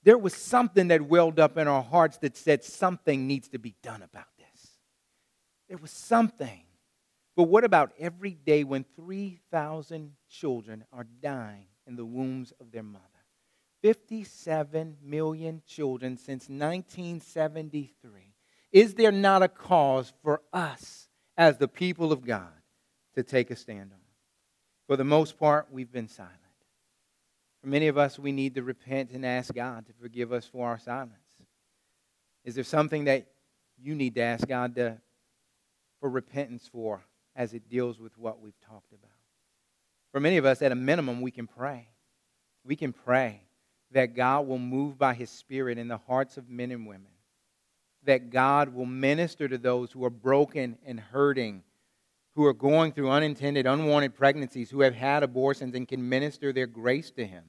there 0.02 0.18
was 0.18 0.34
something 0.34 0.88
that 0.88 1.00
welled 1.00 1.40
up 1.40 1.56
in 1.56 1.66
our 1.66 1.82
hearts 1.82 2.18
that 2.18 2.36
said 2.36 2.62
something 2.62 3.26
needs 3.26 3.48
to 3.48 3.58
be 3.58 3.74
done 3.82 4.02
about 4.02 4.28
this. 4.36 4.68
There 5.70 5.78
was 5.78 5.90
something. 5.90 6.64
But 7.34 7.44
what 7.44 7.64
about 7.64 7.92
every 7.98 8.32
day 8.32 8.64
when 8.64 8.84
3,000 8.94 10.12
children 10.28 10.84
are 10.92 11.06
dying 11.22 11.68
in 11.86 11.96
the 11.96 12.04
wombs 12.04 12.52
of 12.60 12.72
their 12.72 12.82
mother? 12.82 13.13
57 13.84 14.96
million 15.04 15.60
children 15.66 16.16
since 16.16 16.48
1973 16.48 18.32
is 18.72 18.94
there 18.94 19.12
not 19.12 19.42
a 19.42 19.48
cause 19.48 20.10
for 20.22 20.40
us 20.54 21.10
as 21.36 21.58
the 21.58 21.68
people 21.68 22.10
of 22.10 22.24
God 22.24 22.48
to 23.14 23.22
take 23.22 23.50
a 23.50 23.56
stand 23.56 23.92
on? 23.92 24.00
For 24.86 24.96
the 24.96 25.04
most 25.04 25.38
part, 25.38 25.68
we've 25.70 25.92
been 25.92 26.08
silent. 26.08 26.34
For 27.60 27.66
many 27.66 27.88
of 27.88 27.98
us, 27.98 28.18
we 28.18 28.32
need 28.32 28.54
to 28.54 28.62
repent 28.62 29.10
and 29.10 29.24
ask 29.24 29.54
God 29.54 29.86
to 29.86 29.92
forgive 29.92 30.32
us 30.32 30.46
for 30.46 30.66
our 30.66 30.78
silence. 30.78 31.12
Is 32.42 32.54
there 32.54 32.64
something 32.64 33.04
that 33.04 33.26
you 33.78 33.94
need 33.94 34.14
to 34.14 34.22
ask 34.22 34.48
God 34.48 34.76
to, 34.76 34.96
for 36.00 36.08
repentance 36.08 36.66
for 36.72 37.04
as 37.36 37.52
it 37.52 37.68
deals 37.68 38.00
with 38.00 38.16
what 38.16 38.40
we've 38.40 38.58
talked 38.66 38.94
about? 38.94 39.10
For 40.10 40.20
many 40.20 40.38
of 40.38 40.46
us, 40.46 40.62
at 40.62 40.72
a 40.72 40.74
minimum, 40.74 41.20
we 41.20 41.30
can 41.30 41.46
pray. 41.46 41.90
We 42.64 42.76
can 42.76 42.94
pray 42.94 43.42
that 43.94 44.14
God 44.14 44.46
will 44.46 44.58
move 44.58 44.98
by 44.98 45.14
His 45.14 45.30
Spirit 45.30 45.78
in 45.78 45.88
the 45.88 45.96
hearts 45.96 46.36
of 46.36 46.50
men 46.50 46.72
and 46.72 46.86
women, 46.86 47.12
that 48.02 48.28
God 48.28 48.74
will 48.74 48.86
minister 48.86 49.48
to 49.48 49.56
those 49.56 49.92
who 49.92 50.04
are 50.04 50.10
broken 50.10 50.76
and 50.84 50.98
hurting, 50.98 51.62
who 52.34 52.44
are 52.44 52.52
going 52.52 52.92
through 52.92 53.10
unintended, 53.10 53.66
unwanted 53.66 54.14
pregnancies, 54.14 54.68
who 54.68 54.80
have 54.80 54.96
had 54.96 55.22
abortions, 55.22 55.74
and 55.76 55.86
can 55.86 56.08
minister 56.08 56.52
their 56.52 56.66
grace 56.66 57.12
to 57.12 57.24
Him. 57.24 57.44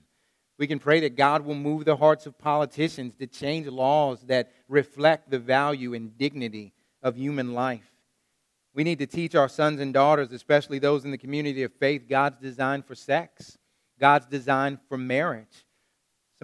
We 0.59 0.67
can 0.67 0.79
pray 0.79 0.99
that 1.01 1.17
God 1.17 1.43
will 1.43 1.55
move 1.55 1.83
the 1.83 1.97
hearts 1.97 2.27
of 2.27 2.37
politicians 2.37 3.15
to 3.15 3.27
change 3.27 3.65
laws 3.65 4.21
that 4.27 4.51
reflect 4.69 5.31
the 5.31 5.39
value 5.39 5.95
and 5.95 6.15
dignity 6.15 6.73
of 7.01 7.17
human 7.17 7.53
life. 7.53 7.91
We 8.75 8.83
need 8.83 8.99
to 8.99 9.07
teach 9.07 9.33
our 9.33 9.49
sons 9.49 9.79
and 9.79 9.93
daughters, 9.93 10.31
especially 10.31 10.77
those 10.77 11.05
in 11.05 11.11
the 11.11 11.17
community 11.17 11.63
of 11.63 11.73
faith, 11.73 12.03
God's 12.07 12.37
design 12.37 12.83
for 12.83 12.93
sex, 12.93 13.57
God's 13.99 14.27
design 14.27 14.79
for 14.87 14.97
marriage. 14.97 15.64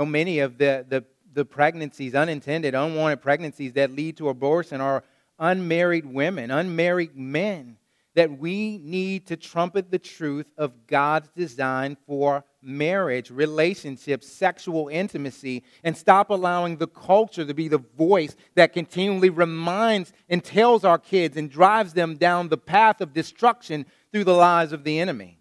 So 0.02 0.06
many 0.08 0.40
of 0.40 0.58
the, 0.58 0.84
the, 0.90 1.04
the 1.32 1.46
pregnancies, 1.46 2.16
unintended, 2.16 2.74
unwanted 2.74 3.22
pregnancies 3.22 3.74
that 3.74 3.92
lead 3.92 4.18
to 4.18 4.30
abortion 4.30 4.82
are 4.82 5.04
unmarried 5.38 6.08
women, 6.08 6.50
unmarried 6.50 7.16
men 7.16 7.78
that 8.16 8.40
we 8.40 8.80
need 8.80 9.28
to 9.28 9.38
trumpet 9.38 9.92
the 9.92 10.00
truth 10.00 10.48
of 10.58 10.88
God's 10.88 11.30
design 11.36 11.98
for 12.08 12.44
marriage, 12.64 13.30
relationships, 13.30 14.28
sexual 14.28 14.88
intimacy, 14.88 15.62
and 15.84 15.96
stop 15.96 16.32
allowing 16.32 16.78
the 16.78 16.88
culture 16.88 17.46
to 17.46 17.54
be 17.54 17.68
the 17.68 17.78
voice 17.78 18.36
that 18.56 18.74
continually 18.74 19.30
reminds 19.30 20.14
and 20.30 20.44
tells 20.44 20.84
our 20.84 20.98
kids 20.98 21.38
and 21.38 21.52
drives 21.52 21.94
them 21.94 22.18
down 22.18 22.50
the 22.50 22.58
path 22.58 23.02
of 23.02 23.14
destruction 23.14 23.86
through 24.12 24.24
the 24.24 24.34
lies 24.34 24.72
of 24.72 24.84
the 24.84 24.98
enemy. 24.98 25.41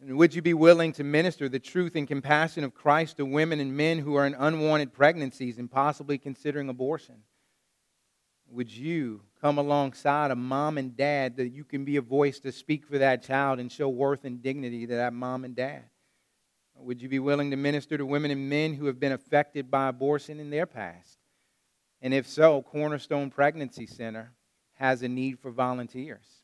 And 0.00 0.16
would 0.16 0.34
you 0.34 0.40
be 0.40 0.54
willing 0.54 0.92
to 0.94 1.04
minister 1.04 1.48
the 1.48 1.58
truth 1.58 1.94
and 1.94 2.08
compassion 2.08 2.64
of 2.64 2.74
Christ 2.74 3.18
to 3.18 3.26
women 3.26 3.60
and 3.60 3.76
men 3.76 3.98
who 3.98 4.14
are 4.14 4.26
in 4.26 4.34
unwanted 4.34 4.94
pregnancies 4.94 5.58
and 5.58 5.70
possibly 5.70 6.16
considering 6.16 6.70
abortion? 6.70 7.16
Would 8.50 8.74
you 8.74 9.20
come 9.40 9.58
alongside 9.58 10.30
a 10.30 10.36
mom 10.36 10.78
and 10.78 10.96
dad 10.96 11.36
that 11.36 11.48
you 11.48 11.64
can 11.64 11.84
be 11.84 11.96
a 11.96 12.02
voice 12.02 12.40
to 12.40 12.50
speak 12.50 12.86
for 12.86 12.98
that 12.98 13.22
child 13.22 13.60
and 13.60 13.70
show 13.70 13.88
worth 13.88 14.24
and 14.24 14.42
dignity 14.42 14.86
to 14.86 14.94
that 14.96 15.12
mom 15.12 15.44
and 15.44 15.54
dad? 15.54 15.84
Would 16.74 17.02
you 17.02 17.08
be 17.10 17.18
willing 17.18 17.50
to 17.50 17.56
minister 17.56 17.98
to 17.98 18.06
women 18.06 18.30
and 18.30 18.48
men 18.48 18.74
who 18.74 18.86
have 18.86 18.98
been 18.98 19.12
affected 19.12 19.70
by 19.70 19.88
abortion 19.88 20.40
in 20.40 20.48
their 20.48 20.66
past? 20.66 21.18
And 22.00 22.14
if 22.14 22.26
so, 22.26 22.62
Cornerstone 22.62 23.30
Pregnancy 23.30 23.86
Center 23.86 24.32
has 24.78 25.02
a 25.02 25.08
need 25.08 25.38
for 25.38 25.50
volunteers. 25.50 26.39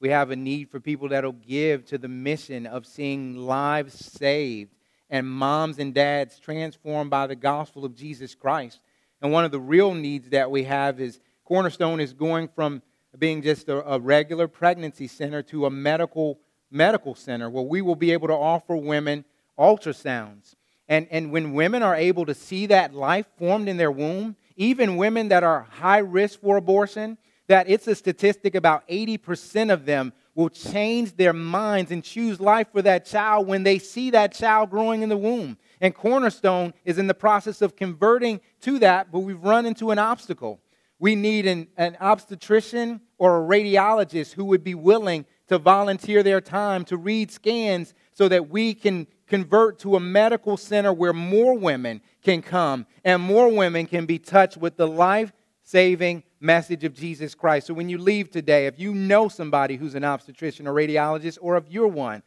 We 0.00 0.08
have 0.08 0.30
a 0.30 0.36
need 0.36 0.70
for 0.70 0.80
people 0.80 1.10
that 1.10 1.24
will 1.24 1.32
give 1.32 1.84
to 1.86 1.98
the 1.98 2.08
mission 2.08 2.66
of 2.66 2.86
seeing 2.86 3.36
lives 3.36 3.94
saved 3.94 4.74
and 5.10 5.28
moms 5.28 5.78
and 5.78 5.92
dads 5.92 6.38
transformed 6.38 7.10
by 7.10 7.26
the 7.26 7.36
gospel 7.36 7.84
of 7.84 7.94
Jesus 7.94 8.34
Christ. 8.34 8.80
And 9.20 9.30
one 9.30 9.44
of 9.44 9.50
the 9.50 9.60
real 9.60 9.92
needs 9.92 10.30
that 10.30 10.50
we 10.50 10.64
have 10.64 11.00
is 11.00 11.20
Cornerstone 11.44 12.00
is 12.00 12.12
going 12.12 12.48
from 12.48 12.80
being 13.18 13.42
just 13.42 13.68
a, 13.68 13.84
a, 13.94 13.98
regular 13.98 14.46
pregnancy 14.46 15.08
center 15.08 15.42
to 15.42 15.66
a 15.66 15.70
medical 15.70 16.38
medical 16.70 17.14
center 17.16 17.50
where 17.50 17.64
we 17.64 17.82
will 17.82 17.96
be 17.96 18.12
able 18.12 18.28
to 18.28 18.34
offer 18.34 18.76
women 18.76 19.24
ultrasounds. 19.58 20.54
And, 20.88 21.08
and 21.10 21.32
when 21.32 21.52
women 21.52 21.82
are 21.82 21.96
able 21.96 22.24
to 22.26 22.34
see 22.34 22.66
that 22.66 22.94
life 22.94 23.26
formed 23.36 23.68
in 23.68 23.76
their 23.76 23.90
womb, 23.90 24.36
even 24.56 24.96
women 24.96 25.28
that 25.28 25.42
are 25.42 25.66
high 25.70 25.98
risk 25.98 26.40
for 26.40 26.56
abortion, 26.56 27.18
that 27.50 27.68
it's 27.68 27.88
a 27.88 27.96
statistic 27.96 28.54
about 28.54 28.86
80% 28.86 29.72
of 29.72 29.84
them 29.84 30.12
will 30.36 30.48
change 30.48 31.16
their 31.16 31.32
minds 31.32 31.90
and 31.90 32.04
choose 32.04 32.38
life 32.38 32.68
for 32.70 32.80
that 32.80 33.04
child 33.04 33.48
when 33.48 33.64
they 33.64 33.80
see 33.80 34.10
that 34.10 34.32
child 34.32 34.70
growing 34.70 35.02
in 35.02 35.08
the 35.08 35.16
womb. 35.16 35.58
And 35.80 35.92
Cornerstone 35.92 36.74
is 36.84 36.96
in 36.96 37.08
the 37.08 37.12
process 37.12 37.60
of 37.60 37.74
converting 37.74 38.40
to 38.60 38.78
that, 38.78 39.10
but 39.10 39.18
we've 39.20 39.42
run 39.42 39.66
into 39.66 39.90
an 39.90 39.98
obstacle. 39.98 40.60
We 41.00 41.16
need 41.16 41.44
an, 41.44 41.66
an 41.76 41.96
obstetrician 42.00 43.00
or 43.18 43.44
a 43.44 43.48
radiologist 43.48 44.34
who 44.34 44.44
would 44.44 44.62
be 44.62 44.76
willing 44.76 45.26
to 45.48 45.58
volunteer 45.58 46.22
their 46.22 46.40
time 46.40 46.84
to 46.84 46.96
read 46.96 47.32
scans 47.32 47.94
so 48.12 48.28
that 48.28 48.48
we 48.48 48.74
can 48.74 49.08
convert 49.26 49.80
to 49.80 49.96
a 49.96 50.00
medical 50.00 50.56
center 50.56 50.92
where 50.92 51.12
more 51.12 51.58
women 51.58 52.00
can 52.22 52.42
come 52.42 52.86
and 53.02 53.20
more 53.20 53.48
women 53.52 53.86
can 53.86 54.06
be 54.06 54.20
touched 54.20 54.56
with 54.56 54.76
the 54.76 54.86
life 54.86 55.32
saving 55.64 56.22
message 56.40 56.84
of 56.84 56.94
Jesus 56.94 57.34
Christ. 57.34 57.66
So 57.66 57.74
when 57.74 57.88
you 57.88 57.98
leave 57.98 58.30
today, 58.30 58.66
if 58.66 58.78
you 58.78 58.94
know 58.94 59.28
somebody 59.28 59.76
who's 59.76 59.94
an 59.94 60.04
obstetrician 60.04 60.66
or 60.66 60.72
radiologist, 60.72 61.38
or 61.40 61.56
if 61.56 61.64
you're 61.68 61.86
one, 61.86 62.22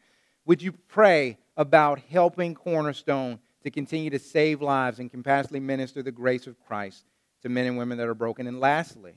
would 0.46 0.62
you 0.62 0.72
pray 0.72 1.38
about 1.58 2.00
helping 2.00 2.54
Cornerstone 2.56 3.40
to 3.64 3.72
continue 3.72 4.10
to 4.10 4.20
save 4.20 4.62
lives 4.62 5.00
and 5.00 5.10
compassionately 5.10 5.60
minister 5.60 6.04
the 6.04 6.12
grace 6.12 6.48
of 6.48 6.60
Christ 6.60 7.06
to 7.42 7.50
men 7.50 7.66
and 7.66 7.78
women 7.78 7.98
that 7.98 8.08
are 8.08 8.14
broken. 8.14 8.48
And 8.48 8.60
lastly, 8.60 9.14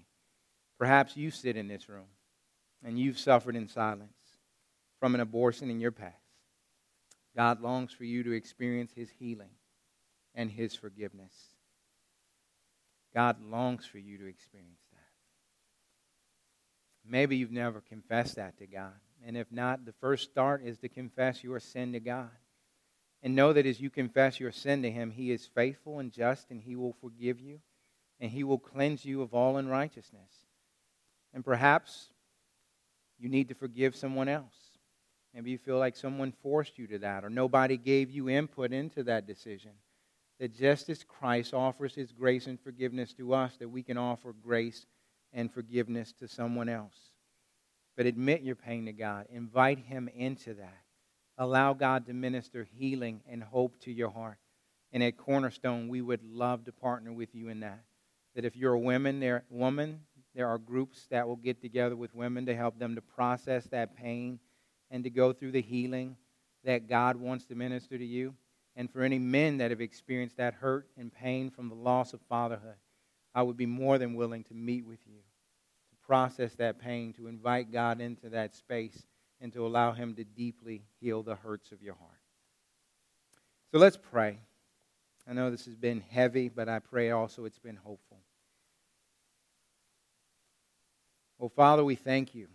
perhaps 0.79 1.17
you 1.17 1.31
sit 1.31 1.57
in 1.57 1.69
this 1.69 1.89
room 1.89 2.07
and 2.85 2.99
you've 2.99 3.19
suffered 3.19 3.57
in 3.57 3.69
silence 3.69 4.13
from 5.01 5.15
an 5.15 5.21
abortion 5.21 5.71
in 5.71 5.81
your 5.81 5.93
past. 5.93 6.15
God 7.37 7.61
longs 7.61 7.93
for 7.93 8.05
you 8.05 8.23
to 8.25 8.33
experience 8.33 8.93
his 8.95 9.11
healing 9.19 9.51
and 10.35 10.51
his 10.51 10.75
forgiveness. 10.75 11.35
God 13.15 13.43
longs 13.43 13.85
for 13.85 13.99
you 13.99 14.19
to 14.19 14.27
experience. 14.27 14.81
Maybe 17.09 17.37
you've 17.37 17.53
never 17.53 17.81
confessed 17.81 18.37
that 18.37 18.59
to 18.59 18.67
God. 18.67 18.93
And 19.25 19.37
if 19.37 19.51
not, 19.51 19.85
the 19.85 19.95
first 20.01 20.25
start 20.31 20.63
is 20.65 20.79
to 20.79 20.89
confess 20.89 21.43
your 21.43 21.61
sin 21.61 21.93
to 21.93 22.01
God. 22.01 22.31
And 23.23 23.35
know 23.35 23.53
that 23.53 23.67
as 23.67 23.81
you 23.81 23.91
confess 23.91 24.39
your 24.39 24.53
sin 24.53 24.83
to 24.83 24.91
Him, 24.91 25.11
He 25.11 25.31
is 25.31 25.47
faithful 25.47 25.99
and 25.99 26.13
just 26.13 26.51
and 26.51 26.61
He 26.61 26.77
will 26.77 26.95
forgive 27.01 27.41
you 27.41 27.61
and 28.21 28.31
he 28.31 28.45
will 28.45 28.59
cleanse 28.59 29.05
you 29.05 29.23
of 29.23 29.35
all 29.35 29.57
unrighteousness. 29.57 30.31
And 31.35 31.45
perhaps 31.45 32.09
you 33.19 33.29
need 33.29 33.49
to 33.49 33.55
forgive 33.55 33.95
someone 33.95 34.29
else. 34.29 34.55
Maybe 35.35 35.51
you 35.51 35.59
feel 35.59 35.79
like 35.79 35.97
someone 35.97 36.33
forced 36.43 36.79
you 36.79 36.87
to 36.87 36.99
that, 37.01 37.25
or 37.25 37.31
nobody 37.31 37.77
gave 37.77 38.11
you 38.11 38.31
input 38.31 38.73
into 38.73 39.03
that 39.05 39.27
decision. 39.27 39.73
That 40.41 40.55
just 40.55 40.89
as 40.89 41.05
Christ 41.05 41.53
offers 41.53 41.95
his 41.95 42.13
grace 42.13 42.47
and 42.47 42.59
forgiveness 42.61 43.13
to 43.15 43.35
us, 43.35 43.57
that 43.59 43.69
we 43.69 43.83
can 43.83 43.99
offer 43.99 44.33
grace 44.33 44.87
and 45.37 45.53
forgiveness 45.53 46.12
to 46.14 46.26
someone 46.26 46.68
else. 46.68 47.11
But 47.97 48.07
admit 48.07 48.43
your 48.43 48.57
pain 48.57 48.87
to 48.87 48.93
God, 48.93 49.26
invite 49.30 49.78
him 49.78 50.09
into 50.09 50.55
that. 50.55 50.82
Allow 51.39 51.74
God 51.74 52.07
to 52.07 52.14
minister 52.14 52.66
healing 52.78 53.20
and 53.30 53.43
hope 53.43 53.78
to 53.80 53.93
your 53.93 54.11
heart. 54.11 54.39
And 54.93 55.03
at 55.03 55.18
Cornerstone, 55.18 55.89
we 55.89 56.01
would 56.01 56.24
love 56.24 56.64
to 56.64 56.72
partner 56.72 57.12
with 57.12 57.34
you 57.34 57.49
in 57.49 57.61
that 57.61 57.84
that 58.34 58.45
if 58.45 58.55
you're 58.55 58.74
a 58.74 58.78
woman, 58.78 59.18
there, 59.18 59.45
woman, 59.49 59.99
there 60.34 60.47
are 60.47 60.59
groups 60.59 61.07
that 61.11 61.26
will 61.26 61.37
get 61.37 61.62
together 61.62 61.97
with 61.97 62.14
women 62.14 62.45
to 62.45 62.55
help 62.55 62.78
them 62.78 62.95
to 62.95 63.01
process 63.01 63.64
that 63.68 63.97
pain 63.97 64.39
and 64.91 65.03
to 65.05 65.09
go 65.11 65.32
through 65.32 65.53
the 65.53 65.62
healing 65.62 66.16
that 66.62 66.87
God 66.87 67.16
wants 67.16 67.47
to 67.47 67.55
minister 67.55 67.97
to 67.97 68.05
you. 68.05 68.34
And 68.76 68.91
for 68.91 69.01
any 69.01 69.18
men 69.18 69.57
that 69.57 69.70
have 69.70 69.80
experienced 69.80 70.37
that 70.37 70.53
hurt 70.53 70.87
and 70.99 71.11
pain 71.11 71.49
from 71.49 71.70
the 71.70 71.74
loss 71.74 72.12
of 72.12 72.20
fatherhood, 72.28 72.76
I 73.34 73.43
would 73.43 73.57
be 73.57 73.64
more 73.64 73.97
than 73.97 74.14
willing 74.14 74.45
to 74.45 74.55
meet 74.55 74.84
with 74.84 75.01
you 75.07 75.20
process 76.07 76.55
that 76.55 76.79
pain, 76.79 77.13
to 77.15 77.27
invite 77.27 77.73
God 77.73 78.01
into 78.01 78.29
that 78.31 78.55
space, 78.55 79.07
and 79.41 79.53
to 79.53 79.67
allow 79.67 79.93
Him 79.93 80.15
to 80.15 80.25
deeply 80.25 80.83
heal 81.01 81.23
the 81.23 81.35
hurts 81.35 81.73
of 81.73 81.83
your 81.83 81.95
heart. 81.95 82.21
So 83.73 83.79
let's 83.79 83.97
pray. 83.97 84.39
I 85.29 85.33
know 85.33 85.51
this 85.51 85.65
has 85.67 85.75
been 85.75 86.03
heavy, 86.09 86.49
but 86.49 86.69
I 86.69 86.79
pray 86.79 87.11
also 87.11 87.45
it's 87.45 87.59
been 87.59 87.77
hopeful. 87.77 88.19
Oh, 91.41 91.49
Father, 91.49 91.85
we 91.85 91.97
thank 91.97 92.35
you. 92.35 92.49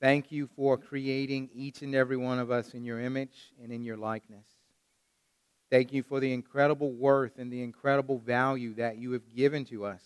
Thank 0.00 0.30
you 0.30 0.48
for 0.54 0.76
creating 0.76 1.50
each 1.54 1.82
and 1.82 1.94
every 1.94 2.16
one 2.16 2.38
of 2.38 2.50
us 2.50 2.74
in 2.74 2.84
your 2.84 3.00
image 3.00 3.52
and 3.62 3.72
in 3.72 3.82
your 3.82 3.96
likeness. 3.96 4.46
Thank 5.74 5.92
you 5.92 6.04
for 6.04 6.20
the 6.20 6.32
incredible 6.32 6.92
worth 6.92 7.36
and 7.36 7.52
the 7.52 7.60
incredible 7.60 8.18
value 8.18 8.74
that 8.74 8.96
you 8.96 9.10
have 9.10 9.34
given 9.34 9.64
to 9.64 9.84
us 9.84 10.00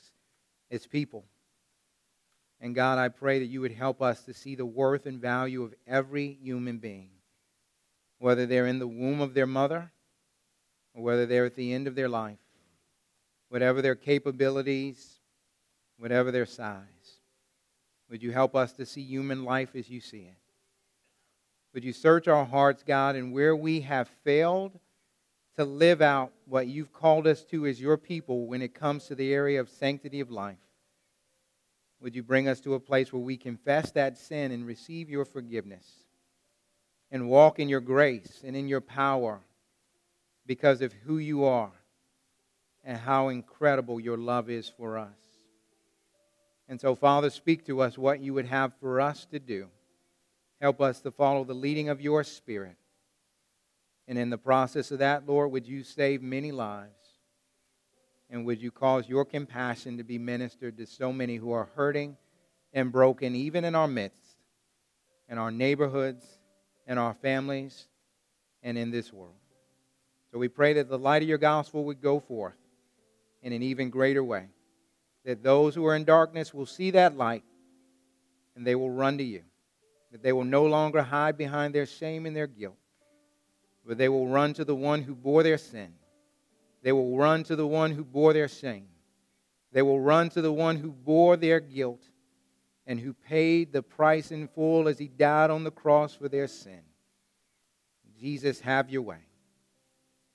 as 0.70 0.86
people. 0.86 1.26
And 2.58 2.74
God, 2.74 2.96
I 2.96 3.08
pray 3.10 3.38
that 3.40 3.50
you 3.50 3.60
would 3.60 3.72
help 3.72 4.00
us 4.00 4.22
to 4.22 4.32
see 4.32 4.54
the 4.54 4.64
worth 4.64 5.04
and 5.04 5.20
value 5.20 5.62
of 5.62 5.74
every 5.86 6.38
human 6.40 6.78
being, 6.78 7.10
whether 8.18 8.46
they're 8.46 8.66
in 8.66 8.78
the 8.78 8.88
womb 8.88 9.20
of 9.20 9.34
their 9.34 9.46
mother 9.46 9.92
or 10.94 11.02
whether 11.02 11.26
they're 11.26 11.44
at 11.44 11.54
the 11.54 11.74
end 11.74 11.86
of 11.86 11.94
their 11.94 12.08
life, 12.08 12.38
whatever 13.50 13.82
their 13.82 13.94
capabilities, 13.94 15.20
whatever 15.98 16.30
their 16.30 16.46
size. 16.46 17.20
Would 18.08 18.22
you 18.22 18.32
help 18.32 18.56
us 18.56 18.72
to 18.72 18.86
see 18.86 19.02
human 19.02 19.44
life 19.44 19.76
as 19.76 19.90
you 19.90 20.00
see 20.00 20.20
it? 20.22 20.38
Would 21.74 21.84
you 21.84 21.92
search 21.92 22.26
our 22.26 22.46
hearts, 22.46 22.82
God, 22.82 23.16
and 23.16 23.34
where 23.34 23.54
we 23.54 23.82
have 23.82 24.08
failed 24.24 24.80
to 25.58 25.64
live 25.64 26.00
out 26.00 26.30
what 26.46 26.68
you've 26.68 26.92
called 26.92 27.26
us 27.26 27.42
to 27.42 27.66
as 27.66 27.80
your 27.80 27.96
people 27.96 28.46
when 28.46 28.62
it 28.62 28.74
comes 28.74 29.06
to 29.06 29.16
the 29.16 29.34
area 29.34 29.60
of 29.60 29.68
sanctity 29.68 30.20
of 30.20 30.30
life? 30.30 30.56
Would 32.00 32.14
you 32.14 32.22
bring 32.22 32.46
us 32.46 32.60
to 32.60 32.74
a 32.74 32.80
place 32.80 33.12
where 33.12 33.20
we 33.20 33.36
confess 33.36 33.90
that 33.90 34.16
sin 34.16 34.52
and 34.52 34.64
receive 34.64 35.10
your 35.10 35.24
forgiveness 35.24 35.84
and 37.10 37.28
walk 37.28 37.58
in 37.58 37.68
your 37.68 37.80
grace 37.80 38.44
and 38.46 38.54
in 38.54 38.68
your 38.68 38.80
power 38.80 39.40
because 40.46 40.80
of 40.80 40.92
who 41.04 41.18
you 41.18 41.44
are 41.44 41.72
and 42.84 42.96
how 42.96 43.26
incredible 43.26 43.98
your 43.98 44.16
love 44.16 44.48
is 44.50 44.68
for 44.68 44.96
us? 44.96 45.18
And 46.68 46.80
so, 46.80 46.94
Father, 46.94 47.30
speak 47.30 47.66
to 47.66 47.82
us 47.82 47.98
what 47.98 48.20
you 48.20 48.32
would 48.32 48.46
have 48.46 48.74
for 48.78 49.00
us 49.00 49.26
to 49.32 49.40
do. 49.40 49.66
Help 50.60 50.80
us 50.80 51.00
to 51.00 51.10
follow 51.10 51.42
the 51.42 51.52
leading 51.52 51.88
of 51.88 52.00
your 52.00 52.22
Spirit. 52.22 52.76
And 54.08 54.18
in 54.18 54.30
the 54.30 54.38
process 54.38 54.90
of 54.90 54.98
that, 54.98 55.28
Lord, 55.28 55.52
would 55.52 55.68
you 55.68 55.84
save 55.84 56.22
many 56.22 56.50
lives? 56.50 56.90
And 58.30 58.44
would 58.44 58.60
you 58.60 58.70
cause 58.70 59.08
your 59.08 59.24
compassion 59.24 59.98
to 59.98 60.02
be 60.02 60.18
ministered 60.18 60.76
to 60.78 60.86
so 60.86 61.12
many 61.12 61.36
who 61.36 61.52
are 61.52 61.68
hurting 61.76 62.16
and 62.72 62.90
broken, 62.90 63.36
even 63.36 63.64
in 63.64 63.74
our 63.74 63.86
midst, 63.86 64.36
in 65.28 65.38
our 65.38 65.50
neighborhoods, 65.50 66.26
in 66.86 66.98
our 66.98 67.14
families, 67.14 67.86
and 68.62 68.76
in 68.76 68.90
this 68.90 69.12
world? 69.12 69.36
So 70.32 70.38
we 70.38 70.48
pray 70.48 70.72
that 70.74 70.88
the 70.88 70.98
light 70.98 71.22
of 71.22 71.28
your 71.28 71.38
gospel 71.38 71.84
would 71.84 72.02
go 72.02 72.18
forth 72.18 72.58
in 73.42 73.52
an 73.52 73.62
even 73.62 73.88
greater 73.88 74.24
way 74.24 74.48
that 75.28 75.42
those 75.42 75.74
who 75.74 75.84
are 75.84 75.94
in 75.94 76.04
darkness 76.04 76.54
will 76.54 76.64
see 76.64 76.90
that 76.92 77.14
light 77.14 77.44
and 78.56 78.66
they 78.66 78.74
will 78.74 78.90
run 78.90 79.18
to 79.18 79.24
you. 79.24 79.42
That 80.10 80.22
they 80.22 80.32
will 80.32 80.44
no 80.44 80.64
longer 80.64 81.02
hide 81.02 81.36
behind 81.36 81.74
their 81.74 81.84
shame 81.84 82.24
and 82.24 82.34
their 82.34 82.46
guilt, 82.46 82.78
but 83.88 83.96
they 83.96 84.10
will 84.10 84.28
run 84.28 84.52
to 84.52 84.66
the 84.66 84.74
one 84.74 85.00
who 85.00 85.14
bore 85.14 85.42
their 85.42 85.56
sin. 85.56 85.94
They 86.82 86.92
will 86.92 87.16
run 87.16 87.42
to 87.44 87.56
the 87.56 87.66
one 87.66 87.92
who 87.92 88.04
bore 88.04 88.34
their 88.34 88.46
shame. 88.46 88.86
They 89.72 89.80
will 89.80 89.98
run 89.98 90.28
to 90.30 90.42
the 90.42 90.52
one 90.52 90.76
who 90.76 90.92
bore 90.92 91.38
their 91.38 91.58
guilt 91.58 92.02
and 92.86 93.00
who 93.00 93.14
paid 93.14 93.72
the 93.72 93.82
price 93.82 94.30
in 94.30 94.46
full 94.48 94.88
as 94.88 94.98
he 94.98 95.08
died 95.08 95.50
on 95.50 95.64
the 95.64 95.70
cross 95.70 96.14
for 96.14 96.28
their 96.28 96.48
sin. 96.48 96.82
Jesus, 98.20 98.60
have 98.60 98.90
your 98.90 99.02
way. 99.02 99.24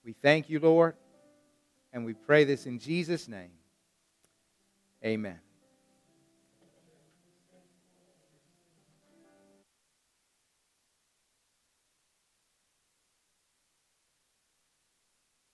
We 0.03 0.13
thank 0.13 0.49
you, 0.49 0.59
Lord, 0.59 0.95
and 1.93 2.05
we 2.05 2.15
pray 2.15 2.45
this 2.45 2.65
in 2.65 2.79
Jesus' 2.79 3.27
name. 3.27 3.51
Amen. 5.05 5.39